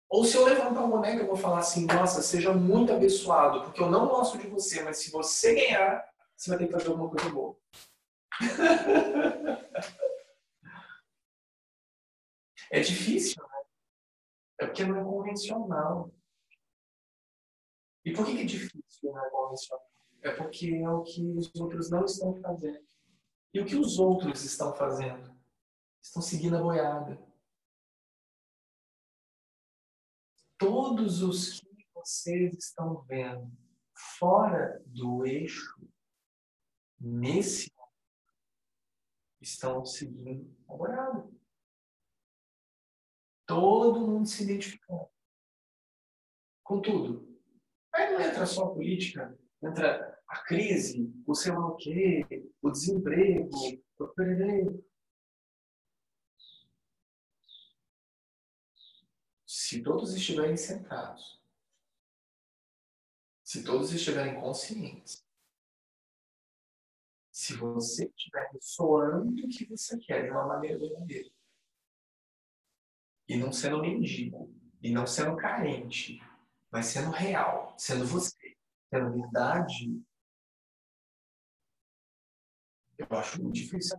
Ou 0.09 0.25
se 0.25 0.35
eu 0.35 0.43
levantar 0.43 0.83
um 0.83 0.89
boneco, 0.89 1.19
eu 1.19 1.27
vou 1.27 1.35
falar 1.35 1.59
assim, 1.59 1.85
nossa, 1.85 2.23
seja 2.23 2.51
muito 2.51 2.91
abençoado, 2.91 3.65
porque 3.65 3.81
eu 3.81 3.89
não 3.89 4.07
gosto 4.07 4.37
de 4.39 4.47
você, 4.47 4.81
mas 4.81 4.97
se 4.97 5.11
você 5.11 5.53
ganhar, 5.53 6.03
você 6.35 6.49
vai 6.49 6.57
ter 6.57 6.65
que 6.65 6.73
fazer 6.73 6.87
alguma 6.87 7.09
coisa 7.09 7.29
boa. 7.29 7.55
É 12.71 12.79
difícil, 12.79 13.43
né? 13.43 13.63
É 14.61 14.65
porque 14.65 14.85
não 14.85 14.97
é 14.97 15.03
convencional. 15.03 16.09
E 18.05 18.13
por 18.13 18.25
que, 18.25 18.39
é 18.39 18.45
difícil 18.45 19.11
não 19.11 19.25
é 19.25 19.29
convencional? 19.29 19.91
É 20.21 20.31
porque 20.31 20.75
é 20.75 20.89
o 20.89 21.03
que 21.03 21.21
os 21.37 21.53
outros 21.55 21.89
não 21.89 22.05
estão 22.05 22.33
fazendo. 22.41 22.87
E 23.53 23.59
o 23.59 23.65
que 23.65 23.75
os 23.75 23.99
outros 23.99 24.45
estão 24.45 24.73
fazendo? 24.73 25.37
Estão 26.01 26.21
seguindo 26.21 26.55
a 26.55 26.61
boiada. 26.61 27.21
Todos 30.57 31.21
os 31.21 31.59
que 31.59 31.87
vocês 31.93 32.55
estão 32.57 33.01
vendo 33.01 33.51
fora 34.17 34.81
do 34.85 35.25
eixo, 35.25 35.77
nesse 36.97 37.69
estão 39.41 39.83
seguindo 39.83 40.55
a 40.69 40.75
boiada 40.75 41.30
todo 43.51 44.07
mundo 44.07 44.25
se 44.25 44.43
identificando 44.43 45.09
com 46.63 46.81
tudo. 46.81 47.37
Aí 47.93 48.13
não 48.13 48.21
entra 48.21 48.45
só 48.45 48.63
a 48.63 48.73
política, 48.73 49.37
entra 49.61 50.17
a 50.25 50.43
crise, 50.43 51.13
o 51.27 51.35
sei 51.35 51.51
lá 51.51 51.67
o 51.67 51.75
quê, 51.75 52.25
o 52.61 52.71
desemprego, 52.71 53.49
o 53.99 54.07
perere. 54.07 54.81
Se 59.45 59.83
todos 59.83 60.13
estiverem 60.13 60.55
sentados, 60.55 61.43
se 63.43 63.65
todos 63.65 63.91
estiverem 63.91 64.39
conscientes, 64.39 65.27
se 67.33 67.57
você 67.57 68.05
estiver 68.05 68.49
ressoando 68.53 69.45
o 69.45 69.49
que 69.49 69.65
você 69.65 69.97
quer 69.97 70.23
de 70.23 70.29
uma 70.29 70.47
maneira 70.47 70.79
verdadeira, 70.79 71.29
e 73.31 73.37
não 73.37 73.49
sendo 73.53 73.79
mendigo, 73.79 74.53
e 74.81 74.91
não 74.91 75.07
sendo 75.07 75.37
carente, 75.37 76.21
mas 76.69 76.87
sendo 76.87 77.11
real, 77.11 77.73
sendo 77.77 78.05
você, 78.05 78.57
sendo 78.93 79.13
verdade, 79.13 80.03
eu 82.97 83.07
acho 83.11 83.41
muito 83.41 83.55
difícil. 83.55 83.97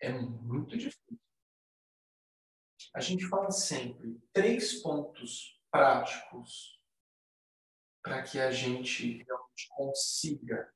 É 0.00 0.12
muito 0.12 0.76
difícil. 0.76 1.20
A 2.92 3.00
gente 3.00 3.28
fala 3.28 3.52
sempre 3.52 4.20
três 4.32 4.82
pontos 4.82 5.56
práticos 5.70 6.82
para 8.02 8.24
que 8.24 8.40
a 8.40 8.50
gente 8.50 9.22
realmente 9.22 9.68
consiga 9.76 10.74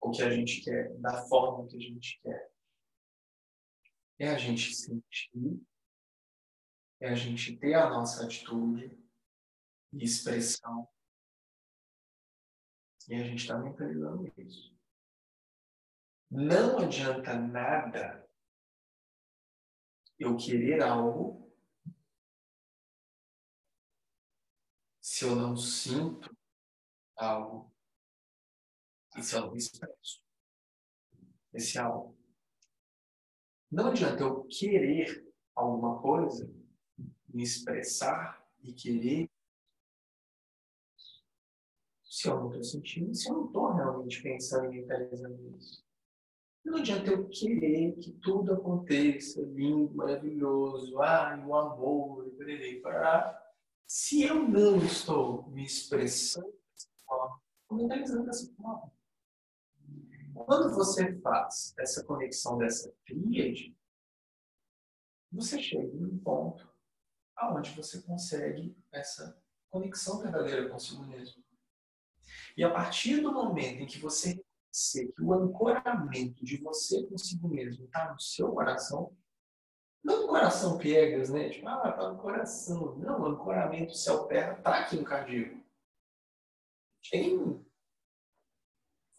o 0.00 0.12
que 0.12 0.22
a 0.22 0.30
gente 0.30 0.60
quer, 0.62 0.96
da 0.98 1.26
forma 1.26 1.66
que 1.66 1.76
a 1.76 1.80
gente 1.80 2.20
quer 2.22 2.57
é 4.18 4.28
a 4.28 4.38
gente 4.38 4.74
sentir, 4.74 5.62
é 7.00 7.08
a 7.08 7.14
gente 7.14 7.56
ter 7.56 7.74
a 7.74 7.88
nossa 7.88 8.24
atitude 8.24 8.98
e 9.92 10.04
expressão. 10.04 10.88
E 13.08 13.14
a 13.14 13.22
gente 13.22 13.38
está 13.38 13.56
mentalizando 13.56 14.26
isso. 14.36 14.76
Não 16.30 16.78
adianta 16.78 17.34
nada 17.34 18.28
eu 20.18 20.36
querer 20.36 20.82
algo 20.82 21.48
se 25.00 25.24
eu 25.24 25.34
não 25.34 25.56
sinto 25.56 26.36
algo 27.16 27.72
e 29.16 29.22
se 29.22 29.36
eu 29.36 29.46
não 29.46 29.56
expresso 29.56 30.22
esse 31.54 31.78
algo. 31.78 32.17
Não 33.70 33.88
adianta 33.88 34.22
eu 34.22 34.44
querer 34.44 35.30
alguma 35.54 36.00
coisa, 36.00 36.50
me 37.28 37.42
expressar 37.42 38.42
e 38.62 38.72
querer, 38.72 39.30
se 42.02 42.28
eu 42.28 42.36
não 42.36 42.48
estou 42.48 42.64
sentindo, 42.64 43.14
se 43.14 43.28
eu 43.28 43.34
não 43.34 43.46
estou 43.46 43.72
realmente 43.72 44.22
pensando 44.22 44.72
e 44.72 44.80
mentalizando 44.80 45.56
isso. 45.56 45.84
Não 46.64 46.78
adianta 46.78 47.10
eu 47.10 47.28
querer 47.28 47.96
que 47.98 48.12
tudo 48.12 48.54
aconteça, 48.54 49.42
lindo, 49.42 49.94
maravilhoso, 49.94 51.00
ai, 51.00 51.44
o 51.44 51.54
amor, 51.54 52.26
e 52.48 52.80
parará, 52.80 53.52
se 53.86 54.22
eu 54.22 54.48
não 54.48 54.78
estou 54.78 55.48
me 55.50 55.64
expressando 55.64 56.46
dessa 56.46 56.88
forma, 57.06 57.40
mentalizando 57.70 58.24
dessa 58.24 58.54
forma. 58.54 58.97
Quando 60.44 60.74
você 60.74 61.18
faz 61.20 61.74
essa 61.78 62.04
conexão 62.04 62.58
dessa 62.58 62.92
tríade, 63.06 63.76
você 65.30 65.60
chega 65.60 65.94
em 65.96 66.04
um 66.04 66.18
ponto 66.18 66.68
aonde 67.36 67.70
você 67.72 68.02
consegue 68.02 68.76
essa 68.92 69.40
conexão 69.70 70.20
verdadeira 70.20 70.68
consigo 70.68 71.04
mesmo. 71.04 71.42
E 72.56 72.64
a 72.64 72.70
partir 72.70 73.20
do 73.20 73.32
momento 73.32 73.82
em 73.82 73.86
que 73.86 73.98
você 73.98 74.30
reconhecer 74.30 75.12
que 75.12 75.22
o 75.22 75.32
ancoramento 75.32 76.44
de 76.44 76.56
você 76.58 77.04
consigo 77.06 77.48
mesmo 77.48 77.84
está 77.84 78.12
no 78.12 78.20
seu 78.20 78.52
coração, 78.52 79.16
não 80.04 80.22
no 80.22 80.28
coração 80.28 80.78
piegas, 80.78 81.30
né? 81.30 81.50
Tipo, 81.50 81.68
ah, 81.68 81.92
tá 81.92 82.12
no 82.12 82.18
coração. 82.18 82.96
Não, 82.96 83.20
o 83.20 83.26
ancoramento 83.26 83.94
céu-terra 83.94 84.56
está 84.58 84.78
aqui 84.78 84.96
no 84.96 85.04
cardíaco. 85.04 85.58
Tem 87.10 87.64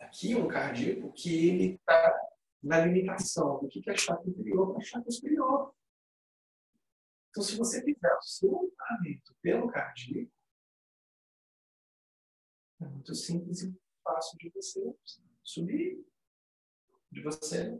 aqui 0.09 0.35
um 0.35 0.47
cardíaco 0.47 1.13
que 1.13 1.47
ele 1.47 1.75
está 1.75 2.29
na 2.63 2.83
limitação 2.85 3.59
do 3.59 3.69
que 3.69 3.87
é 3.87 3.95
chakra 3.95 4.27
inferior 4.27 4.73
para 4.73 4.81
chakra 4.83 5.11
superior. 5.11 5.73
Então, 7.29 7.43
se 7.43 7.55
você 7.55 7.83
fizer 7.83 8.13
o 8.13 8.21
seu 8.21 8.73
alinhamento 8.79 9.35
pelo 9.41 9.69
cardíaco, 9.69 10.31
é 12.81 12.87
muito 12.87 13.13
simples 13.13 13.61
e 13.61 13.79
fácil 14.03 14.37
de 14.39 14.49
você 14.49 14.95
subir, 15.43 16.03
de 17.11 17.21
você 17.21 17.79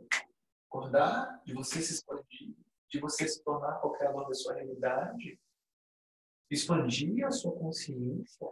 acordar, 0.68 1.42
de 1.44 1.52
você 1.52 1.82
se 1.82 1.94
expandir, 1.94 2.54
de 2.88 3.00
você 3.00 3.26
se 3.26 3.42
tornar 3.42 3.80
qualquer 3.80 4.10
uma 4.10 4.26
da 4.26 4.34
sua 4.34 4.54
realidade, 4.54 5.40
expandir 6.48 7.26
a 7.26 7.30
sua 7.30 7.52
consciência 7.58 8.46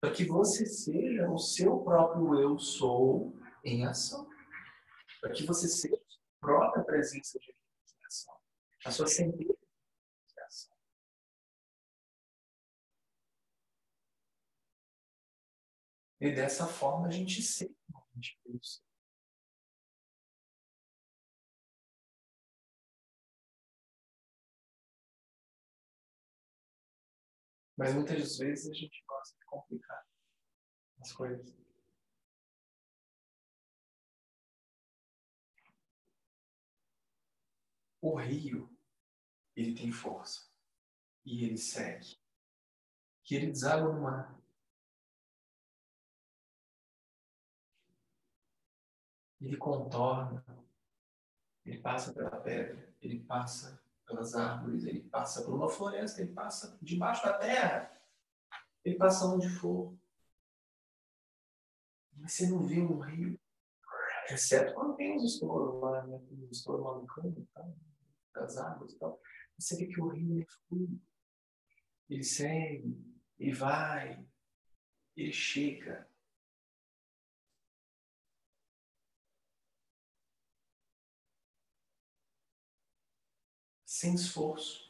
para 0.00 0.12
que 0.12 0.24
você 0.24 0.64
seja 0.64 1.28
o 1.28 1.38
seu 1.38 1.78
próprio 1.82 2.40
eu 2.40 2.58
sou 2.58 3.36
em 3.64 3.84
ação. 3.84 4.28
Para 5.20 5.32
que 5.32 5.44
você 5.44 5.68
seja 5.68 5.96
a 5.96 6.40
própria 6.40 6.84
presença 6.84 7.38
de 7.38 7.54
ação. 8.06 8.34
A 8.84 8.90
sua 8.90 9.06
centelha 9.06 9.54
de 9.54 10.40
ação. 10.40 10.76
E 16.20 16.32
dessa 16.32 16.66
forma 16.66 17.08
a 17.08 17.10
gente 17.10 17.42
sente 17.42 17.76
realmente 17.88 18.38
isso. 18.46 18.82
Mas 27.76 27.94
muitas 27.94 28.38
vezes 28.38 28.70
a 28.70 28.74
gente 28.74 28.90
de 28.90 29.07
complicar 29.48 30.06
as 31.00 31.12
coisas. 31.12 31.56
O 38.00 38.16
rio, 38.16 38.70
ele 39.56 39.74
tem 39.74 39.90
força. 39.90 40.48
E 41.24 41.44
ele 41.44 41.58
segue. 41.58 42.16
Que 43.24 43.34
ele 43.34 43.48
deságua 43.48 43.92
no 43.92 44.00
mar. 44.00 44.40
Ele 49.40 49.56
contorna. 49.56 50.44
Ele 51.66 51.80
passa 51.80 52.14
pela 52.14 52.40
pedra. 52.40 52.94
Ele 53.02 53.20
passa 53.24 53.82
pelas 54.08 54.34
árvores, 54.34 54.84
ele 54.84 55.02
passa 55.02 55.44
por 55.44 55.54
uma 55.54 55.68
floresta, 55.68 56.22
ele 56.22 56.32
passa 56.32 56.78
debaixo 56.80 57.22
da 57.24 57.34
terra, 57.34 57.97
ele 58.84 58.96
passa 58.96 59.26
onde 59.26 59.48
for. 59.48 59.96
Mas 62.16 62.32
você 62.32 62.48
não 62.48 62.66
vê 62.66 62.80
um 62.80 62.98
rio, 62.98 63.40
exceto 64.30 64.74
quando 64.74 64.96
tem 64.96 65.16
os 65.16 65.24
estouros 65.24 65.80
lá, 65.80 66.06
né? 66.06 66.20
os 66.30 66.58
estouros 66.58 66.84
malucando, 66.84 67.46
tá? 67.54 67.68
das 68.34 68.56
árvores 68.56 68.94
e 68.94 68.98
tal. 68.98 69.20
Você 69.58 69.76
vê 69.76 69.86
que 69.86 70.00
o 70.00 70.08
rio 70.08 70.40
é 70.40 70.44
fluido. 70.68 71.00
Ele 72.08 72.24
segue, 72.24 72.96
ele 73.38 73.52
vai, 73.52 74.24
ele 75.16 75.32
chega. 75.32 76.08
sem 83.98 84.14
esforço. 84.14 84.87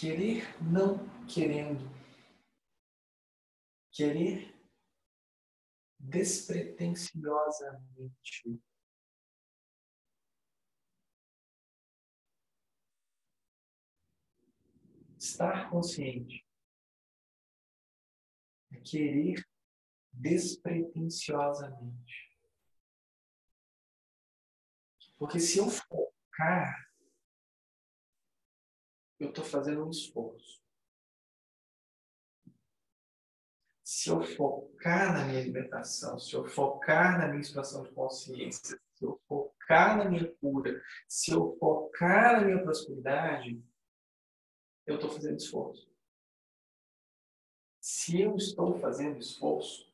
Querer 0.00 0.42
não 0.60 0.98
querendo. 1.26 1.88
Querer 3.92 4.52
despretensiosamente. 6.00 8.60
Estar 15.16 15.70
consciente 15.70 16.44
é 18.72 18.80
querer 18.80 19.46
despretensiosamente. 20.12 22.34
Porque 25.16 25.38
se 25.38 25.58
eu 25.58 25.70
focar, 25.70 26.83
eu 29.24 29.30
estou 29.30 29.44
fazendo 29.44 29.84
um 29.84 29.90
esforço. 29.90 30.62
Se 33.82 34.10
eu 34.10 34.22
focar 34.22 35.12
na 35.12 35.24
minha 35.24 35.42
libertação, 35.42 36.18
se 36.18 36.34
eu 36.34 36.44
focar 36.46 37.18
na 37.18 37.28
minha 37.28 37.40
expansão 37.40 37.82
de 37.82 37.92
consciência, 37.92 38.78
se 38.94 39.04
eu 39.04 39.20
focar 39.26 39.96
na 39.96 40.04
minha 40.04 40.30
cura, 40.36 40.82
se 41.08 41.32
eu 41.32 41.56
focar 41.58 42.40
na 42.40 42.46
minha 42.46 42.62
prosperidade, 42.62 43.62
eu 44.86 44.96
estou 44.96 45.10
fazendo 45.10 45.36
esforço. 45.36 45.90
Se 47.80 48.20
eu 48.20 48.36
estou 48.36 48.78
fazendo 48.78 49.18
esforço, 49.18 49.92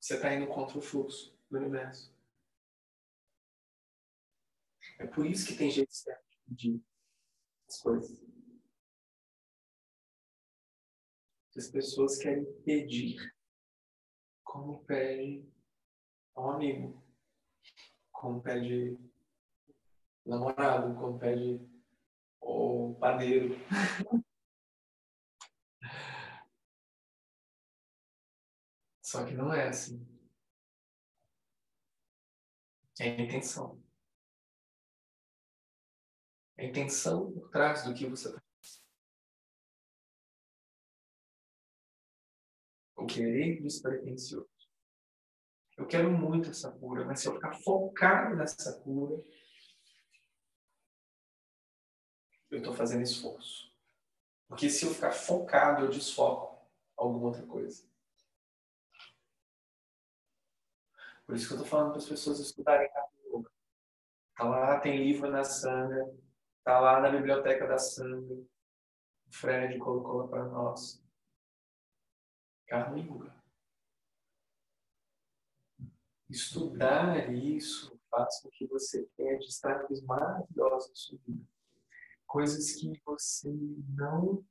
você 0.00 0.14
está 0.14 0.32
indo 0.34 0.46
contra 0.48 0.78
o 0.78 0.82
fluxo 0.82 1.36
do 1.50 1.58
universo. 1.58 2.12
É 4.98 5.06
por 5.06 5.26
isso 5.26 5.46
que 5.46 5.56
tem 5.56 5.70
jeito 5.70 5.94
certo 5.94 6.26
de 6.46 6.82
as 7.68 7.80
coisas. 7.80 8.26
As 11.56 11.68
pessoas 11.68 12.18
querem 12.18 12.44
pedir 12.62 13.16
como 14.44 14.84
pede 14.84 15.44
ao 16.34 16.52
amigo, 16.52 17.04
como 18.12 18.40
pede 18.40 18.96
namorado, 20.24 20.94
como 20.94 21.18
pede 21.18 21.60
o 22.40 22.94
padeiro. 23.00 23.56
Só 29.02 29.24
que 29.24 29.34
não 29.34 29.52
é 29.52 29.68
assim. 29.68 30.06
É 33.00 33.04
a 33.04 33.20
intenção. 33.20 33.82
A 36.58 36.64
intenção 36.64 37.30
por 37.32 37.48
trás 37.50 37.84
do 37.84 37.94
que 37.94 38.06
você 38.06 38.28
está 38.28 38.42
O 42.96 43.06
querer 43.06 43.62
despretensioso. 43.62 44.50
Eu 45.76 45.86
quero 45.86 46.10
muito 46.10 46.50
essa 46.50 46.72
cura, 46.72 47.04
mas 47.04 47.20
se 47.20 47.28
eu 47.28 47.34
ficar 47.34 47.52
focado 47.62 48.34
nessa 48.34 48.80
cura, 48.80 49.24
eu 52.50 52.58
estou 52.58 52.74
fazendo 52.74 53.02
esforço. 53.02 53.72
Porque 54.48 54.68
se 54.68 54.84
eu 54.84 54.92
ficar 54.92 55.12
focado, 55.12 55.84
eu 55.84 55.90
desfoco 55.90 56.68
alguma 56.96 57.26
outra 57.26 57.46
coisa. 57.46 57.86
Por 61.24 61.36
isso 61.36 61.46
que 61.46 61.52
eu 61.52 61.58
estou 61.58 61.70
falando 61.70 61.90
para 61.90 61.98
as 61.98 62.08
pessoas 62.08 62.40
estudarem 62.40 62.90
Yoga. 63.26 63.50
Tá 64.34 64.44
lá, 64.44 64.80
tem 64.80 65.04
livro 65.04 65.30
na 65.30 65.44
Sangha, 65.44 66.04
Está 66.68 66.80
lá 66.80 67.00
na 67.00 67.08
biblioteca 67.08 67.66
da 67.66 67.78
Sandra. 67.78 68.36
O 68.36 69.32
Fred 69.32 69.78
colocou 69.78 70.28
para 70.28 70.44
nós. 70.44 71.02
Yuga. 72.70 73.34
Estudar 76.28 77.32
isso 77.32 77.98
faz 78.10 78.42
com 78.42 78.50
que 78.50 78.66
você 78.66 79.06
tenha 79.16 79.38
destaques 79.38 80.02
maravilhosos 80.02 80.90
na 80.90 80.94
sua 80.94 81.18
vida. 81.26 81.48
Coisas 82.26 82.74
que 82.74 83.00
você 83.02 83.50
não 83.96 84.44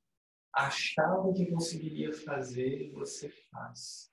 achava 0.51 1.31
que 1.33 1.51
conseguiria 1.51 2.11
fazer, 2.11 2.91
você 2.93 3.29
faz. 3.51 4.11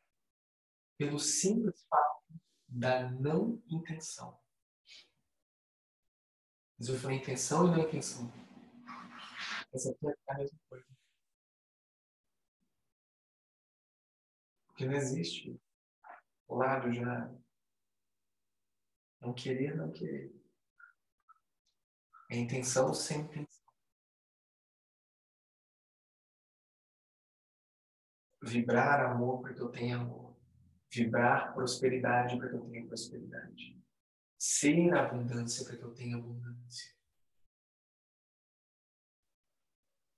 Pelo 0.98 1.18
simples 1.18 1.82
fato 1.88 2.22
da 2.68 3.10
não 3.12 3.62
intenção. 3.66 4.43
Eu 6.78 6.98
falei 6.98 7.18
intenção 7.18 7.66
e 7.66 7.70
não 7.70 7.78
intenção. 7.78 8.30
Essa 9.72 9.90
aqui 9.90 10.06
é 10.06 10.32
a 10.32 10.38
mesma 10.38 10.58
coisa. 10.68 10.86
Porque 14.66 14.84
não 14.84 14.94
existe 14.94 15.60
lado 16.48 16.92
já. 16.92 17.32
Não 19.20 19.32
querer, 19.32 19.76
não 19.76 19.90
querer. 19.92 20.34
É 22.30 22.36
intenção 22.36 22.92
sem 22.92 23.20
intenção. 23.20 23.64
Vibrar 28.42 29.00
amor 29.00 29.40
para 29.40 29.54
que 29.54 29.60
eu 29.60 29.70
tenha 29.70 29.96
amor. 29.96 30.36
Vibrar 30.92 31.54
prosperidade 31.54 32.36
para 32.36 32.48
que 32.48 32.56
eu 32.56 32.68
tenha 32.68 32.86
prosperidade 32.86 33.73
ser 34.44 34.92
abundância 34.92 35.64
para 35.64 35.74
que 35.74 35.82
eu 35.82 35.94
tenha 35.94 36.16
abundância. 36.18 36.94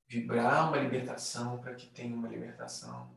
Vibrar 0.08 0.68
uma 0.68 0.78
libertação 0.78 1.60
para 1.60 1.76
que 1.76 1.86
tenha 1.90 2.14
uma 2.14 2.26
libertação. 2.26 3.16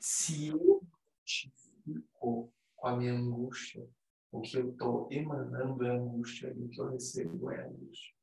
Se 0.00 0.48
eu 0.48 0.82
identifico 1.20 2.50
com 2.74 2.88
a 2.88 2.96
minha 2.96 3.12
angústia, 3.12 3.86
o 4.32 4.40
que 4.40 4.56
eu 4.56 4.70
estou 4.70 5.12
emanando 5.12 5.84
é 5.84 5.90
angústia 5.90 6.54
e 6.56 6.64
o 6.64 6.70
que 6.70 6.80
eu 6.80 6.88
recebo 6.88 7.50
é 7.50 7.66
angústia. 7.66 8.14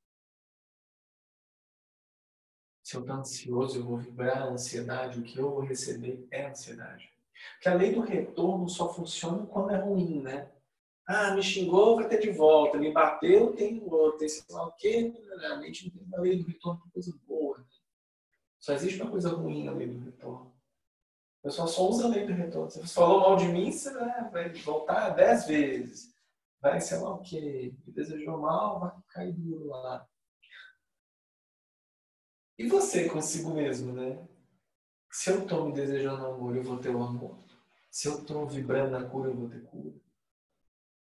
Se 2.81 2.95
eu 2.95 3.01
estou 3.01 3.15
ansioso, 3.15 3.77
eu 3.77 3.85
vou 3.85 3.97
vibrar 3.99 4.41
a 4.41 4.49
ansiedade, 4.49 5.19
o 5.19 5.23
que 5.23 5.37
eu 5.37 5.51
vou 5.51 5.61
receber 5.61 6.27
é 6.31 6.47
ansiedade. 6.47 7.13
Porque 7.53 7.69
a 7.69 7.75
lei 7.75 7.93
do 7.93 8.01
retorno 8.01 8.67
só 8.67 8.91
funciona 8.91 9.45
quando 9.45 9.71
é 9.71 9.77
ruim, 9.77 10.19
né? 10.19 10.52
Ah, 11.05 11.35
me 11.35 11.43
xingou, 11.43 11.97
vai 11.97 12.07
ter 12.07 12.19
de 12.19 12.31
volta. 12.31 12.77
Me 12.77 12.91
bateu, 12.91 13.53
tem 13.53 13.81
outro. 13.83 14.19
Tem 14.19 14.29
sei 14.29 14.43
lá 14.49 14.67
o 14.67 14.73
gente 15.65 15.85
não 15.85 15.91
tem 15.91 16.07
uma 16.07 16.19
lei 16.19 16.37
do 16.37 16.47
retorno 16.47 16.79
para 16.79 16.91
coisa 16.91 17.13
boa. 17.27 17.57
Né? 17.57 17.65
Só 18.59 18.73
existe 18.73 19.01
uma 19.01 19.11
coisa 19.11 19.29
ruim 19.29 19.65
na 19.65 19.73
lei 19.73 19.87
do 19.87 20.03
retorno. 20.05 20.53
O 21.39 21.43
pessoal 21.43 21.67
só 21.67 21.89
usa 21.89 22.05
a 22.05 22.09
lei 22.09 22.25
do 22.25 22.33
retorno. 22.33 22.69
Se 22.69 22.79
você 22.79 22.93
falou 22.93 23.19
mal 23.19 23.35
de 23.35 23.47
mim, 23.49 23.71
você 23.71 23.93
vai 24.31 24.53
voltar 24.53 25.09
dez 25.09 25.45
vezes. 25.45 26.13
Vai, 26.61 26.79
sei 26.79 26.97
lá 26.99 27.13
o 27.13 27.21
quê. 27.21 27.73
Me 27.85 27.93
desejou 27.93 28.37
mal, 28.37 28.79
vai 28.79 28.91
cair 29.09 29.33
duro 29.33 29.67
lá. 29.67 30.07
E 32.57 32.67
você 32.67 33.09
consigo 33.09 33.53
mesmo, 33.53 33.91
né? 33.91 34.25
Se 35.11 35.31
eu 35.31 35.43
estou 35.43 35.65
me 35.65 35.73
desejando 35.73 36.25
amor, 36.25 36.55
eu 36.55 36.63
vou 36.63 36.77
ter 36.77 36.95
o 36.95 37.03
amor. 37.03 37.37
Se 37.91 38.07
eu 38.07 38.19
estou 38.19 38.47
vibrando 38.47 38.91
na 38.91 39.07
cura, 39.07 39.29
eu 39.29 39.35
vou 39.35 39.49
ter 39.49 39.61
cura. 39.65 40.02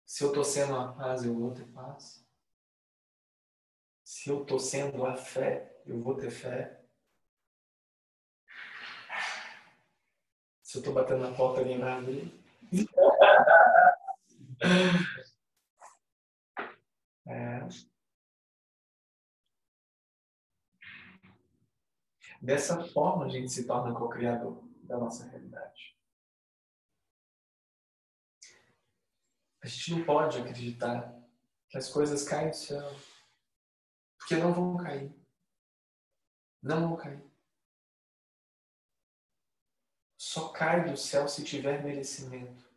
Se 0.10 0.24
eu 0.24 0.30
estou 0.30 0.44
sendo 0.44 0.76
a 0.76 0.92
paz, 0.92 1.24
eu 1.24 1.36
vou 1.36 1.54
ter 1.54 1.68
paz. 1.68 2.28
Se 4.04 4.32
eu 4.32 4.42
estou 4.42 4.58
sendo 4.58 5.06
a 5.06 5.16
fé, 5.16 5.80
eu 5.86 6.02
vou 6.02 6.18
ter 6.18 6.32
fé. 6.32 6.84
Se 10.64 10.78
eu 10.78 10.80
estou 10.80 10.96
batendo 10.96 11.30
na 11.30 11.38
porta, 11.38 11.60
alguém 11.60 11.80
vai 11.80 11.92
abrir. 11.92 12.44
É. 17.28 17.60
Dessa 22.42 22.84
forma, 22.86 23.26
a 23.26 23.30
gente 23.30 23.52
se 23.52 23.68
torna 23.68 23.94
co-criador 23.94 24.68
da 24.82 24.98
nossa 24.98 25.30
realidade. 25.30 25.99
A 29.62 29.68
gente 29.68 29.92
não 29.92 30.06
pode 30.06 30.38
acreditar 30.38 31.14
que 31.68 31.78
as 31.78 31.90
coisas 31.90 32.24
caem 32.24 32.50
do 32.50 32.56
céu, 32.56 32.90
porque 34.18 34.36
não 34.36 34.54
vão 34.54 34.78
cair. 34.78 35.14
Não 36.62 36.90
vão 36.90 36.98
cair. 36.98 37.24
Só 40.18 40.50
cai 40.50 40.90
do 40.90 40.98
céu 40.98 41.28
se 41.28 41.44
tiver 41.44 41.84
merecimento. 41.84 42.70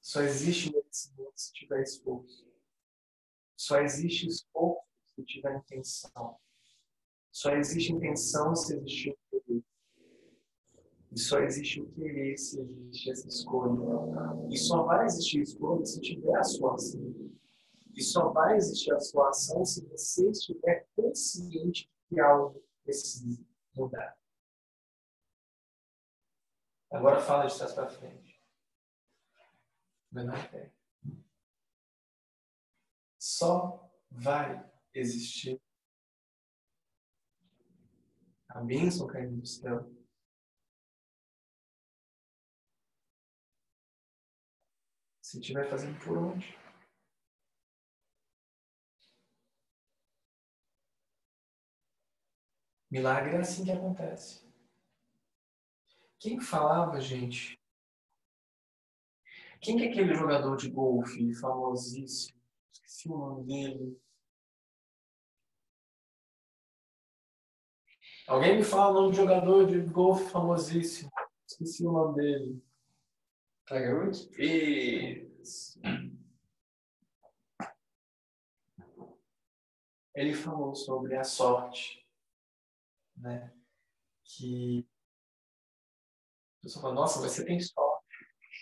Só 0.00 0.20
existe 0.20 0.70
merecimento 0.70 1.32
se 1.34 1.52
tiver 1.52 1.82
esforço. 1.82 2.46
Só 3.56 3.80
existe 3.80 4.26
esforço 4.26 4.84
se 5.14 5.24
tiver 5.24 5.56
intenção. 5.56 6.38
Só 7.30 7.54
existe 7.56 7.92
intenção 7.92 8.54
se 8.54 8.78
querer. 8.84 9.23
E 11.14 11.18
só 11.18 11.38
existe 11.38 11.80
o 11.80 11.88
querer 11.92 12.36
se 12.36 12.60
existe 12.60 13.10
essa 13.10 13.28
escolha. 13.28 13.78
E 14.50 14.58
só 14.58 14.82
vai 14.82 15.04
existir 15.04 15.42
escolha 15.42 15.84
se 15.86 16.00
tiver 16.00 16.36
a 16.36 16.42
sua 16.42 16.74
ação. 16.74 17.14
E 17.94 18.02
só 18.02 18.30
vai 18.30 18.56
existir 18.56 18.92
a 18.92 18.98
sua 18.98 19.28
ação 19.28 19.64
se 19.64 19.86
você 19.86 20.28
estiver 20.28 20.88
consciente 20.96 21.88
que 22.08 22.18
algo 22.18 22.60
precisa 22.82 23.40
mudar. 23.76 24.18
Agora 26.90 27.20
fala 27.20 27.46
de 27.46 27.56
trás 27.56 27.72
para 27.72 27.88
frente. 27.88 28.42
Menor 30.10 30.50
pé. 30.50 30.72
Só 33.16 33.88
vai 34.10 34.68
existir 34.92 35.60
a 38.48 38.60
bênção 38.60 39.06
caindo 39.06 39.40
do 39.40 39.46
céu. 39.46 39.88
Se 45.34 45.40
estiver 45.40 45.68
fazendo 45.68 45.98
por 45.98 46.16
onde? 46.16 46.56
Milagre 52.88 53.34
é 53.34 53.40
assim 53.40 53.64
que 53.64 53.72
acontece. 53.72 54.48
Quem 56.20 56.40
falava, 56.40 57.00
gente? 57.00 57.60
Quem 59.60 59.76
que 59.76 59.86
é 59.86 59.90
aquele 59.90 60.14
jogador 60.14 60.56
de 60.56 60.70
golfe 60.70 61.34
famosíssimo? 61.34 62.40
Esqueci 62.72 63.08
o 63.08 63.18
nome 63.18 63.44
dele. 63.44 64.00
Alguém 68.28 68.58
me 68.58 68.62
fala 68.62 68.92
o 68.92 68.94
nome 68.94 69.10
de 69.10 69.16
jogador 69.16 69.66
de 69.66 69.80
golfe 69.80 70.30
famosíssimo. 70.30 71.10
Esqueci 71.44 71.84
o 71.84 71.90
nome 71.90 72.14
dele. 72.14 72.73
Tiger 73.66 73.96
Woods? 73.96 74.28
Isso. 74.38 75.80
Ele 80.14 80.34
falou 80.34 80.74
sobre 80.74 81.16
a 81.16 81.24
sorte, 81.24 82.06
né? 83.16 83.52
Que 84.24 84.86
a 86.58 86.62
pessoa 86.62 86.82
fala, 86.82 86.94
nossa, 86.94 87.20
você 87.20 87.44
tem 87.44 87.60
sorte. 87.60 88.06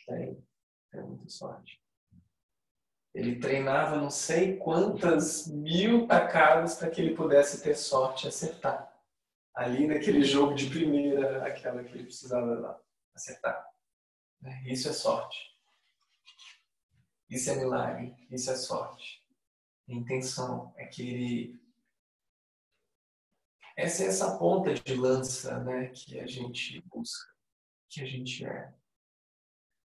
Tem, 0.07 0.47
tem 0.91 1.03
muita 1.03 1.29
sorte. 1.29 1.81
Ele 3.15 3.39
treinava 3.39 3.97
não 3.97 4.09
sei 4.09 4.57
quantas 4.57 5.47
mil 5.47 6.07
tacadas 6.07 6.77
para 6.77 6.91
que 6.91 7.01
ele 7.01 7.15
pudesse 7.15 7.63
ter 7.63 7.75
sorte 7.75 8.25
e 8.25 8.29
acertar 8.29 8.91
ali 9.55 9.87
naquele 9.87 10.25
jogo 10.25 10.55
de 10.55 10.71
primeira, 10.71 11.47
aquela 11.47 11.85
que 11.85 11.93
ele 11.93 12.05
precisava 12.05 12.83
acertar. 13.15 13.72
Né? 14.43 14.63
Isso 14.67 14.89
é 14.89 14.93
sorte. 14.93 15.39
Isso 17.31 17.51
é 17.51 17.57
milagre. 17.57 18.15
Isso 18.31 18.51
é 18.51 18.57
sorte. 18.57 19.23
A 19.89 19.93
intenção 19.93 20.75
é 20.77 20.87
que 20.87 21.03
ele. 21.03 21.63
Essa 23.77 24.05
é 24.05 24.07
essa 24.07 24.37
ponta 24.37 24.75
de 24.75 24.95
lança 24.95 25.59
né, 25.61 25.89
que 25.89 26.21
a 26.21 26.27
gente 26.27 26.83
busca, 26.83 27.33
que 27.89 28.03
a 28.03 28.07
gente 28.07 28.45
é. 28.45 28.75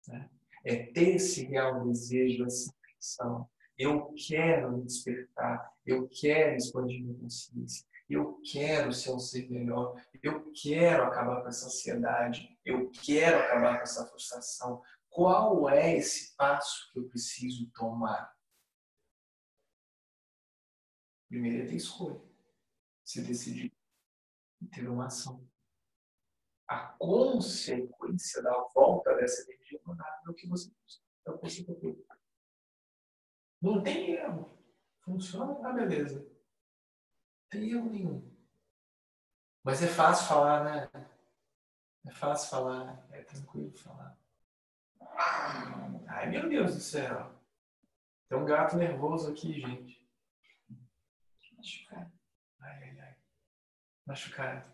Né? 0.07 0.31
É 0.65 0.77
ter 0.93 1.17
esse 1.17 1.45
real 1.45 1.85
desejo, 1.85 2.45
essa 2.45 2.71
intenção. 2.71 3.51
Eu 3.77 4.15
quero 4.15 4.77
me 4.77 4.85
despertar, 4.85 5.73
eu 5.85 6.09
quero 6.09 6.57
expandir 6.57 7.03
minha 7.03 7.19
consciência, 7.19 7.85
eu 8.09 8.41
quero 8.41 8.93
ser 8.93 9.11
um 9.11 9.19
ser 9.19 9.51
melhor. 9.51 10.01
Eu 10.23 10.53
quero 10.53 11.05
acabar 11.05 11.43
com 11.43 11.49
essa 11.49 11.67
ansiedade. 11.67 12.54
Eu 12.65 12.91
quero 12.91 13.39
acabar 13.39 13.77
com 13.77 13.83
essa 13.83 14.07
frustração. 14.07 14.83
Qual 15.11 15.69
é 15.69 15.97
esse 15.97 16.35
passo 16.37 16.91
que 16.93 16.99
eu 16.99 17.09
preciso 17.09 17.71
tomar? 17.73 18.35
Primeiro 21.29 21.65
é 21.65 21.67
ter 21.67 21.77
escolha. 21.77 22.21
Se 23.05 23.23
decidir 23.23 23.73
ter 24.73 24.89
uma 24.89 25.07
ação. 25.07 25.47
A 26.67 26.87
consequência 26.99 28.43
da 28.43 28.59
volta 28.75 29.15
dessa 29.17 29.43
energia 29.43 29.79
é 29.87 30.31
o 30.31 30.35
que 30.35 30.49
você 30.49 30.73
é 31.27 31.31
o 31.31 31.39
que 31.39 31.63
você. 31.63 32.07
Não 33.61 33.83
tem 33.83 34.13
erro. 34.13 34.59
Funciona, 35.03 35.55
tá 35.57 35.73
beleza 35.73 36.35
tem 37.55 37.71
erro 37.71 37.89
nenhum. 37.89 38.35
Mas 39.63 39.83
é 39.83 39.87
fácil 39.87 40.27
falar, 40.27 40.65
né? 40.65 41.14
É 42.07 42.11
fácil 42.11 42.51
falar, 42.51 43.07
é 43.13 43.23
tranquilo 43.23 43.73
falar. 43.77 44.19
Ai, 46.09 46.31
meu 46.31 46.49
Deus 46.49 46.75
do 46.75 46.81
céu. 46.81 47.35
Tem 48.29 48.39
um 48.39 48.45
gato 48.45 48.77
nervoso 48.77 49.31
aqui, 49.31 49.61
gente. 49.61 50.05
Machucado. 51.57 52.13
Ai, 52.61 52.83
ai, 52.83 53.01
ai. 53.01 53.17
Machucado. 54.07 54.73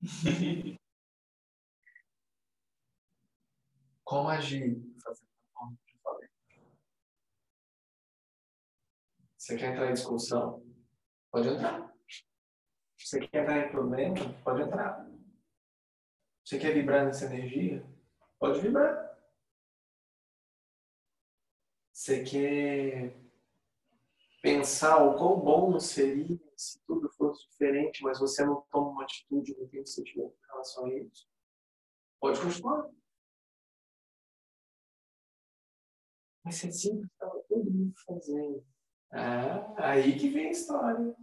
Como 4.04 4.28
agir? 4.28 4.82
Você 9.36 9.56
quer 9.58 9.72
entrar 9.72 9.90
em 9.90 9.94
discussão? 9.94 10.62
Pode 11.30 11.48
entrar. 11.48 11.93
Você 13.14 13.28
quer 13.28 13.42
entrar 13.42 13.58
em 13.64 13.70
problema? 13.70 14.16
Pode 14.42 14.62
entrar. 14.62 15.08
Você 16.44 16.58
quer 16.58 16.74
vibrar 16.74 17.04
nessa 17.04 17.26
energia? 17.26 17.86
Pode 18.40 18.60
vibrar. 18.60 19.16
Você 21.92 22.24
quer 22.24 23.16
pensar 24.42 24.96
o 24.96 25.16
quão 25.16 25.38
bom 25.38 25.78
seria 25.78 26.40
se 26.56 26.84
tudo 26.84 27.08
fosse 27.10 27.48
diferente, 27.48 28.02
mas 28.02 28.18
você 28.18 28.44
não 28.44 28.62
toma 28.72 28.90
uma 28.90 29.04
atitude 29.04 29.54
no 29.60 29.68
que 29.68 29.78
você 29.78 30.02
tiver 30.02 30.28
com 30.28 30.46
relação 30.48 30.86
a 30.86 30.94
isso, 30.94 31.28
pode 32.18 32.40
continuar. 32.40 32.90
Mas 36.42 36.56
se 36.56 36.66
assim 36.66 37.00
estava 37.00 37.40
todo 37.48 37.70
mundo 37.70 37.94
fazendo. 38.04 38.66
Ah, 39.12 39.72
aí 39.92 40.18
que 40.18 40.30
vem 40.30 40.48
a 40.48 40.50
história. 40.50 41.14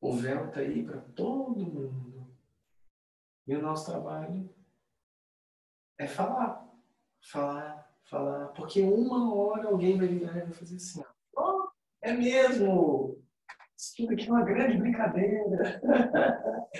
O 0.00 0.12
véu 0.12 0.46
está 0.46 0.60
aí 0.60 0.82
para 0.82 1.00
todo 1.00 1.66
mundo. 1.66 2.26
E 3.46 3.54
o 3.54 3.60
nosso 3.60 3.90
trabalho 3.90 4.48
é 5.98 6.06
falar. 6.06 6.66
Falar, 7.20 7.94
falar. 8.04 8.48
Porque 8.48 8.80
uma 8.80 9.34
hora 9.34 9.68
alguém 9.68 9.98
vai 9.98 10.08
virar 10.08 10.38
e 10.38 10.42
vai 10.42 10.52
fazer 10.52 10.76
assim. 10.76 11.04
Ó, 11.36 11.64
oh, 11.64 11.70
é 12.00 12.12
mesmo! 12.12 13.22
Isso 13.76 13.94
tudo 13.96 14.12
aqui 14.12 14.28
é 14.28 14.32
uma 14.32 14.44
grande 14.44 14.78
brincadeira. 14.78 15.80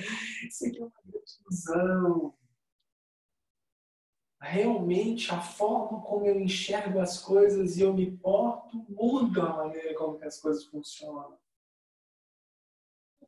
Isso 0.49 0.67
aqui 0.67 0.81
é 0.81 0.85
uma 0.85 0.93
grande 1.05 1.33
ilusão. 1.41 2.35
Realmente 4.41 5.31
a 5.33 5.41
forma 5.41 6.01
como 6.03 6.27
eu 6.27 6.41
enxergo 6.41 6.99
as 6.99 7.19
coisas 7.19 7.77
e 7.77 7.83
eu 7.83 7.93
me 7.93 8.17
porto 8.17 8.85
muda 8.89 9.43
a 9.43 9.57
maneira 9.57 9.95
como 9.95 10.23
as 10.25 10.39
coisas 10.41 10.65
funcionam. 10.65 11.40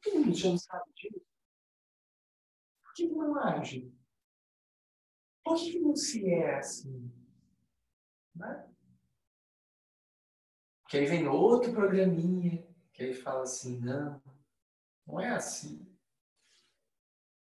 Que 0.03 0.11
gente 0.11 0.49
não 0.49 0.59
sabe 0.59 0.93
disso? 0.95 1.25
Por 2.83 2.95
que 2.95 3.07
não 3.07 3.39
age? 3.39 3.95
Por 5.45 5.57
que 5.57 5.79
não 5.79 5.95
se 5.95 6.29
é 6.29 6.59
assim? 6.59 7.11
Né? 8.35 8.69
Porque 10.83 10.99
aí 10.99 11.07
vem 11.07 11.27
outro 11.27 11.73
programinha 11.73 12.67
que 12.93 13.03
aí 13.03 13.15
fala 13.15 13.45
assim, 13.45 13.81
não, 13.81 14.23
não 15.07 15.21
é 15.21 15.31
assim. 15.31 15.89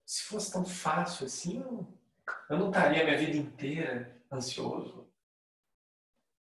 Se 0.05 0.23
fosse 0.23 0.51
tão 0.51 0.63
fácil 0.63 1.25
assim, 1.25 1.59
eu, 1.59 1.99
eu 2.49 2.57
não 2.57 2.69
estaria 2.69 3.01
a 3.01 3.05
minha 3.05 3.17
vida 3.17 3.35
inteira 3.35 4.23
ansioso. 4.31 5.11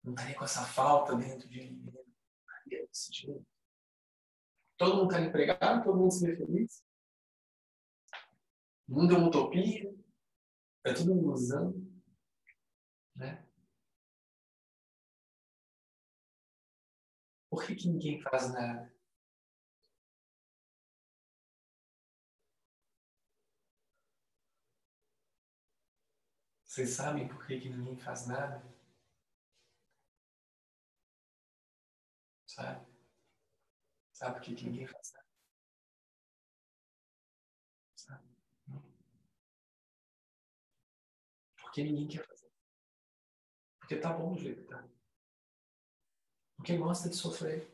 Não 0.03 0.13
estaria 0.13 0.35
com 0.35 0.45
essa 0.45 0.65
falta 0.65 1.15
dentro 1.15 1.47
de 1.47 1.61
mim. 1.61 1.91
Não 1.93 2.01
estaria 2.41 2.87
desse 2.87 3.13
jeito. 3.13 3.58
Todo 4.79 4.95
mundo 4.95 5.11
está 5.11 5.21
empregado, 5.21 5.83
todo 5.83 5.97
mundo 5.97 6.11
se 6.13 6.25
vê 6.25 6.37
feliz. 6.37 6.81
O 8.87 8.93
mundo 8.93 9.13
é 9.13 9.17
uma 9.17 9.27
utopia. 9.27 9.93
É 10.85 10.93
tudo 10.93 11.11
ilusão. 11.11 11.73
Né? 13.13 13.45
Por 17.49 17.65
que, 17.65 17.75
que 17.75 17.89
ninguém 17.89 18.21
faz 18.21 18.53
nada? 18.53 18.89
Vocês 26.63 26.91
sabem 26.91 27.27
por 27.27 27.45
que, 27.45 27.59
que 27.59 27.69
ninguém 27.69 27.97
faz 27.97 28.25
nada? 28.27 28.63
Sabe? 32.47 32.88
Sabe 34.19 34.33
por 34.35 34.41
que, 34.41 34.65
ninguém 34.65 34.85
faz 34.85 35.13
nada? 35.13 35.25
Sabe? 37.95 38.27
Porque 41.55 41.83
ninguém 41.85 42.05
quer 42.05 42.27
fazer. 42.27 42.51
Porque 43.79 43.95
tá 43.95 44.11
bom 44.11 44.33
do 44.33 44.41
jeito 44.41 44.61
que 44.61 44.67
tá. 44.67 44.85
Porque 46.57 46.75
gosta 46.75 47.07
de 47.07 47.15
sofrer. 47.15 47.71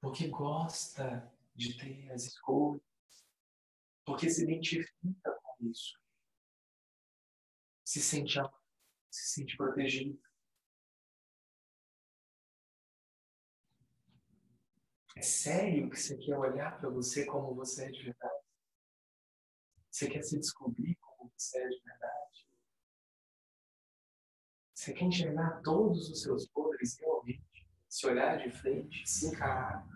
Porque 0.00 0.26
gosta 0.26 1.32
de 1.54 1.78
ter 1.78 2.10
as 2.10 2.24
escolhas. 2.24 2.82
Porque 4.04 4.28
se 4.28 4.42
identifica 4.42 5.38
com 5.40 5.68
isso. 5.68 5.96
Se 7.84 8.02
sente 8.02 8.40
amado, 8.40 8.60
se 9.08 9.34
sente 9.34 9.56
protegido. 9.56 10.25
É 15.16 15.22
sério 15.22 15.88
que 15.88 15.98
você 15.98 16.14
quer 16.18 16.36
olhar 16.36 16.78
para 16.78 16.90
você 16.90 17.24
como 17.24 17.54
você 17.54 17.86
é 17.86 17.90
de 17.90 18.02
verdade? 18.02 18.44
Você 19.90 20.10
quer 20.10 20.22
se 20.22 20.38
descobrir 20.38 20.94
como 20.96 21.32
você 21.34 21.58
é 21.58 21.68
de 21.68 21.80
verdade? 21.82 22.46
Você 24.74 24.92
quer 24.92 25.04
enxergar 25.06 25.62
todos 25.62 26.10
os 26.10 26.20
seus 26.20 26.46
podres 26.48 26.98
realmente, 26.98 27.66
se 27.88 28.06
olhar 28.06 28.36
de 28.36 28.50
frente, 28.50 29.08
se 29.08 29.28
encarar, 29.28 29.88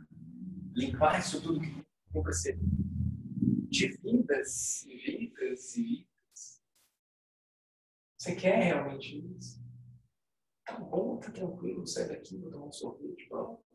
limpar 0.72 1.20
isso 1.20 1.42
tudo 1.42 1.60
que 1.60 1.70
tem 2.12 2.22
para 2.22 2.32
ser 2.32 2.59
de 2.59 3.88
vidas 3.98 4.82
e 4.86 4.97
vidas 4.97 5.76
e 5.76 5.82
vidas. 5.82 6.62
Você 8.16 8.34
quer 8.36 8.56
realmente 8.64 9.18
isso? 9.36 9.62
Tá 10.64 10.78
bom, 10.78 11.18
tá 11.18 11.30
tranquilo, 11.30 11.86
sai 11.86 12.09
daqui, 12.09 12.38
vou 12.38 12.51
tomar 12.51 12.66
um 12.66 12.72
sorvete, 12.72 13.28
pronto. 13.28 13.69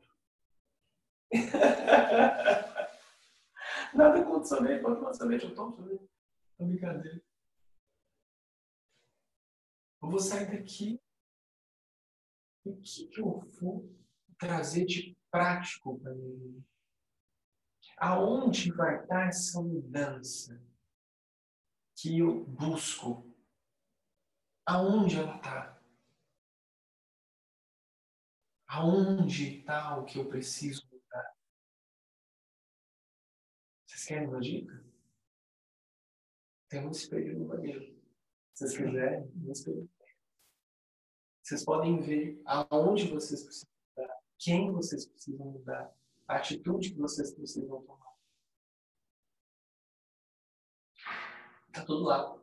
Nada 3.94 4.26
contra 4.26 4.46
sorvete, 4.46 4.82
pode 4.82 4.96
tomar 4.98 5.14
sorvete, 5.14 5.46
eu 5.46 5.56
tomo 5.56 5.76
sorvete. 5.76 6.10
É 6.60 6.66
brincadeira. 6.66 7.22
Eu 10.02 10.10
vou 10.10 10.20
sair 10.20 10.52
daqui. 10.52 11.02
O 12.64 12.76
que, 12.78 13.10
eu 13.18 13.42
vou 13.60 13.90
trazer 14.38 14.86
de 14.86 15.18
prático 15.32 16.00
para 16.00 16.14
mim? 16.14 16.64
Aonde 17.98 18.72
vai 18.72 19.02
estar 19.02 19.28
essa 19.28 19.62
mudança 19.62 20.62
que 21.96 22.20
eu 22.20 22.44
busco? 22.46 23.32
Aonde 24.66 25.18
ela 25.18 25.38
está? 25.38 25.82
Aonde 28.68 29.60
está 29.60 29.98
o 29.98 30.06
que 30.06 30.18
eu 30.18 30.28
preciso 30.28 30.85
querem 34.06 34.28
uma 34.28 34.40
dica? 34.40 34.86
Tem 36.70 36.86
um 36.86 36.92
espelho 36.92 37.40
no 37.40 37.46
banheiro. 37.46 37.96
Se 38.54 38.68
vocês 38.68 38.78
quiserem, 38.78 39.32
um 39.36 39.52
espelho. 39.52 39.90
Vocês 41.44 41.64
podem 41.64 42.02
ver 42.02 42.42
aonde 42.46 43.08
vocês 43.08 43.44
precisam 43.44 43.70
mudar, 43.96 44.24
quem 44.40 44.72
vocês 44.72 45.06
precisam 45.06 45.46
mudar, 45.46 45.96
a 46.28 46.38
atitude 46.38 46.92
que 46.92 47.00
vocês 47.00 47.34
precisam 47.36 47.84
tomar. 47.84 48.16
Está 51.68 51.86
tudo 51.86 52.04
lá. 52.04 52.42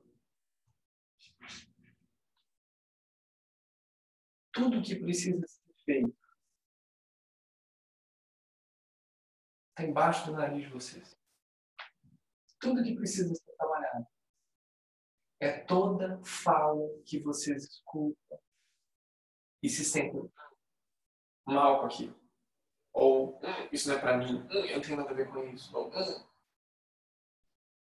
Tudo 4.52 4.82
que 4.82 4.94
precisa 4.96 5.46
ser 5.46 5.74
feito 5.84 6.16
está 9.70 9.84
embaixo 9.84 10.26
do 10.26 10.32
nariz 10.32 10.64
de 10.64 10.72
vocês. 10.72 11.21
Tudo 12.62 12.84
que 12.84 12.94
precisa 12.94 13.34
ser 13.34 13.56
trabalhado 13.56 14.06
é 15.40 15.58
toda 15.64 16.22
fala 16.22 16.88
que 17.04 17.18
vocês 17.18 17.64
escutam 17.64 18.38
e 19.60 19.68
se 19.68 19.84
sentem 19.84 20.32
mal 21.44 21.80
com 21.80 21.86
aquilo. 21.86 22.22
Ou, 22.92 23.38
hum, 23.38 23.68
isso 23.72 23.88
não 23.88 23.96
é 23.96 24.00
para 24.00 24.16
mim, 24.16 24.46
hum, 24.48 24.64
eu 24.64 24.76
não 24.76 24.80
tenho 24.80 24.96
nada 24.96 25.10
a 25.10 25.14
ver 25.14 25.28
com 25.28 25.42
isso. 25.48 25.76
Ou, 25.76 25.88
hum. 25.88 26.26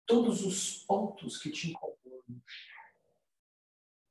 Todos 0.06 0.44
os 0.44 0.84
pontos 0.84 1.38
que 1.38 1.50
te 1.50 1.70
incomodam 1.70 2.42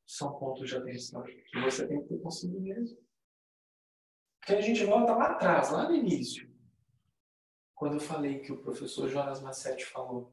são 0.05 0.37
pontos 0.37 0.67
de 0.67 0.75
atenção 0.75 1.23
que 1.23 1.61
você 1.61 1.87
tem 1.87 2.01
que 2.01 2.09
ter 2.09 2.21
consigo 2.21 2.59
mesmo. 2.59 2.97
Porque 4.39 4.55
a 4.55 4.61
gente 4.61 4.83
volta 4.83 5.15
lá 5.15 5.31
atrás, 5.31 5.71
lá 5.71 5.87
no 5.87 5.95
início, 5.95 6.50
quando 7.81 7.95
eu 7.95 7.99
falei 7.99 8.37
que 8.37 8.51
o 8.51 8.61
professor 8.61 9.09
Jonas 9.09 9.41
Massetti 9.41 9.87
falou. 9.87 10.31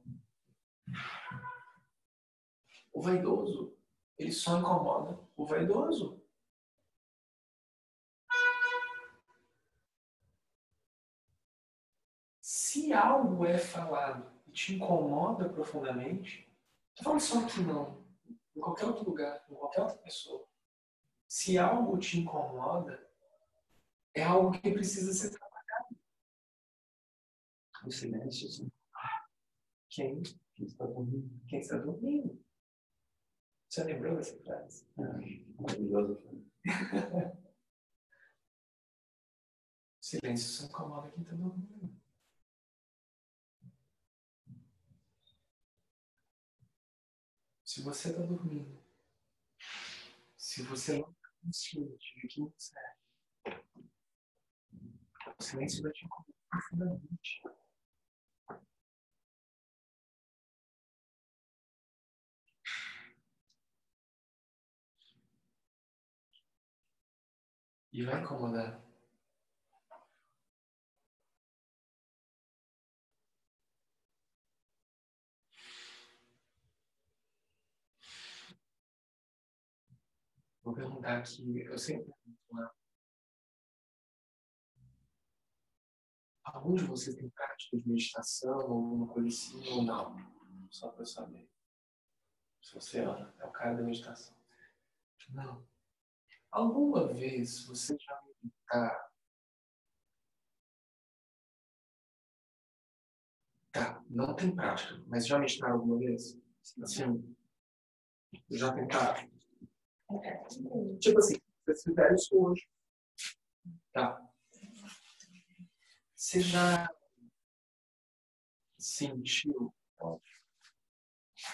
O 2.93 3.01
vaidoso, 3.01 3.75
ele 4.19 4.31
só 4.31 4.59
incomoda 4.59 5.19
o 5.35 5.47
vaidoso. 5.47 6.23
Se 12.43 12.93
algo 12.93 13.47
é 13.47 13.57
falado 13.57 14.31
e 14.47 14.53
te 14.53 14.75
incomoda 14.75 15.49
profundamente, 15.49 16.55
não 16.99 17.03
falo 17.03 17.19
só 17.19 17.39
aqui 17.39 17.63
não, 17.63 18.05
em 18.55 18.61
qualquer 18.61 18.85
outro 18.85 19.07
lugar, 19.07 19.43
em 19.49 19.55
qualquer 19.55 19.81
outra 19.81 19.97
pessoa. 19.97 20.47
Se 21.27 21.57
algo 21.57 21.97
te 21.97 22.19
incomoda, 22.19 23.11
é 24.13 24.23
algo 24.23 24.53
que 24.53 24.71
precisa 24.71 25.15
ser 25.15 25.31
trabalhado. 25.31 25.48
O 27.89 27.91
silêncio, 27.91 28.47
sim. 28.51 28.71
Quem? 29.89 30.23
Quem 30.55 30.67
está 30.67 30.85
dormindo? 30.85 31.41
Quem 31.49 31.59
está 31.59 31.79
dormindo? 31.79 32.45
Você 33.67 33.83
lembrou 33.83 34.15
dessa 34.15 34.39
frase? 34.43 34.87
Ah, 34.99 35.19
maravilhosa 35.59 36.15
frase. 36.21 36.53
Silêncio 40.03 40.49
só 40.51 40.67
incomoda 40.67 41.11
quem 41.13 41.23
está 41.23 41.35
dormindo. 41.35 41.99
Se 47.65 47.81
você 47.81 48.11
está 48.11 48.21
dormindo, 48.21 48.85
se 50.37 50.63
você 50.65 50.99
não 50.99 51.11
está 51.11 51.31
consciente 51.43 52.21
de 52.21 52.29
quem 52.29 52.51
você 52.51 52.79
é, 52.79 53.65
o 55.39 55.43
silêncio 55.43 55.83
vai 55.83 55.93
te 55.93 56.05
incomodar 56.05 56.35
profundamente. 56.51 57.58
E 67.99 68.05
vai 68.05 68.23
incomodar. 68.23 68.81
Vou 80.63 80.73
perguntar 80.73 81.19
aqui, 81.19 81.59
eu 81.63 81.77
sempre 81.77 82.15
lá. 82.53 82.73
Algum 86.45 86.77
de 86.77 86.85
vocês 86.85 87.17
tem 87.17 87.29
prática 87.31 87.79
de 87.79 87.89
meditação 87.89 88.61
alguma 88.61 89.13
coisa 89.13 89.27
assim 89.27 89.69
ou 89.71 89.83
não? 89.83 90.15
Só 90.71 90.89
para 90.93 91.03
eu 91.03 91.07
saber. 91.07 91.51
Se 92.63 92.75
você 92.75 93.01
é 93.01 93.09
o 93.45 93.51
cara 93.51 93.75
da 93.75 93.83
meditação. 93.83 94.37
Não. 95.31 95.67
Alguma 96.51 97.13
vez 97.13 97.65
você 97.67 97.97
já 97.99 98.23
meditar? 98.27 99.09
Tá, 103.71 104.03
não 104.09 104.35
tem 104.35 104.55
prática, 104.55 105.03
mas 105.07 105.27
já 105.27 105.39
meditaram 105.39 105.75
alguma 105.75 105.99
vez? 105.99 106.39
Assim, 106.83 107.37
já 108.51 108.73
tentaram? 108.73 109.29
Tipo 110.99 111.19
assim, 111.19 111.37
vocês 111.65 111.83
fizeram 111.83 112.15
isso 112.15 112.37
hoje. 112.37 112.69
Tá. 113.93 114.21
Você 116.15 116.41
já 116.41 116.89
sentiu? 118.79 119.75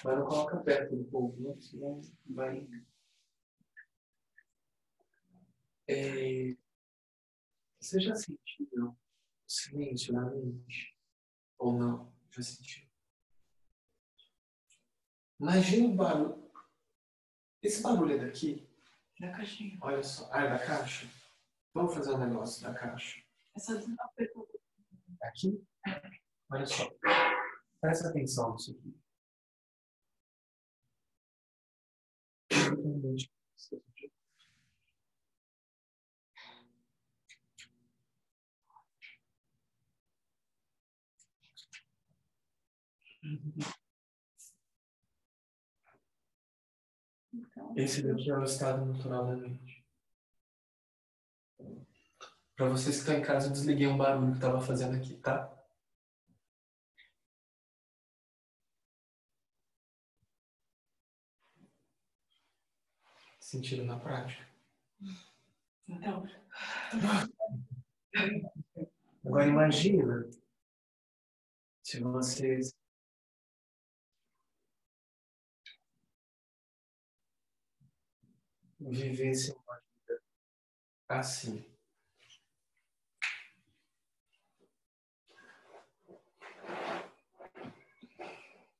Mas 0.04 0.18
não 0.18 0.26
coloca 0.26 0.56
perto 0.58 0.96
do 0.96 1.04
povo, 1.04 1.36
né? 1.40 1.60
senão 1.60 2.00
vai. 2.26 2.66
É... 5.88 6.56
Você 7.80 8.00
já 8.00 8.14
sentiu 8.14 8.66
o 8.88 8.96
silêncio 9.46 10.12
na 10.14 10.30
mente? 10.30 10.96
Ou 11.58 11.78
não? 11.78 12.14
Já 12.30 12.42
sentiu? 12.42 12.88
Imagina 15.38 15.88
o 15.88 15.94
barulho. 15.94 16.50
Esse 17.62 17.82
barulho 17.82 18.14
é 18.14 18.18
daqui? 18.18 18.68
Da 19.20 19.30
caixinha. 19.32 19.78
Olha 19.80 20.02
só. 20.02 20.28
Ah, 20.32 20.44
é 20.44 20.50
da 20.50 20.58
caixa? 20.58 21.06
Vamos 21.72 21.94
fazer 21.94 22.12
um 22.12 22.18
negócio 22.18 22.62
da 22.62 22.72
caixa. 22.72 23.22
Essa 23.54 23.82
Aqui? 25.22 25.62
Olha 26.50 26.66
só. 26.66 26.90
Presta 27.80 28.08
atenção 28.08 28.52
nisso 28.52 28.70
aqui. 28.72 29.03
Esse 47.76 48.02
daqui 48.02 48.30
é 48.30 48.38
o 48.38 48.44
estado 48.44 48.84
natural 48.84 49.26
da 49.26 49.36
mente. 49.36 49.84
Para 52.54 52.68
vocês 52.68 52.96
que 52.96 53.00
estão 53.00 53.16
em 53.16 53.22
casa, 53.22 53.48
eu 53.48 53.52
desliguei 53.52 53.86
um 53.86 53.96
barulho 53.96 54.30
que 54.30 54.36
estava 54.36 54.60
fazendo 54.60 54.96
aqui, 54.96 55.16
tá? 55.16 55.50
Sentiram 63.40 63.84
na 63.84 63.98
prática? 63.98 64.46
Então, 65.88 66.24
Agora 69.24 69.46
imagina 69.48 70.28
se 71.82 71.98
vocês 72.00 72.72
vivessem 78.90 79.54
uma 79.54 79.76
vida 79.76 80.22
assim. 81.08 81.64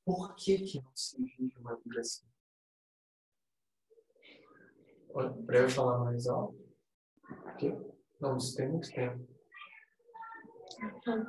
Por 0.05 0.35
que 0.37 0.59
que 0.59 0.83
não 0.83 0.95
se 0.95 1.17
vive 1.17 1.59
uma 1.59 1.77
vida 1.77 2.01
assim? 2.01 2.27
Para 5.47 5.59
eu 5.59 5.69
falar 5.69 5.99
mais 6.05 6.27
alto. 6.27 6.59
O 7.31 7.57
quê? 7.57 7.73
Não, 8.21 8.37
isso 8.37 8.57
tem 8.57 8.69
muito 8.69 8.91
tempo. 8.91 9.27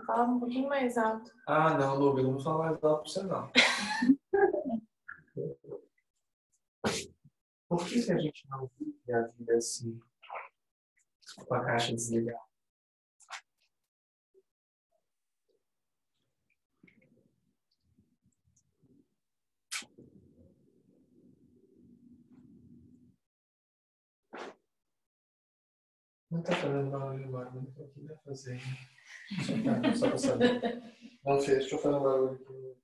Fala 0.05 0.25
um 0.25 0.39
pouquinho 0.39 0.67
mais 0.67 0.97
alto. 0.97 1.31
Ah, 1.47 1.77
não, 1.77 1.95
Lu, 1.95 2.17
eu 2.17 2.23
não 2.23 2.31
vou 2.33 2.41
falar 2.41 2.71
mais 2.71 2.83
alto 2.83 3.03
para 3.03 3.03
você, 3.03 3.23
não. 3.23 3.51
Por 7.75 7.85
que, 7.89 8.01
que 8.01 8.11
a 8.13 8.17
gente 8.17 8.47
não 8.47 8.71
vive 8.79 9.13
a 9.13 9.27
vida 9.27 9.57
assim, 9.57 9.99
com 11.45 11.55
a 11.55 11.65
caixa 11.65 11.91
desligada? 11.93 12.39
Não 26.31 26.41
tá 26.41 26.55
fazendo 26.55 26.89
barulho 26.91 27.25
agora, 27.25 27.51
não 27.51 27.65
tô 27.65 27.83
aqui 27.83 28.07
tá 28.07 28.15
fazendo. 28.23 28.61
Só 29.97 30.07
pra 30.07 30.17
saber. 30.17 30.61
Não 31.25 31.39
fez, 31.41 31.57
deixa 31.57 31.75
eu 31.75 31.79
fazer 31.79 31.95
um 31.95 32.03
barulho 32.03 32.35
aqui. 32.35 32.77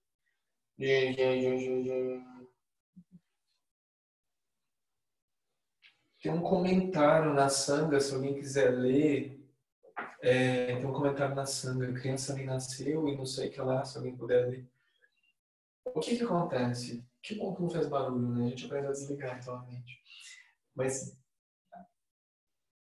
Tem 6.21 6.31
um 6.31 6.41
comentário 6.41 7.33
na 7.33 7.49
sanga, 7.49 7.99
se 7.99 8.13
alguém 8.13 8.35
quiser 8.35 8.69
ler. 8.69 9.43
É, 10.21 10.75
tem 10.77 10.85
um 10.85 10.93
comentário 10.93 11.33
na 11.33 11.47
sanga, 11.47 11.89
a 11.89 11.93
criança 11.93 12.35
nem 12.35 12.45
nasceu 12.45 13.07
e 13.07 13.17
não 13.17 13.25
sei 13.25 13.49
o 13.49 13.51
que 13.51 13.59
lá, 13.59 13.83
se 13.83 13.97
alguém 13.97 14.15
puder 14.15 14.47
ler. 14.47 14.71
O 15.83 15.99
que 15.99 16.15
que 16.15 16.23
acontece? 16.23 17.03
Que 17.23 17.33
bom 17.35 17.55
que 17.55 17.61
não 17.63 17.69
fez 17.71 17.87
barulho, 17.87 18.29
né? 18.29 18.45
A 18.45 18.49
gente 18.49 18.65
aprende 18.65 18.87
a 18.87 18.91
desligar 18.91 19.37
atualmente. 19.37 19.99
Mas 20.75 21.17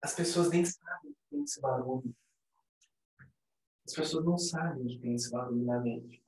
as 0.01 0.15
pessoas 0.15 0.49
nem 0.49 0.65
sabem 0.65 1.13
que 1.13 1.29
tem 1.29 1.43
esse 1.43 1.61
barulho. 1.61 2.15
As 3.85 3.93
pessoas 3.93 4.25
não 4.25 4.37
sabem 4.37 4.87
que 4.87 4.99
tem 4.99 5.13
esse 5.13 5.29
barulho 5.29 5.63
na 5.63 5.79
mente. 5.79 6.23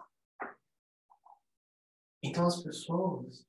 Então 2.22 2.46
as 2.46 2.62
pessoas 2.62 3.49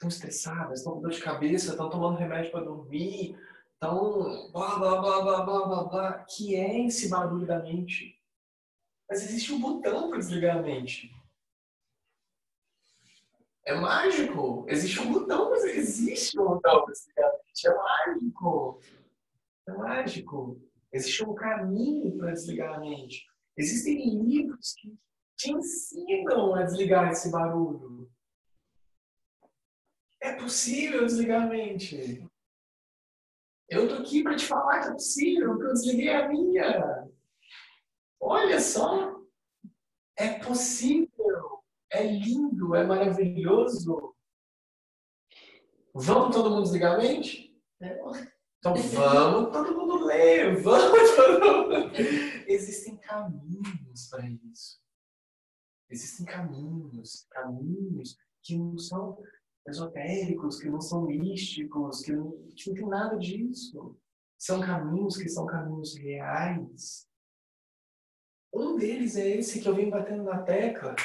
estão 0.00 0.08
estressadas, 0.08 0.78
estão 0.78 0.94
com 0.94 1.02
dor 1.02 1.10
de 1.10 1.20
cabeça, 1.20 1.72
estão 1.72 1.90
tomando 1.90 2.18
remédio 2.18 2.50
para 2.50 2.64
dormir, 2.64 3.38
estão 3.74 4.50
blá 4.50 4.78
blá 4.78 5.00
blá 5.00 5.22
blá 5.22 5.42
blá 5.42 5.66
blá 5.66 5.84
blá, 5.84 6.12
que 6.24 6.56
é 6.56 6.86
esse 6.86 7.10
barulho 7.10 7.46
da 7.46 7.58
mente. 7.58 8.18
Mas 9.08 9.22
existe 9.22 9.52
um 9.52 9.60
botão 9.60 10.08
para 10.08 10.18
desligar 10.18 10.56
a 10.56 10.62
mente. 10.62 11.14
É 13.66 13.74
mágico. 13.74 14.64
Existe 14.68 15.00
um 15.00 15.12
botão, 15.12 15.50
mas 15.50 15.64
existe 15.64 16.40
um 16.40 16.46
botão 16.46 16.84
para 16.84 16.92
desligar 16.92 17.28
a 17.28 17.32
mente. 17.32 17.66
É 17.66 17.74
mágico. 17.74 18.80
É 19.68 19.72
mágico. 19.72 20.60
Existe 20.92 21.24
um 21.24 21.34
caminho 21.34 22.16
para 22.16 22.32
desligar 22.32 22.76
a 22.76 22.80
mente. 22.80 23.26
Existem 23.56 24.22
livros 24.22 24.74
que 24.78 24.96
te 25.36 25.52
ensinam 25.52 26.54
a 26.54 26.62
desligar 26.62 27.10
esse 27.10 27.30
barulho. 27.30 28.10
É 30.20 30.34
possível 30.34 31.06
desligar 31.06 31.42
a 31.42 31.46
mente. 31.46 32.28
Eu 33.68 33.88
tô 33.88 34.02
aqui 34.02 34.22
para 34.22 34.36
te 34.36 34.46
falar 34.46 34.80
que 34.80 34.88
é 34.88 34.92
possível, 34.92 35.56
que 35.56 35.64
eu 35.64 35.72
desliguei 35.72 36.10
a 36.10 36.28
minha. 36.28 37.08
Olha 38.20 38.60
só. 38.60 39.18
É 40.16 40.38
possível. 40.40 41.64
É 41.90 42.02
lindo, 42.04 42.74
é 42.74 42.84
maravilhoso. 42.84 44.14
Vamos 45.94 46.34
todo 46.34 46.50
mundo 46.50 46.62
desligar 46.62 46.94
a 46.94 46.98
mente? 46.98 47.50
Então 48.58 48.74
vamos 48.74 49.52
todo 49.52 49.74
mundo 49.74 50.04
ler, 50.04 50.62
vamos 50.62 51.16
todo 51.16 51.40
mundo. 51.40 51.96
Existem 52.46 52.96
caminhos 52.98 54.08
para 54.10 54.28
isso. 54.28 54.78
Existem 55.88 56.26
caminhos, 56.26 57.26
caminhos 57.30 58.16
que 58.42 58.56
não 58.56 58.78
são 58.78 59.18
esotéricos, 59.66 60.60
que 60.60 60.68
não 60.68 60.80
são 60.80 61.02
místicos, 61.02 62.02
que 62.02 62.12
não, 62.12 62.32
que 62.54 62.68
não 62.68 62.74
tem 62.74 62.88
nada 62.88 63.18
disso. 63.18 63.96
São 64.38 64.60
caminhos 64.60 65.16
que 65.16 65.28
são 65.28 65.46
caminhos 65.46 65.96
reais. 65.96 67.06
Um 68.52 68.76
deles 68.76 69.16
é 69.16 69.36
esse 69.36 69.60
que 69.60 69.68
eu 69.68 69.74
venho 69.74 69.90
batendo 69.90 70.24
na 70.24 70.42
tecla 70.42 70.96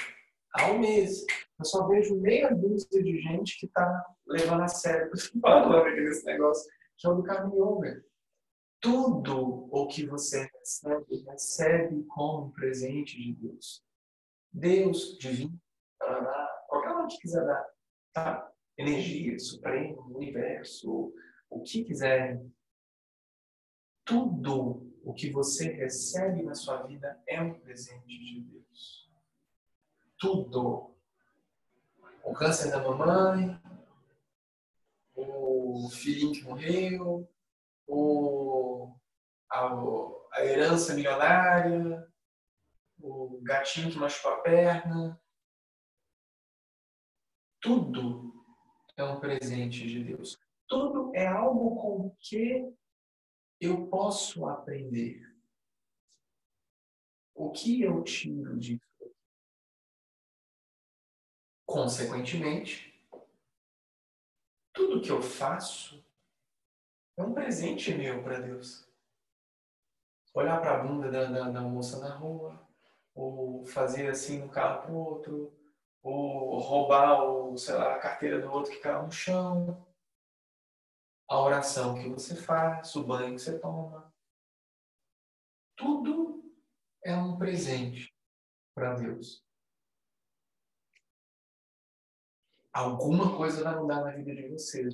há 0.53 0.71
um 0.71 0.79
mês. 0.79 1.23
Eu 1.59 1.65
só 1.65 1.87
vejo 1.87 2.19
meia 2.19 2.53
dúzia 2.53 3.03
de 3.03 3.21
gente 3.21 3.59
que 3.59 3.65
está 3.65 4.05
levando 4.25 4.63
a 4.63 4.67
sério 4.67 5.11
falando 5.41 5.95
nesse 5.95 6.25
negócio, 6.25 6.69
que 6.97 7.07
é 7.07 7.09
o 7.09 7.15
do 7.15 7.23
caminho 7.23 7.77
yoga. 7.77 8.03
Tudo 8.81 9.67
o 9.71 9.87
que 9.87 10.05
você 10.05 10.49
recebe, 10.59 11.23
recebe 11.27 12.03
como 12.05 12.51
presente 12.51 13.17
de 13.17 13.33
Deus. 13.33 13.83
Deus, 14.51 15.17
divino, 15.17 15.59
qualquer 16.67 16.95
um 16.95 17.07
que 17.07 17.17
quiser 17.17 17.45
dar, 17.45 17.65
tá? 18.15 18.49
Energia, 18.77 19.37
supremo, 19.37 20.01
universo, 20.15 21.13
o 21.49 21.61
que 21.61 21.83
quiser. 21.83 22.41
Tudo 24.03 24.91
o 25.03 25.13
que 25.13 25.29
você 25.29 25.71
recebe 25.71 26.41
na 26.41 26.55
sua 26.55 26.83
vida 26.83 27.21
é 27.27 27.41
um 27.41 27.59
presente 27.59 28.07
de 28.07 28.41
Deus. 28.41 29.09
Tudo 30.17 30.95
o 32.23 32.33
câncer 32.33 32.71
da 32.71 32.81
mamãe, 32.81 33.59
o 35.15 35.89
filhinho 35.91 36.31
que 36.31 36.43
morreu, 36.43 37.29
o, 37.87 38.95
a, 39.49 39.69
a 40.33 40.45
herança 40.45 40.93
milionária, 40.93 42.07
o 42.99 43.39
gatinho 43.43 43.91
que 43.91 43.97
machucou 43.97 44.33
a 44.33 44.37
perna. 44.37 45.21
Tudo 47.65 48.31
é 48.95 49.03
um 49.03 49.19
presente 49.19 49.87
de 49.87 50.03
Deus. 50.03 50.37
Tudo 50.67 51.11
é 51.15 51.25
algo 51.25 51.75
com 51.75 52.15
que 52.19 52.71
eu 53.59 53.87
posso 53.87 54.47
aprender. 54.47 55.35
O 57.33 57.49
que 57.49 57.81
eu 57.81 58.03
tiro 58.03 58.55
disso? 58.59 58.85
Consequentemente, 61.65 63.03
tudo 64.71 65.01
que 65.01 65.09
eu 65.09 65.23
faço 65.23 66.05
é 67.17 67.23
um 67.23 67.33
presente 67.33 67.95
meu 67.95 68.21
para 68.21 68.41
Deus. 68.41 68.87
Olhar 70.35 70.61
para 70.61 70.79
a 70.79 70.83
bunda 70.83 71.09
da, 71.09 71.25
da, 71.25 71.49
da, 71.49 71.61
moça 71.61 71.97
na 71.97 72.15
rua, 72.15 72.63
ou 73.15 73.65
fazer 73.65 74.07
assim 74.07 74.37
no 74.37 74.49
carro 74.49 74.83
para 74.83 74.91
o 74.91 74.97
outro, 74.97 75.64
ou 76.11 76.59
roubar 76.59 77.23
o, 77.23 77.57
sei 77.57 77.75
lá, 77.75 77.95
a 77.95 77.99
carteira 77.99 78.39
do 78.39 78.51
outro 78.51 78.71
que 78.71 78.79
caiu 78.79 79.03
no 79.03 79.11
chão, 79.11 79.85
a 81.29 81.39
oração 81.39 81.95
que 81.95 82.07
você 82.09 82.35
faz, 82.35 82.95
o 82.95 83.03
banho 83.03 83.35
que 83.35 83.41
você 83.41 83.59
toma. 83.59 84.13
Tudo 85.75 86.43
é 87.03 87.15
um 87.15 87.37
presente 87.37 88.15
para 88.75 88.93
Deus. 88.93 89.45
alguma 92.75 93.37
coisa 93.37 93.63
vai 93.63 93.75
mudar 93.79 94.03
na 94.03 94.11
vida 94.11 94.35
de 94.35 94.49
vocês. 94.49 94.93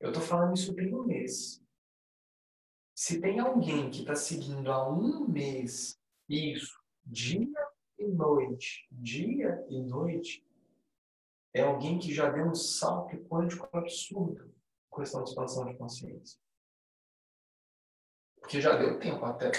Eu 0.00 0.08
estou 0.08 0.22
falando 0.22 0.56
isso 0.56 0.74
tem 0.74 0.94
um 0.94 1.04
mês. 1.04 1.62
Se 2.96 3.20
tem 3.20 3.38
alguém 3.38 3.90
que 3.90 4.00
está 4.00 4.14
seguindo 4.14 4.72
há 4.72 4.88
um 4.88 5.28
mês 5.28 6.00
isso, 6.26 6.82
dia 7.04 7.46
e 7.98 8.06
noite, 8.06 8.86
dia 8.90 9.64
e 9.68 9.80
noite, 9.80 10.46
é 11.52 11.62
alguém 11.62 11.98
que 11.98 12.14
já 12.14 12.30
deu 12.30 12.44
um 12.44 12.54
salto 12.54 13.16
quântico 13.24 13.68
absurdo 13.72 14.54
com 14.88 15.02
de 15.02 15.08
expansão 15.08 15.64
de 15.66 15.76
consciência. 15.76 16.38
Porque 18.40 18.60
já 18.60 18.76
deu 18.76 18.98
tempo 18.98 19.24
até 19.24 19.50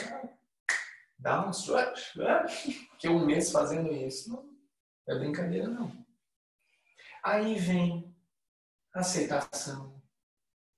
dar 1.17 1.47
um 1.47 1.53
switch, 1.53 2.15
né? 2.15 2.45
Porque 2.89 3.09
um 3.09 3.25
mês 3.25 3.51
fazendo 3.51 3.91
isso 3.91 4.29
não 4.29 4.49
é 5.07 5.17
brincadeira, 5.17 5.67
não. 5.67 6.05
Aí 7.23 7.55
vem 7.55 8.15
a 8.93 8.99
aceitação, 8.99 10.01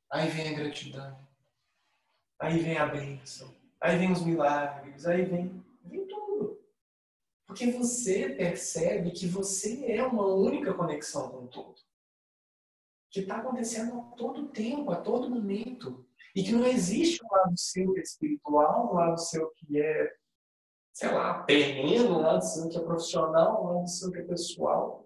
aí 0.10 0.30
vem 0.30 0.50
a 0.50 0.58
gratidão, 0.58 1.28
aí 2.40 2.60
vem 2.60 2.78
a 2.78 2.86
bênção, 2.86 3.54
aí 3.80 3.98
vem 3.98 4.12
os 4.12 4.24
milagres, 4.24 5.06
aí 5.06 5.24
vem. 5.26 5.64
Porque 7.52 7.70
você 7.70 8.30
percebe 8.30 9.12
que 9.12 9.28
você 9.28 9.92
é 9.92 10.02
uma 10.06 10.26
única 10.26 10.74
conexão 10.74 11.30
com 11.30 11.44
o 11.44 11.48
todo. 11.50 11.76
Que 13.10 13.20
está 13.20 13.40
acontecendo 13.40 14.00
a 14.00 14.04
todo 14.16 14.48
tempo, 14.54 14.90
a 14.90 15.02
todo 15.02 15.30
momento. 15.30 16.08
E 16.34 16.44
que 16.44 16.54
não 16.54 16.66
existe 16.66 17.22
um 17.22 17.28
lado 17.30 17.54
seu 17.58 17.98
é 17.98 18.00
espiritual, 18.00 18.90
um 18.90 18.96
lado 18.96 19.20
seu 19.20 19.52
que 19.52 19.82
é, 19.82 20.16
sei 20.94 21.12
lá, 21.12 21.44
terreno, 21.44 22.20
um 22.20 22.22
lado 22.22 22.42
seu 22.42 22.70
que 22.70 22.78
é 22.78 22.82
profissional, 22.86 23.66
um 23.66 23.76
lado 23.76 23.90
seu 23.90 24.10
que 24.14 24.20
é 24.20 24.24
pessoal 24.24 25.06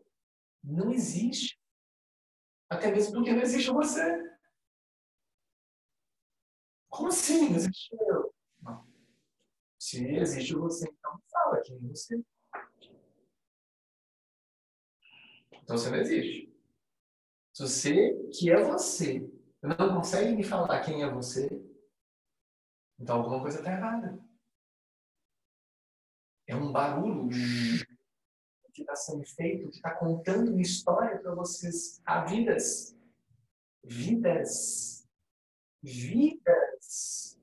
não 0.63 0.91
existe. 0.91 1.59
Até 2.69 2.91
mesmo 2.91 3.15
porque 3.15 3.34
não 3.34 3.41
existe 3.41 3.72
você. 3.72 4.23
Como 6.89 7.07
assim? 7.07 7.49
Não 7.49 7.55
existe 7.55 7.89
eu? 7.99 8.31
Não. 8.61 8.88
Se 9.80 10.05
existe 10.15 10.53
você, 10.53 10.88
então 10.88 11.19
fala 11.31 11.59
quem 11.63 11.76
é 11.77 11.80
você. 11.80 12.23
Então 15.66 15.80
você 15.80 15.90
não 15.90 15.98
existe. 15.98 16.56
Se 17.52 17.64
você, 17.64 18.30
que 18.32 18.52
é 18.52 18.64
você, 18.64 19.28
não 19.64 19.96
consegue 19.96 20.36
me 20.36 20.44
falar 20.44 20.82
quem 20.82 21.02
é 21.02 21.10
você, 21.10 21.50
então 23.00 23.18
alguma 23.18 23.42
coisa 23.42 23.58
está 23.58 23.72
errada. 23.72 24.24
É 26.48 26.56
um 26.56 26.72
barulho 26.72 27.30
que 28.74 28.82
está 28.82 28.96
sendo 28.96 29.26
feito, 29.26 29.70
que 29.70 29.78
está 29.78 29.96
contando 29.96 30.52
uma 30.52 30.62
história 30.62 31.18
para 31.20 31.34
vocês. 31.34 32.00
Há 32.06 32.24
vidas. 32.26 32.96
Vidas. 33.84 35.08
Vidas. 35.82 37.40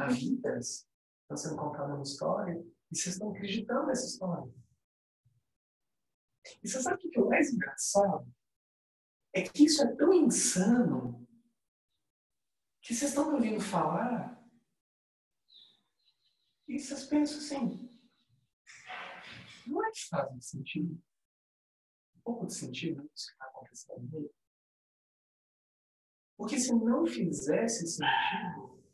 Há 0.00 0.06
vidas. 0.10 0.88
Estão 1.22 1.36
sendo 1.36 1.56
contada 1.56 1.94
uma 1.94 2.02
história 2.02 2.66
e 2.90 2.96
vocês 2.96 3.14
estão 3.14 3.30
acreditando 3.30 3.86
nessa 3.86 4.06
história. 4.06 4.52
E 6.62 6.68
você 6.68 6.80
sabe 6.80 6.96
o 6.96 7.10
que 7.10 7.18
é 7.18 7.22
o 7.22 7.28
mais 7.28 7.52
engraçado? 7.52 8.32
É 9.32 9.42
que 9.42 9.64
isso 9.64 9.82
é 9.82 9.96
tão 9.96 10.12
insano 10.12 11.26
que 12.80 12.94
vocês 12.94 13.10
estão 13.10 13.28
me 13.28 13.34
ouvindo 13.34 13.60
falar 13.60 14.40
e 16.68 16.78
vocês 16.78 17.04
pensam 17.06 17.38
assim, 17.38 17.90
não 19.66 19.84
é 19.84 19.90
que 19.90 20.06
faz 20.08 20.46
sentido? 20.46 20.94
Um 22.16 22.20
pouco 22.22 22.46
de 22.46 22.54
sentido 22.54 23.10
isso 23.14 23.26
que 23.26 23.32
está 23.32 23.46
acontecendo 23.46 24.08
mesmo? 24.10 24.34
Porque 26.36 26.60
se 26.60 26.74
não 26.74 27.06
fizesse 27.06 27.86
sentido, 27.86 28.84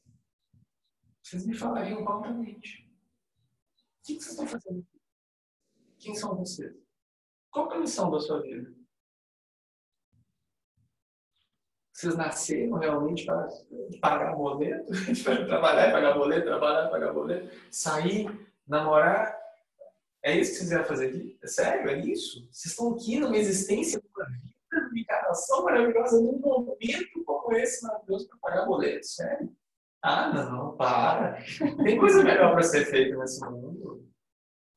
vocês 1.23 1.47
me 1.47 1.55
falariam 1.55 2.05
prontamente. 2.05 2.82
O 4.03 4.05
que 4.05 4.15
vocês 4.15 4.31
estão 4.31 4.47
fazendo 4.49 4.81
aqui? 4.81 5.01
Quem 6.01 6.15
são 6.17 6.37
vocês? 6.37 6.75
Qual 7.53 7.71
é 7.71 7.77
a 7.77 7.81
missão 7.81 8.11
da 8.11 8.19
sua 8.19 8.43
vida? 8.43 8.69
Vocês 11.93 12.17
nasceram 12.17 12.79
realmente 12.79 13.25
para 13.25 13.49
pagar 14.01 14.35
boleto? 14.35 14.91
para 15.23 15.47
trabalhar 15.47 15.93
pagar 15.93 16.15
boleto, 16.15 16.47
trabalhar 16.47 16.89
pagar 16.89 17.13
boleto? 17.13 17.57
Sair, 17.71 18.29
namorar? 18.67 19.41
É 20.25 20.37
isso 20.37 20.51
que 20.51 20.57
vocês 20.59 20.71
vieram 20.71 20.85
fazer 20.85 21.07
aqui? 21.07 21.39
É 21.41 21.47
sério? 21.47 21.89
É 21.89 22.01
isso? 22.01 22.41
Vocês 22.51 22.73
estão 22.73 22.95
aqui 22.95 23.21
numa 23.21 23.37
existência, 23.37 24.03
numa 24.03 24.29
vida, 24.31 24.55
numa 24.73 24.99
encarnação 24.99 25.65
maravilhosa, 25.65 26.21
num 26.21 26.41
momento 26.41 27.25
como 27.25 27.53
esse 27.53 27.87
maravilhoso 27.87 28.29
para 28.29 28.39
pagar 28.39 28.67
boleto? 28.67 29.07
Sério? 29.07 29.57
Ah, 30.03 30.33
não, 30.33 30.77
para. 30.77 31.39
Tem 31.85 31.97
coisa 31.97 32.25
melhor 32.25 32.53
para 32.53 32.63
ser 32.65 32.85
feita 32.87 33.17
nesse 33.17 33.41
mundo. 33.45 33.72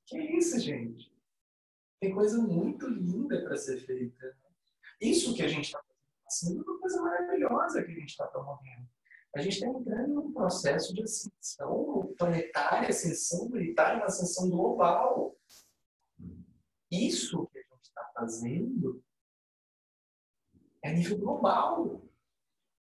Que 0.07 0.19
isso, 0.19 0.59
gente? 0.59 1.11
Tem 1.99 2.13
coisa 2.13 2.37
muito 2.37 2.87
linda 2.87 3.41
para 3.43 3.57
ser 3.57 3.77
feita. 3.85 4.37
Isso 5.01 5.35
que 5.35 5.43
a 5.43 5.47
gente 5.47 5.65
está 5.65 5.81
Assim, 6.27 6.59
uma 6.59 6.79
coisa 6.79 7.01
maravilhosa 7.01 7.83
que 7.83 7.91
a 7.91 7.95
gente 7.95 8.09
está 8.09 8.25
promovendo. 8.27 8.89
A 9.35 9.41
gente 9.41 9.53
está 9.53 9.67
entrando 9.67 10.13
num 10.13 10.33
processo 10.33 10.93
de 10.93 11.03
ascensão 11.03 12.13
planetária, 12.17 12.89
ascensão 12.89 13.49
militar, 13.49 13.97
uma 13.97 14.05
ascensão 14.05 14.49
global. 14.49 15.37
Isso 16.91 17.45
que 17.47 17.59
a 17.59 17.61
gente 17.61 17.83
está 17.83 18.11
fazendo 18.13 19.03
É 20.81 20.93
nível 20.93 21.17
global. 21.17 22.01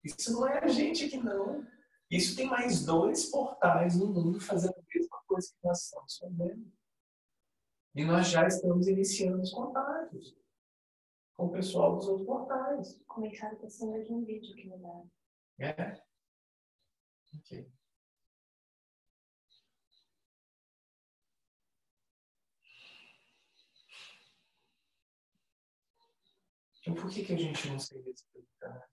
Isso 0.05 0.33
não 0.33 0.47
é 0.47 0.63
a 0.63 0.69
gente 0.69 1.07
aqui, 1.07 1.19
não. 1.19 1.67
Isso 2.11 2.37
tem 2.37 2.47
mais 2.47 2.85
dois 2.85 3.27
portais 3.27 3.97
no 3.97 4.07
mundo 4.07 4.41
fazendo 4.41 4.75
a 4.75 4.85
mesma 4.95 5.23
coisa 5.27 5.49
que 5.49 5.67
nós 5.67 5.83
estamos 5.83 6.17
fazendo. 6.17 6.73
E 7.97 8.05
nós 8.05 8.29
já 8.29 8.47
estamos 8.47 8.89
iniciando 8.89 9.41
os 9.41 9.51
contatos 9.51 10.37
com 11.35 11.47
o 11.47 11.51
pessoal 11.51 11.97
dos 11.97 12.07
outros 12.07 12.27
portais. 12.27 13.03
Começaram 13.07 13.57
com 13.57 13.67
esse 13.67 13.87
mesmo 13.87 14.23
vídeo 14.23 14.55
que 14.55 14.69
mandaram. 14.69 15.11
É? 15.59 16.05
Ok. 17.39 17.73
Então 26.83 26.95
por 26.95 27.11
que, 27.11 27.25
que 27.25 27.33
a 27.33 27.37
gente 27.39 27.67
não 27.67 27.79
se 27.79 27.99
respeita? 27.99 28.91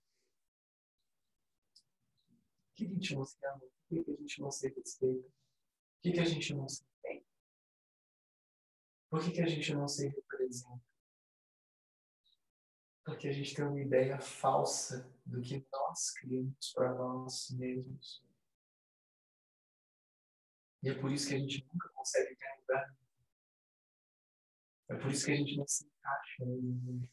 Por 2.68 2.74
que 2.74 2.86
a 2.86 2.88
gente 2.88 3.14
não 3.14 3.24
se 3.26 3.46
ama? 3.46 3.60
Por 3.60 3.98
que, 3.98 4.02
que 4.02 4.10
a 4.10 4.16
gente 4.16 4.40
não 4.40 4.50
se 4.50 4.68
respeita? 4.68 5.28
Por 5.28 6.00
que, 6.00 6.12
que 6.12 6.20
a 6.20 6.24
gente 6.24 6.54
não 6.54 6.66
se? 6.66 6.93
Por 9.14 9.22
que, 9.22 9.30
que 9.30 9.42
a 9.42 9.46
gente 9.46 9.72
não 9.72 9.86
se 9.86 10.08
representa? 10.08 10.82
Porque 13.04 13.28
a 13.28 13.32
gente 13.32 13.54
tem 13.54 13.64
uma 13.64 13.80
ideia 13.80 14.20
falsa 14.20 15.08
do 15.24 15.40
que 15.40 15.64
nós 15.70 16.10
criamos 16.14 16.72
para 16.74 16.92
nós 16.94 17.48
mesmos. 17.50 18.24
E 20.82 20.88
é 20.88 20.94
por 20.94 21.12
isso 21.12 21.28
que 21.28 21.36
a 21.36 21.38
gente 21.38 21.64
nunca 21.72 21.88
consegue 21.90 22.36
lugar. 22.60 22.96
É 24.88 24.96
por 24.96 25.12
isso 25.12 25.26
que 25.26 25.32
a 25.32 25.36
gente 25.36 25.56
não 25.58 25.68
se 25.68 25.86
encaixa 25.86 26.44
no 26.44 26.56
mundo. 26.56 27.08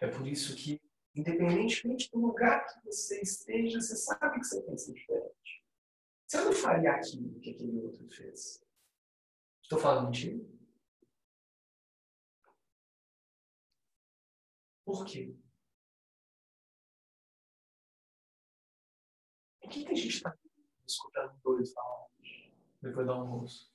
É 0.00 0.08
por 0.08 0.26
isso 0.26 0.56
que, 0.56 0.82
independentemente 1.14 2.10
do 2.10 2.18
lugar 2.18 2.66
que 2.66 2.84
você 2.84 3.20
esteja, 3.20 3.80
você 3.80 3.94
sabe 3.94 4.40
que 4.40 4.44
você 4.44 4.76
ser 4.76 4.92
diferente. 4.92 5.64
Você 6.26 6.38
não 6.38 6.52
faria 6.52 6.90
aquilo 6.90 7.38
que 7.38 7.50
aquele 7.50 7.78
outro 7.78 8.08
fez. 8.08 8.60
Estou 9.62 9.78
falando 9.78 10.06
mentira? 10.06 10.53
Por 14.84 15.04
quê? 15.04 15.34
O 19.62 19.68
que, 19.68 19.86
a 19.86 19.94
gente 19.94 20.08
está 20.08 20.36
escutando 20.86 21.40
dois 21.42 21.72
falar 21.72 22.06
depois 22.82 23.06
do 23.06 23.12
almoço? 23.12 23.72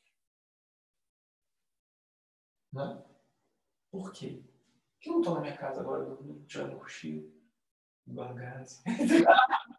Não 2.72 2.91
é? 2.91 3.06
Por 3.90 4.11
quê? 4.14 4.44
Por 4.94 4.99
que 4.99 5.10
eu 5.10 5.14
não 5.14 5.19
estou 5.22 5.36
na 5.36 5.41
minha 5.41 5.57
casa 5.57 5.81
agora 5.81 6.06
dormindo, 6.06 6.45
tirando 6.45 6.76
um 6.76 6.80
cochilo, 6.80 7.34
igual 8.06 8.36
gás? 8.36 8.84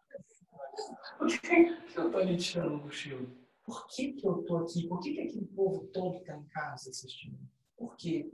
Por 1.17 1.27
que, 1.27 1.55
eu 1.55 1.85
estou 1.85 2.17
ali 2.17 2.37
tirando 2.37 2.75
um 2.75 2.79
cochilo? 2.79 3.37
Por 3.63 3.87
que, 3.87 4.13
que 4.13 4.27
eu 4.27 4.41
estou 4.41 4.57
aqui? 4.57 4.87
Por 4.87 4.99
que, 4.99 5.13
que 5.13 5.21
aquele 5.21 5.45
povo 5.47 5.87
todo 5.87 6.17
está 6.17 6.35
em 6.35 6.43
casa 6.45 6.89
assistindo? 6.89 7.39
Por 7.77 7.95
quê? 7.95 8.31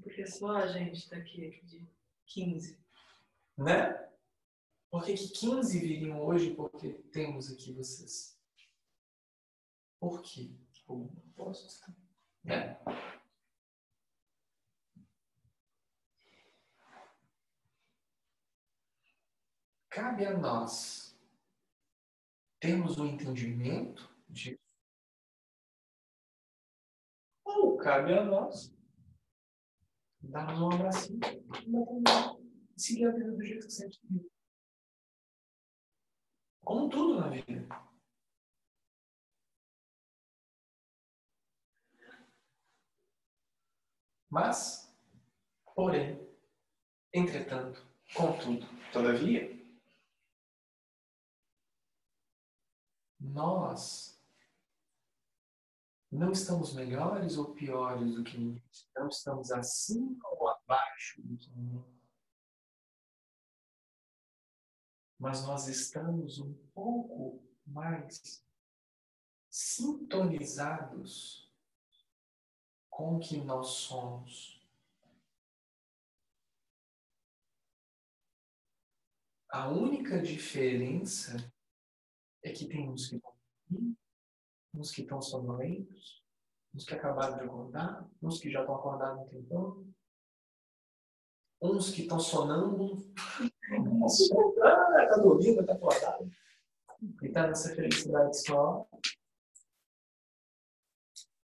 Porque 0.00 0.26
só 0.26 0.56
a 0.56 0.66
gente 0.66 0.98
está 0.98 1.16
aqui, 1.16 1.60
de 1.64 1.88
15. 2.26 2.78
Né? 3.56 3.92
Por 4.90 5.04
que, 5.04 5.14
que 5.14 5.28
15 5.28 5.78
viriam 5.78 6.24
hoje? 6.24 6.54
Porque 6.54 6.92
temos 7.12 7.50
aqui 7.50 7.72
vocês. 7.72 8.38
Por 9.98 10.22
quê? 10.22 10.54
Por 10.86 11.08
propósito. 11.08 11.94
Né? 12.42 12.78
Cabe 19.88 20.26
a 20.26 20.36
nós 20.36 21.16
termos 22.58 22.98
um 22.98 23.06
entendimento 23.06 24.12
disso. 24.28 24.58
Ou 27.44 27.76
cabe 27.76 28.12
a 28.12 28.24
nós 28.24 28.73
darmos 30.30 30.60
um 30.60 30.70
abracinho 30.72 31.20
e 32.76 32.80
seguir 32.80 33.06
a 33.06 33.12
vida 33.12 33.32
do 33.32 33.44
jeito 33.44 33.66
que 33.66 33.72
sempre 33.72 33.98
vive. 34.04 34.30
Como 36.64 36.88
tudo 36.88 37.20
na 37.20 37.28
vida. 37.28 37.68
Mas, 44.30 44.92
porém, 45.76 46.18
entretanto, 47.12 47.86
contudo, 48.14 48.66
todavia, 48.92 49.54
nós 53.20 54.13
não 56.14 56.30
estamos 56.30 56.74
melhores 56.74 57.36
ou 57.36 57.52
piores 57.54 58.14
do 58.14 58.22
que 58.22 58.38
ninguém. 58.38 58.64
Não 58.96 59.08
estamos 59.08 59.50
acima 59.50 60.16
ou 60.30 60.48
abaixo 60.48 61.20
do 61.22 61.36
que 61.36 61.50
ninguém. 61.50 61.84
Mas 65.18 65.44
nós 65.46 65.66
estamos 65.66 66.38
um 66.38 66.54
pouco 66.72 67.42
mais 67.66 68.44
sintonizados 69.50 71.52
com 72.90 73.16
o 73.16 73.20
que 73.20 73.38
nós 73.38 73.68
somos. 73.68 74.62
A 79.48 79.68
única 79.68 80.20
diferença 80.20 81.36
é 82.42 82.52
que 82.52 82.66
tem 82.66 82.90
uns 82.90 83.08
que 83.08 83.20
dormindo, 83.20 83.96
uns 84.74 84.90
que 84.90 85.02
estão 85.02 85.22
sonolentos, 85.22 86.22
uns 86.74 86.84
que 86.84 86.94
acabaram 86.94 87.36
de 87.36 87.44
acordar, 87.44 88.08
uns 88.20 88.40
que 88.40 88.50
já 88.50 88.60
estão 88.60 88.74
acordados 88.74 89.22
um 89.22 89.28
tempão, 89.28 89.94
uns 91.62 91.90
que 91.90 92.02
estão 92.02 92.18
sonando, 92.18 92.96
está 95.00 95.16
dormindo, 95.16 95.60
está 95.60 95.74
acordado, 95.74 96.28
e 97.22 97.26
está 97.26 97.46
nessa 97.46 97.74
felicidade 97.74 98.40
só. 98.40 98.88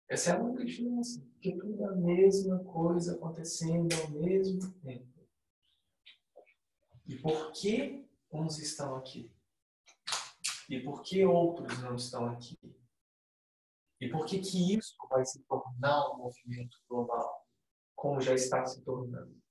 Essa 0.09 0.31
é 0.31 0.33
a 0.33 0.39
única 0.39 0.65
diferença, 0.65 1.21
porque 1.21 1.57
tudo 1.57 1.83
é 1.83 1.87
a 1.87 1.95
mesma 1.95 2.63
coisa 2.65 3.15
acontecendo 3.15 3.89
ao 4.01 4.11
mesmo 4.11 4.71
tempo. 4.81 5.07
E 7.07 7.15
por 7.15 7.51
que 7.53 8.05
uns 8.31 8.59
estão 8.59 8.95
aqui? 8.95 9.33
E 10.69 10.79
por 10.81 11.01
que 11.01 11.25
outros 11.25 11.81
não 11.81 11.95
estão 11.95 12.27
aqui? 12.27 12.59
E 14.03 14.09
por 14.09 14.25
que 14.25 14.37
que 14.37 14.75
isso 14.75 14.97
vai 15.09 15.25
se 15.25 15.41
tornar 15.43 16.11
um 16.11 16.17
movimento 16.17 16.77
global, 16.89 17.47
como 17.95 18.19
já 18.19 18.33
está 18.33 18.65
se 18.65 18.83
tornando? 18.83 19.41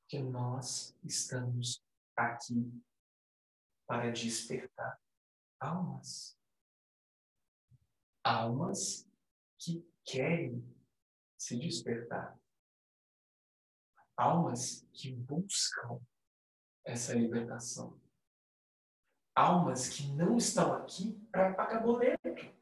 Porque 0.00 0.20
nós 0.20 0.98
estamos 1.04 1.80
aqui 2.16 2.68
para 3.86 4.10
despertar 4.10 5.00
almas. 5.60 6.36
Almas 8.24 9.08
que 9.56 9.88
querem 10.04 10.60
se 11.38 11.56
despertar. 11.60 12.36
Almas 14.16 14.84
que 14.92 15.14
buscam 15.14 16.00
essa 16.84 17.14
libertação 17.14 18.00
almas 19.32 19.88
que 19.88 20.06
não 20.12 20.36
estão 20.36 20.72
aqui 20.74 21.12
para 21.30 21.54
pagar 21.54 21.80
boleto. 21.80 22.59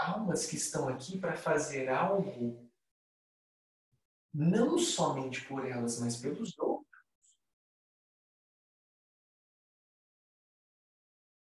Almas 0.00 0.46
que 0.46 0.56
estão 0.56 0.88
aqui 0.88 1.20
para 1.20 1.36
fazer 1.36 1.90
algo 1.90 2.70
não 4.32 4.78
somente 4.78 5.46
por 5.46 5.66
elas, 5.66 6.00
mas 6.00 6.16
pelos 6.16 6.58
outros. 6.58 6.88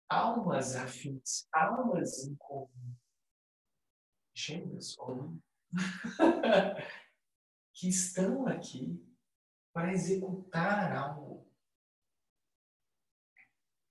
Almas 0.08 0.76
afins, 0.76 1.46
almas 1.52 2.24
em 2.24 2.34
comum. 2.36 2.96
Gêmeas 4.34 4.96
comum. 4.96 5.38
que 7.74 7.88
estão 7.90 8.46
aqui 8.48 8.98
para 9.74 9.92
executar 9.92 10.96
algo. 10.96 11.46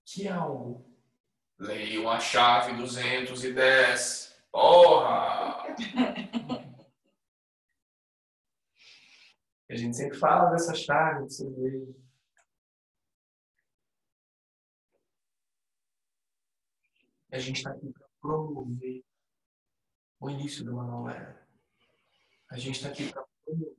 Que 0.04 0.28
algo? 0.28 0.84
Leiam 1.60 2.10
a 2.10 2.20
chave 2.20 2.76
210. 2.76 4.27
Porra! 4.58 5.68
a 9.70 9.76
gente 9.76 9.96
sempre 9.96 10.18
fala 10.18 10.50
dessa 10.50 10.74
chave 10.74 11.28
de 11.28 11.34
cerveja. 11.36 11.94
A 17.32 17.38
gente 17.38 17.58
está 17.58 17.70
aqui 17.70 17.94
para 17.94 18.08
promover 18.20 19.06
o 20.20 20.28
início 20.28 20.64
de 20.64 20.72
uma 20.72 20.86
nova 20.86 21.12
era. 21.12 21.48
A 22.50 22.58
gente 22.58 22.78
está 22.78 22.90
aqui 22.90 23.14
para 23.14 23.24
promover 23.46 23.78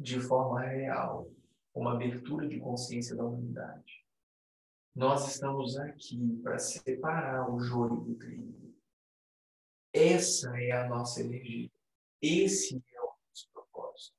de 0.00 0.20
forma 0.20 0.60
real 0.60 1.30
uma 1.72 1.92
abertura 1.94 2.48
de 2.48 2.58
consciência 2.58 3.14
da 3.14 3.24
humanidade. 3.24 4.04
Nós 4.92 5.28
estamos 5.28 5.76
aqui 5.78 6.40
para 6.42 6.58
separar 6.58 7.48
o 7.48 7.60
joio 7.60 8.00
do 8.00 8.16
trigo. 8.16 8.65
Essa 9.96 10.50
é 10.60 10.72
a 10.72 10.86
nossa 10.86 11.22
energia. 11.22 11.72
Esse 12.20 12.76
é 12.76 13.00
o 13.00 13.06
nosso 13.06 13.48
propósito. 13.50 14.14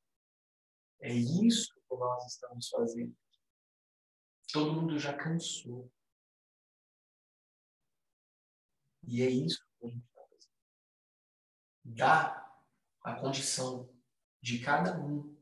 É 1.00 1.14
isso 1.14 1.72
que 1.88 1.96
nós 1.96 2.26
estamos 2.26 2.68
fazendo. 2.70 3.16
Todo 4.52 4.74
mundo 4.74 4.98
já 4.98 5.16
cansou. 5.16 5.92
E 9.04 9.22
é 9.22 9.30
isso 9.30 9.64
que 9.80 9.86
a 9.86 9.90
gente 9.90 10.04
está 10.04 10.22
fazendo. 10.24 10.52
Dá 11.86 12.62
a 13.04 13.16
condição 13.22 13.88
de 14.42 14.60
cada 14.60 15.00
um 15.00 15.38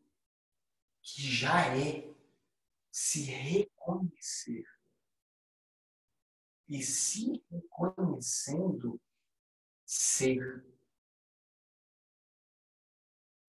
que 1.01 1.21
já 1.21 1.73
é 1.77 2.13
se 2.91 3.23
reconhecer. 3.23 4.65
E 6.67 6.81
se 6.81 7.41
reconhecendo, 7.49 8.99
ser. 9.95 10.65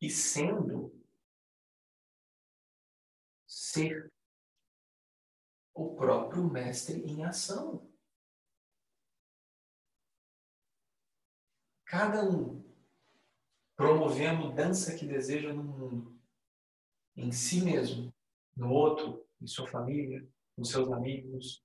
E 0.01 0.10
sendo, 0.10 0.93
ser 3.47 4.12
o 5.74 5.94
próprio 5.97 6.44
mestre 6.44 7.01
em 7.02 7.24
ação. 7.24 7.90
Cada 11.85 12.23
um 12.23 12.64
promover 13.77 14.28
a 14.28 14.35
mudança 14.35 14.97
que 14.97 15.06
deseja 15.06 15.52
no 15.52 15.62
mundo, 15.62 16.20
em 17.16 17.31
si 17.32 17.62
mesmo, 17.62 18.14
no 18.56 18.70
outro, 18.70 19.27
em 19.40 19.47
sua 19.47 19.66
família, 19.66 20.27
nos 20.56 20.70
seus 20.70 20.90
amigos. 20.93 21.62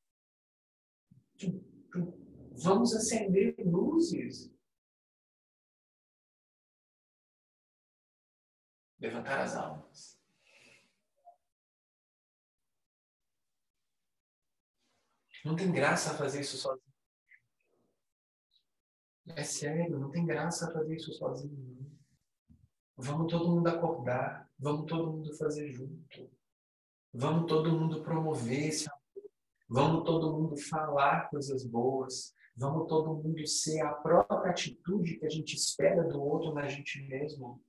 Vamos 2.51 2.93
acender 2.93 3.55
luzes. 3.65 4.50
Levantar 9.01 9.41
as 9.41 9.55
almas. 9.55 10.21
Não 15.43 15.55
tem 15.55 15.71
graça 15.71 16.13
fazer 16.13 16.41
isso 16.41 16.55
sozinho. 16.55 16.93
É 19.35 19.43
sério, 19.43 19.97
não 19.97 20.11
tem 20.11 20.23
graça 20.23 20.71
fazer 20.71 20.95
isso 20.95 21.11
sozinho. 21.13 21.99
Vamos 22.95 23.31
todo 23.31 23.49
mundo 23.49 23.67
acordar, 23.67 24.47
vamos 24.59 24.85
todo 24.85 25.11
mundo 25.11 25.35
fazer 25.35 25.71
junto. 25.71 26.31
Vamos 27.11 27.47
todo 27.47 27.71
mundo 27.71 28.03
promover 28.03 28.67
esse 28.67 28.87
amor. 28.87 29.31
Vamos 29.67 30.05
todo 30.05 30.31
mundo 30.31 30.55
falar 30.57 31.27
coisas 31.29 31.65
boas. 31.65 32.35
Vamos 32.55 32.87
todo 32.87 33.15
mundo 33.15 33.47
ser 33.47 33.81
a 33.81 33.93
própria 33.93 34.51
atitude 34.51 35.17
que 35.17 35.25
a 35.25 35.29
gente 35.29 35.55
espera 35.55 36.03
do 36.03 36.21
outro 36.21 36.53
na 36.53 36.67
gente 36.67 37.01
mesmo. 37.07 37.59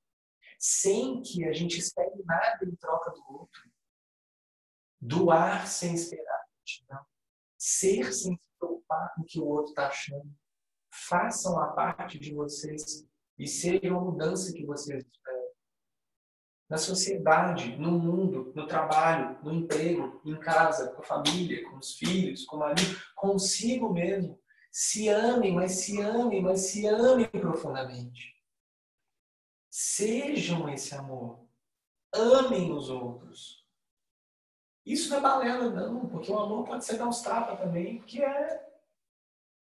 Sem 0.64 1.22
que 1.22 1.44
a 1.44 1.52
gente 1.52 1.78
espere 1.78 2.22
nada 2.24 2.64
em 2.64 2.76
troca 2.76 3.10
do 3.10 3.32
outro. 3.32 3.62
Doar 5.01 5.66
sem 5.66 5.94
esperar. 5.94 6.47
Ser 7.59 8.12
sem 8.12 8.36
se 8.36 8.48
preocupar 8.59 9.12
com 9.14 9.22
o 9.22 9.24
que 9.24 9.40
o 9.40 9.47
outro 9.47 9.70
está 9.70 9.89
achando 9.89 10.32
façam 10.93 11.59
a 11.59 11.68
parte 11.68 12.18
de 12.18 12.34
vocês 12.34 13.06
e 13.39 13.47
sejam 13.47 13.98
a 13.98 14.05
mudança 14.05 14.52
que 14.52 14.64
vocês 14.64 15.05
esperam. 15.05 15.43
Na 16.68 16.78
sociedade, 16.78 17.76
no 17.76 17.93
mundo, 17.93 18.52
no 18.55 18.66
trabalho, 18.66 19.43
no 19.43 19.52
emprego, 19.52 20.20
em 20.24 20.39
casa, 20.39 20.93
com 20.93 21.02
a 21.02 21.05
família, 21.05 21.68
com 21.68 21.76
os 21.76 21.94
filhos, 21.97 22.44
com 22.44 22.56
o 22.56 22.60
marido, 22.60 22.97
consigo 23.14 23.93
mesmo. 23.93 24.39
Se 24.70 25.09
amem, 25.09 25.52
mas 25.55 25.72
se 25.72 26.01
amem, 26.01 26.43
mas 26.43 26.60
se 26.60 26.86
amem 26.86 27.28
profundamente. 27.28 28.32
Sejam 29.74 30.69
esse 30.69 30.94
amor. 30.94 31.47
Amem 32.12 32.70
os 32.73 32.90
outros. 32.90 33.66
Isso 34.85 35.09
não 35.09 35.16
é 35.16 35.20
balela, 35.20 35.70
não, 35.70 36.07
porque 36.09 36.31
o 36.31 36.39
amor 36.39 36.66
pode 36.66 36.85
ser 36.85 36.99
dar 36.99 37.09
uns 37.09 37.23
tapas 37.23 37.59
também, 37.59 38.03
que 38.03 38.23
é 38.23 38.70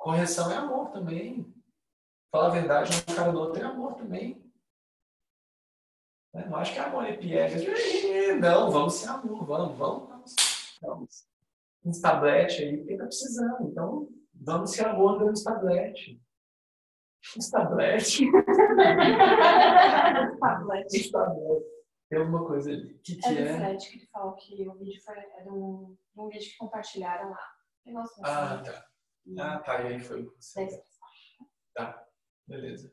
Correção 0.01 0.51
é 0.51 0.57
amor 0.57 0.91
também. 0.91 1.55
Falar 2.33 2.47
a 2.47 2.51
verdade 2.51 2.91
na 3.07 3.15
cara 3.15 3.31
do 3.33 3.39
outro 3.39 3.61
é 3.61 3.67
amor 3.67 3.95
também. 3.95 4.43
Não 6.33 6.57
acho 6.57 6.73
que 6.73 6.79
amor 6.79 7.05
é 7.05 7.17
piegas. 7.17 7.63
Não, 8.41 8.71
vamos 8.71 8.95
ser 8.95 9.11
amor, 9.11 9.45
vamos, 9.45 9.77
vamos, 9.77 10.09
vamos. 10.09 10.79
vamos. 10.81 11.29
Uns 11.85 12.01
tablete 12.01 12.63
aí, 12.63 12.79
porque 12.79 12.97
tá 12.97 13.05
precisando. 13.05 13.69
Então, 13.69 14.09
vamos 14.35 14.71
ser 14.71 14.87
amor 14.87 15.19
dando 15.19 15.33
uns 15.33 15.43
tablete. 15.43 16.21
Uns 17.37 17.51
tablete. 17.51 18.31
tablete. 20.41 21.11
tablete. 21.11 21.81
Tem 22.11 22.19
alguma 22.19 22.45
coisa 22.45 22.73
ali. 22.73 22.99
que, 23.05 23.17
que 23.17 23.29
é? 23.29 23.43
É 23.43 23.57
Fred 23.57 23.89
que 23.89 23.99
ele 23.99 24.07
falou 24.07 24.35
que 24.35 24.69
o 24.69 24.75
vídeo 24.75 25.01
foi 25.05 25.17
é 25.17 25.43
de 25.43 25.49
um, 25.49 25.97
um 26.17 26.29
vídeo 26.29 26.51
que 26.51 26.57
compartilharam 26.57 27.31
lá. 27.31 27.55
Nossa, 27.87 28.21
ah, 28.25 28.63
tá. 28.63 28.87
Ah, 29.39 29.59
tá. 29.61 29.83
E 29.83 29.95
aí 29.95 30.01
foi 30.01 30.25
você. 30.25 30.67
Tá, 31.73 32.05
beleza. 32.49 32.93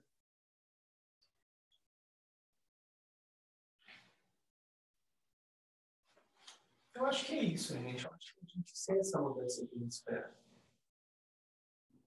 Eu 6.93 7.05
acho 7.05 7.25
que 7.25 7.39
é 7.39 7.43
isso, 7.43 7.73
gente. 7.73 8.05
Eu 8.05 8.11
acho 8.11 8.35
que 8.35 8.39
a 8.43 8.47
gente 8.47 8.85
tem 8.85 8.99
essa 8.99 9.21
mudança 9.21 9.67
que 9.67 9.75
a 9.75 9.79
gente 9.79 9.91
espera. 9.91 10.37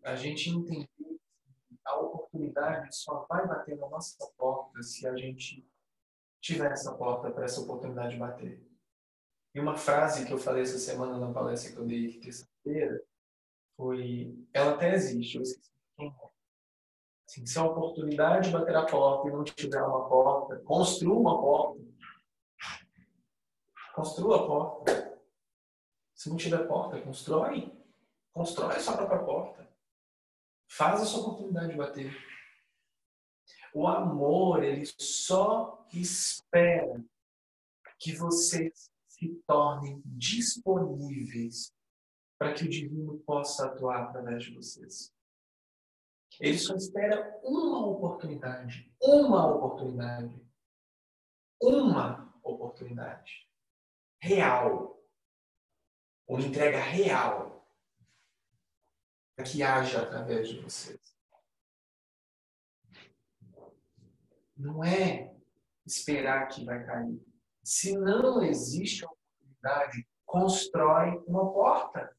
A 0.04 0.14
gente 0.14 0.50
entender 0.50 0.88
a 1.90 2.00
oportunidade 2.00 2.94
só 2.96 3.26
vai 3.28 3.46
bater 3.46 3.76
na 3.76 3.88
nossa 3.88 4.16
porta 4.36 4.82
se 4.82 5.06
a 5.06 5.16
gente 5.16 5.66
tiver 6.40 6.72
essa 6.72 6.94
porta 6.94 7.30
para 7.30 7.44
essa 7.44 7.60
oportunidade 7.60 8.16
bater. 8.16 8.66
E 9.54 9.60
uma 9.60 9.76
frase 9.76 10.24
que 10.24 10.32
eu 10.32 10.38
falei 10.38 10.62
essa 10.62 10.78
semana 10.78 11.18
na 11.18 11.32
palestra 11.32 11.72
que 11.72 11.78
eu 11.78 11.86
dei 11.86 12.20
terça-feira 12.20 13.02
foi. 13.76 14.38
Ela 14.52 14.74
até 14.74 14.94
existe, 14.94 15.36
eu 15.36 15.42
esqueci 15.42 15.70
é. 16.00 16.30
Assim, 17.28 17.46
se 17.46 17.58
a 17.58 17.64
oportunidade 17.64 18.50
bater 18.50 18.74
a 18.74 18.86
porta 18.86 19.28
e 19.28 19.32
não 19.32 19.44
tiver 19.44 19.82
uma 19.82 20.08
porta, 20.08 20.58
construa 20.64 21.16
uma 21.16 21.40
porta. 21.40 21.80
Construa 23.94 24.36
a 24.36 24.46
porta. 24.46 25.20
Se 26.14 26.28
não 26.28 26.36
tiver 26.36 26.66
porta, 26.66 27.00
constrói. 27.00 27.72
Constrói 28.32 28.76
a 28.76 28.80
sua 28.80 28.96
própria 28.96 29.22
porta. 29.22 29.59
Faz 30.70 31.02
a 31.02 31.04
sua 31.04 31.22
oportunidade 31.22 31.76
bater. 31.76 32.16
O 33.74 33.88
amor, 33.88 34.62
ele 34.62 34.86
só 34.86 35.84
espera 35.92 37.04
que 37.98 38.14
vocês 38.14 38.90
se 39.08 39.34
tornem 39.46 40.00
disponíveis 40.04 41.74
para 42.38 42.54
que 42.54 42.64
o 42.64 42.70
divino 42.70 43.18
possa 43.26 43.66
atuar 43.66 44.04
através 44.04 44.44
de 44.44 44.54
vocês. 44.54 45.12
Ele 46.38 46.56
só 46.56 46.74
espera 46.76 47.38
uma 47.42 47.86
oportunidade, 47.86 48.94
uma 49.02 49.46
oportunidade, 49.52 50.40
uma 51.60 52.32
oportunidade 52.44 53.46
real, 54.22 55.02
uma 56.26 56.40
entrega 56.40 56.78
real 56.78 57.49
que 59.42 59.62
haja 59.62 60.02
através 60.02 60.48
de 60.48 60.60
vocês. 60.60 61.00
Não 64.56 64.84
é 64.84 65.34
esperar 65.86 66.48
que 66.48 66.64
vai 66.64 66.84
cair. 66.84 67.20
Se 67.62 67.96
não 67.96 68.42
existe 68.42 69.04
oportunidade, 69.04 70.06
constrói 70.26 71.16
uma 71.26 71.52
porta. 71.52 72.14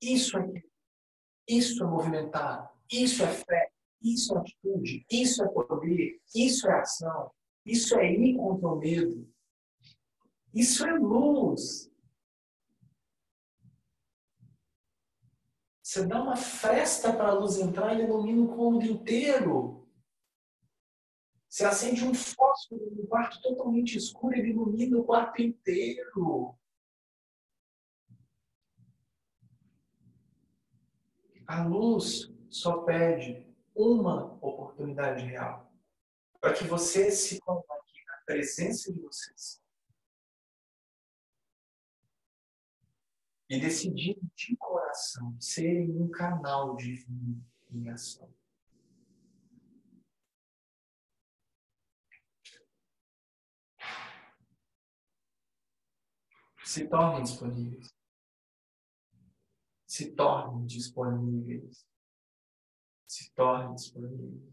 Isso 0.00 0.38
é, 0.38 0.62
isso 1.48 1.82
é 1.82 1.86
movimentar, 1.86 2.72
isso 2.90 3.22
é 3.22 3.32
fé, 3.32 3.72
isso 4.02 4.36
é 4.36 4.40
atitude, 4.40 5.06
isso 5.10 5.42
é 5.42 5.48
poder, 5.48 6.20
isso 6.34 6.68
é 6.68 6.80
ação, 6.80 7.30
isso 7.64 7.98
é 7.98 8.12
ir 8.12 8.36
contra 8.36 8.68
o 8.68 8.76
medo. 8.76 9.34
Isso 10.54 10.86
é 10.86 10.92
luz. 10.92 11.90
Você 15.94 16.06
dá 16.06 16.20
uma 16.20 16.34
festa 16.34 17.12
para 17.12 17.28
a 17.28 17.34
luz 17.34 17.56
entrar 17.56 17.94
e 17.94 18.02
ilumina 18.02 18.42
o 18.42 18.56
cômodo 18.56 18.84
inteiro. 18.84 19.88
Você 21.48 21.64
acende 21.64 22.04
um 22.04 22.12
fósforo 22.12 22.90
no 22.90 23.06
quarto 23.06 23.40
totalmente 23.40 23.96
escuro 23.96 24.36
ele 24.36 24.50
ilumina 24.50 24.98
o 24.98 25.04
quarto 25.04 25.40
inteiro. 25.40 26.58
A 31.46 31.62
luz 31.62 32.28
só 32.50 32.78
pede 32.82 33.46
uma 33.72 34.34
oportunidade 34.44 35.24
real 35.24 35.72
para 36.40 36.54
que 36.54 36.64
você 36.64 37.12
se 37.12 37.38
coloque 37.38 38.04
na 38.08 38.16
presença 38.26 38.92
de 38.92 38.98
vocês. 38.98 39.63
E 43.54 43.60
decidir 43.60 44.18
de 44.34 44.56
coração 44.56 45.40
ser 45.40 45.88
um 45.88 46.10
canal 46.10 46.74
divino 46.74 47.40
em 47.70 47.88
ação. 47.88 48.28
Se 56.64 56.88
tornem 56.88 57.22
disponíveis. 57.22 57.94
Se 59.86 60.10
tornem 60.16 60.66
disponíveis. 60.66 61.86
Se 63.06 63.32
tornem 63.34 63.72
disponíveis. 63.76 64.52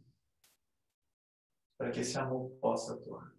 Para 1.76 1.90
que 1.90 2.02
esse 2.02 2.20
amor 2.20 2.52
possa 2.60 2.94
atuar. 2.94 3.36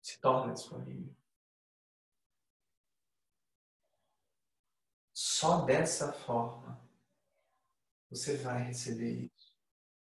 Se 0.00 0.18
torne 0.20 0.52
disponível. 0.52 1.21
Só 5.42 5.64
dessa 5.64 6.12
forma 6.12 6.80
você 8.08 8.36
vai 8.36 8.62
receber 8.62 9.24
isso. 9.24 9.58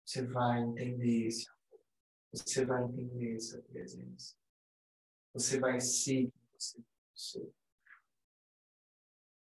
Você 0.04 0.26
vai 0.26 0.60
entender 0.60 1.28
esse 1.28 1.48
amor. 1.48 1.86
Você 2.32 2.66
vai 2.66 2.84
entender 2.84 3.36
essa 3.36 3.62
presença. 3.62 4.36
Você 5.32 5.60
vai 5.60 5.80
ser 5.82 6.34
você, 6.52 6.84
você. 7.16 7.54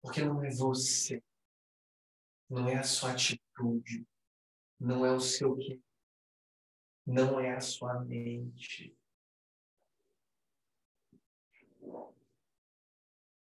Porque 0.01 0.25
não 0.25 0.45
é 0.45 0.51
você. 0.53 1.21
Não 2.49 2.69
é 2.69 2.79
a 2.79 2.85
sua 2.85 3.11
atitude. 3.11 4.07
Não 4.79 5.05
é 5.05 5.11
o 5.11 5.19
seu 5.19 5.57
que. 5.57 5.83
Não 7.05 7.41
é 7.41 7.57
a 7.57 7.61
sua 7.61 7.99
mente. 8.05 8.97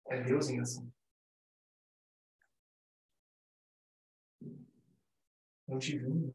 É 0.07 0.23
Deus 0.23 0.49
em 0.49 0.61
ação. 0.61 0.94
O 5.67 5.79
divino. 5.79 6.35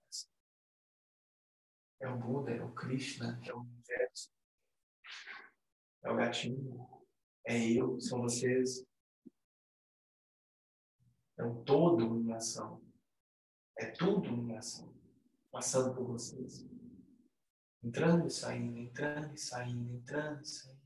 É 2.01 2.07
o 2.07 2.17
Buda, 2.17 2.51
é 2.51 2.63
o 2.63 2.73
Krishna, 2.73 3.39
é 3.45 3.53
o 3.53 3.59
universo. 3.59 4.31
É 6.03 6.11
o 6.11 6.15
gatinho. 6.15 6.87
É 7.45 7.57
eu, 7.57 7.99
são 7.99 8.21
vocês. 8.21 8.85
É 11.37 11.43
um 11.43 11.63
todo 11.63 12.19
em 12.19 12.33
ação. 12.33 12.81
É 13.77 13.91
tudo 13.91 14.27
em 14.29 14.57
ação. 14.57 14.93
Passando 15.51 15.95
por 15.95 16.05
vocês. 16.05 16.65
Entrando 17.81 18.27
e 18.27 18.31
saindo, 18.31 18.77
entrando 18.77 19.33
e 19.33 19.37
saindo, 19.37 19.95
entrando 19.95 20.41
e 20.41 20.45
saindo. 20.45 20.81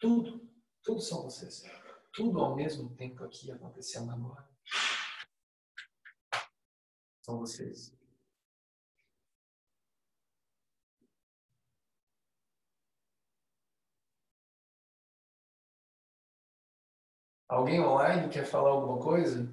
Tudo, 0.00 0.52
tudo 0.82 1.00
são 1.00 1.22
vocês. 1.22 1.62
Tudo 2.12 2.40
ao 2.40 2.56
mesmo 2.56 2.94
tempo 2.96 3.22
aqui 3.24 3.50
acontecendo 3.52 4.10
agora. 4.10 4.48
São 7.22 7.38
vocês. 7.38 7.94
Alguém 17.48 17.80
online 17.80 18.28
quer 18.28 18.44
falar 18.44 18.70
alguma 18.70 18.98
coisa? 18.98 19.46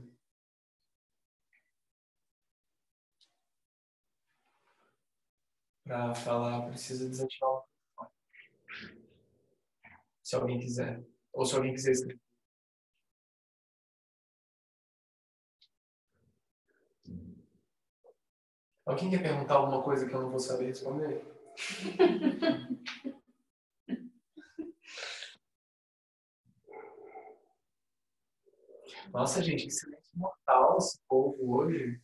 Para 5.84 6.16
falar, 6.16 6.68
precisa 6.68 7.08
desativar 7.08 7.50
o. 7.50 7.64
Se 10.24 10.36
alguém 10.36 10.60
quiser. 10.60 11.04
Ou 11.34 11.46
se 11.46 11.56
alguém 11.56 11.74
quiser 11.74 11.92
escrever. 11.92 12.29
Alguém 18.90 19.12
quer 19.12 19.22
perguntar 19.22 19.54
alguma 19.54 19.84
coisa 19.84 20.08
que 20.08 20.16
eu 20.16 20.20
não 20.20 20.32
vou 20.32 20.40
saber 20.40 20.66
responder? 20.66 21.24
Nossa, 29.14 29.44
gente, 29.44 29.66
que 29.66 29.72
silêncio 29.72 30.12
mortal 30.16 30.80
esse 30.80 31.00
povo 31.08 31.60
hoje. 31.60 32.02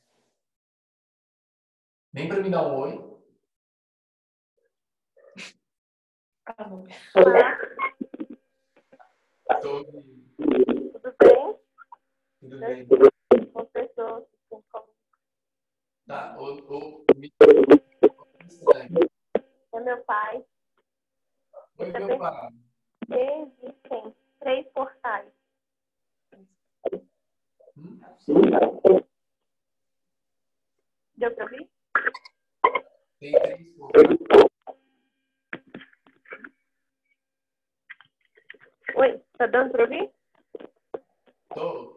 Nem 2.13 2.29
para 2.29 2.43
me 2.43 2.51
dar 2.51 2.67
um 2.67 2.79
oi. 2.79 3.19
Olá. 7.15 7.57
Tô... 9.59 9.83
Tudo 9.83 11.15
bem? 11.19 11.59
Tudo 12.39 12.59
bem. 12.59 12.87
Com 13.51 13.65
pessoas 13.65 14.23
com 14.47 14.61
Tá, 16.07 16.37
o, 16.37 16.53
o... 16.71 17.05
É 19.73 19.79
meu 19.79 20.03
pai. 20.03 20.45
Oi, 21.79 21.91
meu 21.91 22.17
pai. 22.19 22.49
Existem 23.09 24.15
três 24.39 24.67
portais. 24.67 25.33
Hum? 27.75 27.99
Deu 31.17 31.35
para 31.35 31.43
ouvir? 31.45 31.69
Tem 33.19 33.31
três 33.31 33.75
portais. 33.75 34.19
Oi, 38.95 39.21
tá 39.39 39.47
dando 39.47 39.71
para 39.71 39.83
ouvir? 39.83 40.11
Tô. 41.53 41.94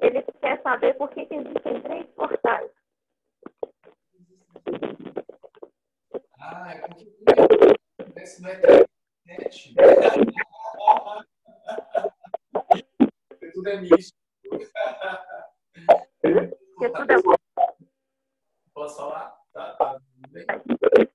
Ele 0.00 0.22
quer 0.40 0.62
saber 0.62 0.94
por 0.94 1.08
que, 1.10 1.26
que 1.26 1.34
existem 1.34 1.82
três 1.82 2.06
portais. 2.14 2.70
Ah, 6.40 6.72
é 6.72 6.78
porque 6.80 7.12
parece 8.14 8.42
não 8.42 8.50
é 8.50 8.54
internet. 8.54 9.74
Tudo 13.54 13.68
é 13.68 13.80
místico. 13.80 14.18
Porque 16.20 16.90
tudo 16.92 17.12
é 17.12 17.22
bom. 17.22 17.34
Posso 18.72 18.96
falar? 18.96 19.36
Tá, 19.52 19.74
tá. 19.74 20.00
Tudo 20.00 20.28
bem? 20.30 21.08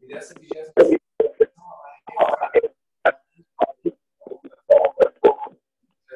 E 0.00 0.06
dessa 0.06 0.34
vigésima 0.38 0.72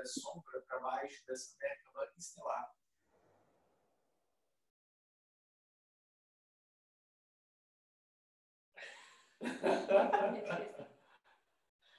sombra 0.06 0.60
para 0.62 0.80
baixo 0.80 1.26
dessa 1.26 1.58
década 1.58 2.12
estelar. 2.16 2.72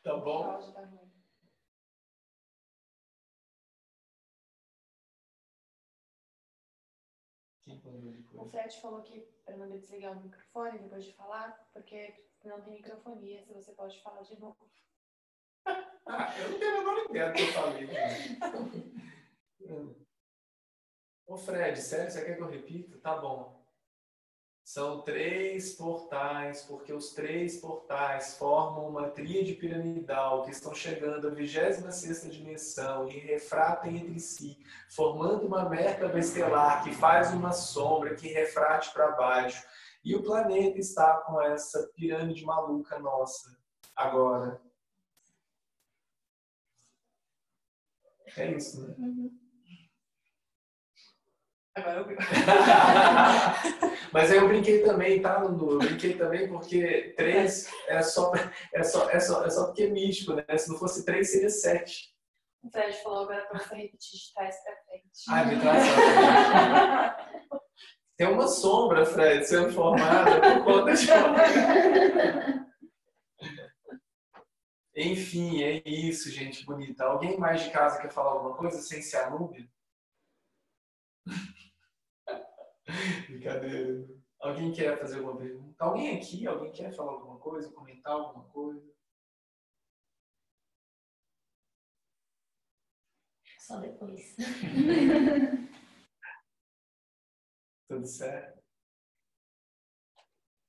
Tá 0.03 0.15
bom? 0.17 0.57
Quem 7.63 7.81
falou 7.81 7.86
de 7.86 7.86
O? 8.33 8.45
Fred 8.45 8.81
falou 8.81 9.01
que 9.01 9.19
para 9.45 9.57
não 9.57 9.69
desligar 9.69 10.11
o 10.11 10.21
microfone 10.21 10.79
depois 10.79 11.05
de 11.05 11.13
falar, 11.13 11.67
porque 11.73 12.13
não 12.43 12.61
tem 12.61 12.73
microfonia, 12.73 13.43
se 13.43 13.53
você 13.53 13.71
pode 13.71 14.01
falar 14.01 14.21
de 14.21 14.39
novo. 14.39 14.57
Ah, 16.09 16.33
eu 16.39 16.51
não 16.51 16.57
tenho 16.57 16.71
a 16.71 16.77
menor 16.77 17.05
ideia 17.09 17.27
do 17.27 17.33
que 17.33 17.41
eu 17.41 17.47
falei. 17.47 17.87
cara. 17.87 18.15
Ô 21.27 21.37
Fred, 21.37 21.77
sério, 21.81 22.09
você 22.09 22.23
quer 22.23 22.35
que 22.37 22.41
eu 22.41 22.47
repita? 22.47 22.97
Tá 22.99 23.17
bom. 23.17 23.56
São 24.67 25.01
três 25.01 25.75
portais, 25.75 26.63
porque 26.63 26.91
os 26.91 27.13
três 27.13 27.55
portais 27.55 28.37
formam 28.37 28.89
uma 28.89 29.09
tríade 29.09 29.53
piramidal 29.53 30.43
que 30.43 30.51
estão 30.51 30.75
chegando 30.75 31.29
à 31.29 31.31
26ª 31.31 32.29
dimensão 32.29 33.07
e 33.07 33.17
refratem 33.17 33.95
entre 33.95 34.19
si, 34.19 34.59
formando 34.89 35.47
uma 35.47 35.69
Merkaba 35.69 36.19
estelar 36.19 36.83
que 36.83 36.93
faz 36.93 37.33
uma 37.33 37.53
sombra 37.53 38.13
que 38.13 38.27
refrate 38.27 38.91
para 38.91 39.11
baixo. 39.11 39.65
E 40.03 40.13
o 40.17 40.21
planeta 40.21 40.77
está 40.77 41.15
com 41.21 41.41
essa 41.41 41.89
pirâmide 41.95 42.43
maluca 42.43 42.99
nossa 42.99 43.57
agora. 43.95 44.61
É 48.35 48.51
isso, 48.51 48.85
né? 48.85 49.46
Agora 51.77 51.99
eu 51.99 52.07
vi. 52.07 52.15
Mas 54.11 54.31
aí 54.31 54.37
eu 54.37 54.47
brinquei 54.47 54.81
também, 54.81 55.21
tá, 55.21 55.37
Lulu? 55.37 55.73
Eu 55.73 55.77
brinquei 55.79 56.17
também 56.17 56.47
porque 56.47 57.13
três 57.15 57.69
é 57.87 58.01
só, 58.01 58.31
é 58.73 58.83
só, 58.83 59.07
é 59.11 59.19
só, 59.19 59.45
é 59.45 59.49
só 59.49 59.65
porque 59.67 59.83
é 59.83 59.89
místico, 59.89 60.33
né? 60.33 60.43
Se 60.57 60.69
não 60.71 60.79
fosse 60.79 61.05
três, 61.05 61.31
seria 61.31 61.51
sete. 61.51 62.11
O 62.63 62.71
Fred 62.71 62.97
falou 63.03 63.25
agora 63.25 63.45
pra 63.45 63.59
você 63.59 63.75
repetir 63.75 64.19
de 64.19 64.33
trás 64.33 64.55
pra 64.63 64.75
frente. 64.85 65.23
Ai, 65.29 65.45
me 65.45 65.61
traz 65.61 65.83
Tem 68.17 68.27
uma 68.27 68.47
sombra, 68.47 69.05
Fred, 69.05 69.45
sendo 69.45 69.71
formada 69.71 70.41
por 70.41 70.63
conta 70.63 70.93
de. 70.95 71.07
Enfim, 74.95 75.61
é 75.61 75.83
isso, 75.87 76.31
gente 76.31 76.65
bonita. 76.65 77.03
Alguém 77.03 77.37
mais 77.37 77.61
de 77.61 77.69
casa 77.69 78.01
quer 78.01 78.09
falar 78.09 78.31
alguma 78.31 78.57
coisa 78.57 78.81
sem 78.81 78.99
ser 78.99 79.17
a 79.17 79.29
Núbia? 79.29 79.69
Brincadeira. 83.27 84.07
Alguém 84.39 84.71
quer 84.71 84.97
fazer 84.99 85.17
alguma 85.17 85.37
pergunta? 85.37 85.83
Alguém 85.83 86.17
aqui? 86.17 86.47
Alguém 86.47 86.71
quer 86.71 86.91
falar 86.93 87.11
alguma 87.13 87.37
coisa? 87.39 87.71
Comentar 87.71 88.13
alguma 88.13 88.45
coisa? 88.45 88.87
Só 93.59 93.79
depois. 93.79 94.35
Tudo 97.89 98.05
certo? 98.05 98.63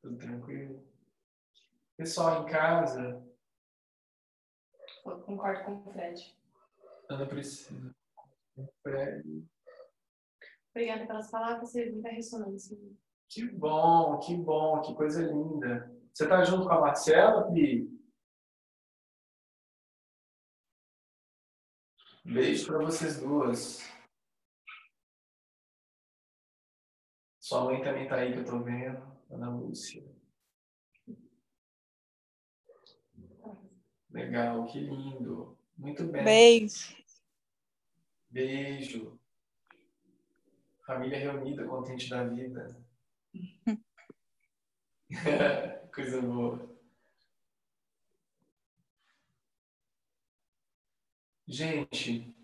Tudo 0.02 0.16
tranquilo? 0.16 0.84
Pessoal 1.96 2.42
em 2.42 2.50
casa, 2.50 3.24
Eu 5.04 5.20
concordo 5.22 5.64
com 5.64 5.76
o 5.76 5.92
Fred. 5.92 6.36
Ana 7.08 7.26
Priscila, 7.26 7.94
Fred. 8.82 9.48
Obrigada 10.70 11.06
pelas 11.06 11.30
palavras, 11.30 11.72
teve 11.72 11.92
muita 11.92 12.10
ressonância. 12.10 12.78
Que 13.28 13.46
bom, 13.46 14.18
que 14.20 14.36
bom, 14.36 14.80
que 14.80 14.94
coisa 14.94 15.22
linda. 15.22 15.94
Você 16.12 16.28
tá 16.28 16.42
junto 16.44 16.66
com 16.66 16.72
a 16.72 16.80
Marcela, 16.80 17.50
Pri? 17.50 17.88
Beijo 22.24 22.66
para 22.66 22.78
vocês 22.84 23.20
duas. 23.20 23.80
Sua 27.40 27.64
mãe 27.64 27.82
também 27.82 28.06
tá 28.06 28.16
aí 28.16 28.32
que 28.32 28.40
eu 28.40 28.44
tô 28.44 28.62
vendo, 28.62 29.00
Ana 29.30 29.48
Lúcia. 29.48 30.04
Legal, 34.10 34.66
que 34.66 34.80
lindo. 34.80 35.56
Muito 35.76 36.04
bem. 36.04 36.24
Beijo. 36.24 36.96
Beijo. 38.30 39.18
Família 40.88 41.18
reunida, 41.18 41.66
contente 41.66 42.08
da 42.08 42.24
vida. 42.24 42.74
Coisa 45.94 46.22
boa. 46.22 46.66
Gente, 51.46 52.34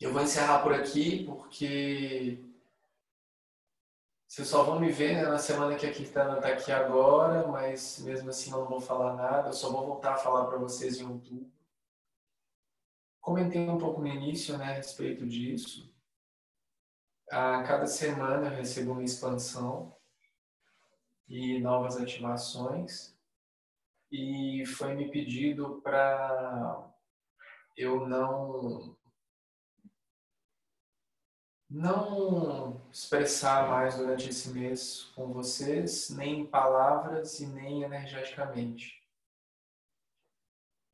eu 0.00 0.10
vou 0.10 0.22
encerrar 0.22 0.62
por 0.62 0.72
aqui 0.72 1.26
porque 1.26 2.42
vocês 4.26 4.48
só 4.48 4.62
vão 4.62 4.80
me 4.80 4.90
ver 4.90 5.16
né, 5.16 5.24
na 5.24 5.38
semana 5.38 5.76
que 5.76 5.84
a 5.86 5.92
Kirtana 5.92 6.36
está 6.36 6.48
aqui 6.48 6.72
agora, 6.72 7.46
mas 7.46 7.98
mesmo 7.98 8.30
assim 8.30 8.50
eu 8.52 8.60
não 8.60 8.68
vou 8.68 8.80
falar 8.80 9.14
nada, 9.16 9.50
eu 9.50 9.52
só 9.52 9.70
vou 9.70 9.84
voltar 9.84 10.14
a 10.14 10.16
falar 10.18 10.46
para 10.46 10.56
vocês 10.56 10.98
em 10.98 11.04
outubro. 11.04 11.52
Comentei 13.20 13.68
um 13.68 13.76
pouco 13.76 14.00
no 14.00 14.08
início 14.08 14.56
né, 14.56 14.64
a 14.64 14.72
respeito 14.72 15.26
disso. 15.26 15.87
A 17.30 17.62
cada 17.62 17.86
semana 17.86 18.46
eu 18.46 18.56
recebo 18.56 18.92
uma 18.92 19.04
expansão 19.04 19.94
e 21.28 21.58
novas 21.60 21.96
ativações. 21.96 23.14
E 24.10 24.64
foi 24.66 24.94
me 24.94 25.10
pedido 25.10 25.80
para 25.82 26.90
eu 27.76 28.08
não 28.08 28.96
não 31.70 32.80
expressar 32.90 33.68
mais 33.68 33.96
durante 33.98 34.30
esse 34.30 34.48
mês 34.50 35.04
com 35.14 35.32
vocês, 35.34 36.08
nem 36.08 36.40
em 36.40 36.46
palavras 36.46 37.40
e 37.40 37.46
nem 37.46 37.82
energeticamente. 37.82 38.98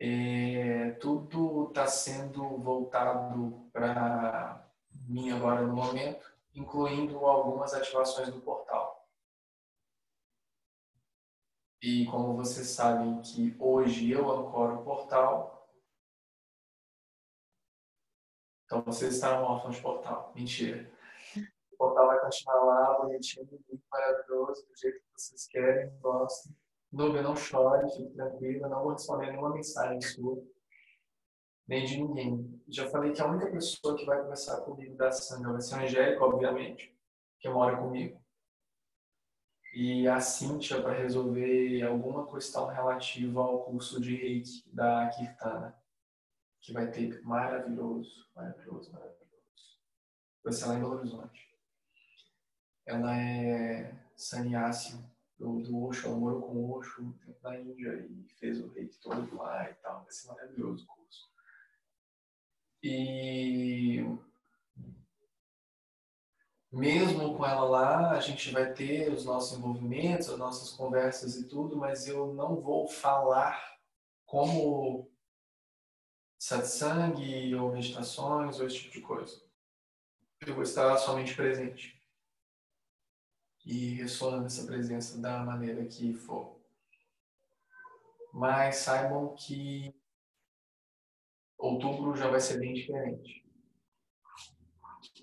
É, 0.01 0.91
tudo 1.01 1.69
está 1.69 1.87
sendo 1.87 2.59
voltado 2.59 3.71
para 3.73 4.64
mim 5.09 5.31
agora 5.31 5.63
no 5.63 5.75
momento, 5.75 6.33
incluindo 6.55 7.19
algumas 7.27 7.75
ativações 7.75 8.29
do 8.29 8.41
portal. 8.41 9.09
E 11.83 12.07
como 12.07 12.35
vocês 12.35 12.69
sabem 12.69 13.21
que 13.21 13.55
hoje 13.59 14.11
eu 14.11 14.31
ancoro 14.31 14.81
o 14.81 14.85
portal, 14.85 15.69
então 18.65 18.83
vocês 18.83 19.15
estarão 19.15 19.45
órfãos 19.45 19.77
de 19.77 19.83
portal. 19.83 20.33
Mentira. 20.35 20.91
O 21.73 21.77
portal 21.77 22.07
vai 22.07 22.21
continuar 22.21 22.65
lá, 22.65 22.99
bonitinho, 22.99 23.47
lindo, 23.51 23.83
maravilhoso, 23.91 24.67
do 24.67 24.77
jeito 24.77 24.99
que 25.01 25.13
vocês 25.13 25.47
querem, 25.47 25.95
gostem. 25.99 26.57
Nubia, 26.91 27.23
não 27.23 27.37
chore, 27.37 27.91
fique 27.91 28.15
tranquila, 28.15 28.69
não 28.69 28.83
vou 28.83 28.93
responder 28.93 29.33
nenhuma 29.33 29.53
mensagem 29.53 30.01
sua, 30.01 30.43
nem 31.67 31.85
de 31.85 31.97
ninguém. 31.97 32.63
Já 32.69 32.89
falei 32.89 33.13
que 33.13 33.23
a 33.23 33.27
única 33.27 33.51
pessoa 33.51 33.97
que 33.97 34.05
vai 34.05 34.21
conversar 34.21 34.61
comigo 34.63 34.97
da 34.97 35.11
Sandra 35.11 35.53
vai 35.53 35.61
ser 35.61 35.75
a 35.75 35.83
Angélica, 35.83 36.25
obviamente, 36.25 36.97
que 37.39 37.49
mora 37.49 37.77
comigo. 37.77 38.21
E 39.75 40.07
a 40.07 40.21
Cíntia 40.21 40.81
para 40.81 40.93
resolver 40.93 41.83
alguma 41.83 42.31
questão 42.31 42.67
relativa 42.69 43.41
ao 43.41 43.65
curso 43.65 44.01
de 44.01 44.15
reiki 44.15 44.63
da 44.73 45.09
Kirtana, 45.09 45.77
que 46.61 46.73
vai 46.73 46.91
ter 46.91 47.21
maravilhoso, 47.23 48.29
maravilhoso, 48.35 48.93
maravilhoso. 48.93 49.25
Vai 50.45 50.53
ser 50.53 50.67
lá 50.67 50.75
em 50.75 50.81
Belo 50.81 50.95
Horizonte. 50.95 51.49
Ela 52.87 53.17
é 53.17 53.95
sannyasi 54.15 55.03
do, 55.39 55.61
do 55.61 55.85
Osho, 55.85 56.07
ela 56.07 56.17
morou 56.17 56.43
com 56.43 56.57
o 56.57 56.73
Osho 56.77 57.15
na 57.43 57.59
Índia 57.59 57.95
e 58.09 58.29
fez 58.39 58.61
o 58.61 58.69
reiki 58.69 58.99
todo 59.01 59.37
lá 59.37 59.69
e 59.71 59.75
tal. 59.75 60.03
Vai 60.03 60.13
ser 60.13 60.29
maravilhoso 60.29 60.85
o 60.85 60.87
curso. 60.87 61.04
E 62.87 64.05
mesmo 66.71 67.35
com 67.35 67.47
ela 67.47 67.65
lá, 67.65 68.11
a 68.11 68.21
gente 68.21 68.51
vai 68.51 68.75
ter 68.75 69.11
os 69.11 69.25
nossos 69.25 69.57
envolvimentos, 69.57 70.29
as 70.29 70.39
nossas 70.39 70.69
conversas 70.69 71.35
e 71.37 71.49
tudo, 71.49 71.79
mas 71.79 72.07
eu 72.07 72.35
não 72.35 72.61
vou 72.61 72.87
falar 72.87 73.79
como 74.27 75.11
satsang 76.39 77.55
ou 77.55 77.73
meditações 77.73 78.61
ou 78.61 78.67
esse 78.67 78.77
tipo 78.77 78.93
de 78.93 79.01
coisa. 79.01 79.43
Eu 80.47 80.53
vou 80.53 80.63
estar 80.63 80.95
somente 80.99 81.35
presente 81.35 81.99
e 83.65 83.95
ressonando 83.95 84.45
essa 84.45 84.67
presença 84.67 85.17
da 85.17 85.39
maneira 85.39 85.87
que 85.87 86.13
for. 86.13 86.61
Mas 88.31 88.77
saibam 88.77 89.35
que 89.35 90.04
outubro 91.65 92.15
já 92.15 92.29
vai 92.29 92.41
ser 92.41 92.59
bem 92.59 92.75
diferente. 92.75 93.45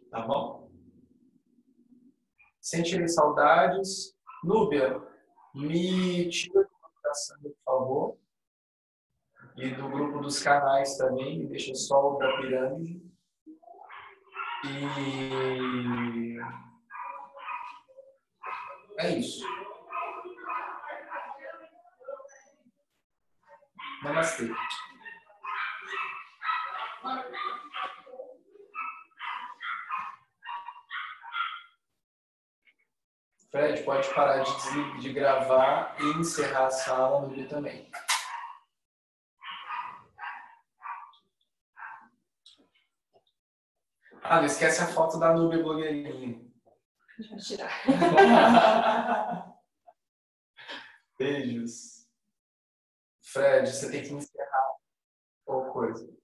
Tá 0.09 0.22
bom? 0.22 0.72
Sentirem 2.59 3.07
saudades. 3.07 4.15
Núbia, 4.43 4.99
me 5.53 6.27
tira 6.30 6.63
do 6.63 7.15
Sandra, 7.15 7.49
por 7.51 7.63
favor. 7.63 8.18
E 9.57 9.69
do 9.69 9.89
grupo 9.89 10.19
dos 10.19 10.41
canais 10.41 10.97
também, 10.97 11.39
me 11.39 11.47
deixa 11.47 11.76
só 11.76 12.15
o 12.15 12.18
da 12.18 12.38
pirâmide. 12.38 13.01
E 14.63 16.39
é 18.97 19.18
isso. 19.18 19.45
Namastê. 24.03 24.49
Fred, 33.49 33.84
pode 33.84 34.14
parar 34.14 34.44
de, 34.44 34.99
de 34.99 35.11
gravar 35.11 35.95
e 35.99 36.19
encerrar 36.19 36.68
a 36.68 36.69
sala 36.69 37.22
no 37.22 37.34
dia 37.34 37.49
também. 37.49 37.91
Ah, 44.23 44.38
não 44.38 44.45
esquece 44.45 44.84
a 44.84 44.88
foto 44.88 45.19
da 45.19 45.34
Nube 45.34 45.57
blogueirinha. 45.61 46.40
Deixa 47.18 47.34
eu 47.34 47.40
tirar. 47.40 47.84
Beijos. 51.18 52.07
Fred, 53.23 53.68
você 53.68 53.90
tem 53.91 54.03
que 54.03 54.14
encerrar 54.14 54.76
qualquer 55.44 55.72
coisa. 55.73 56.20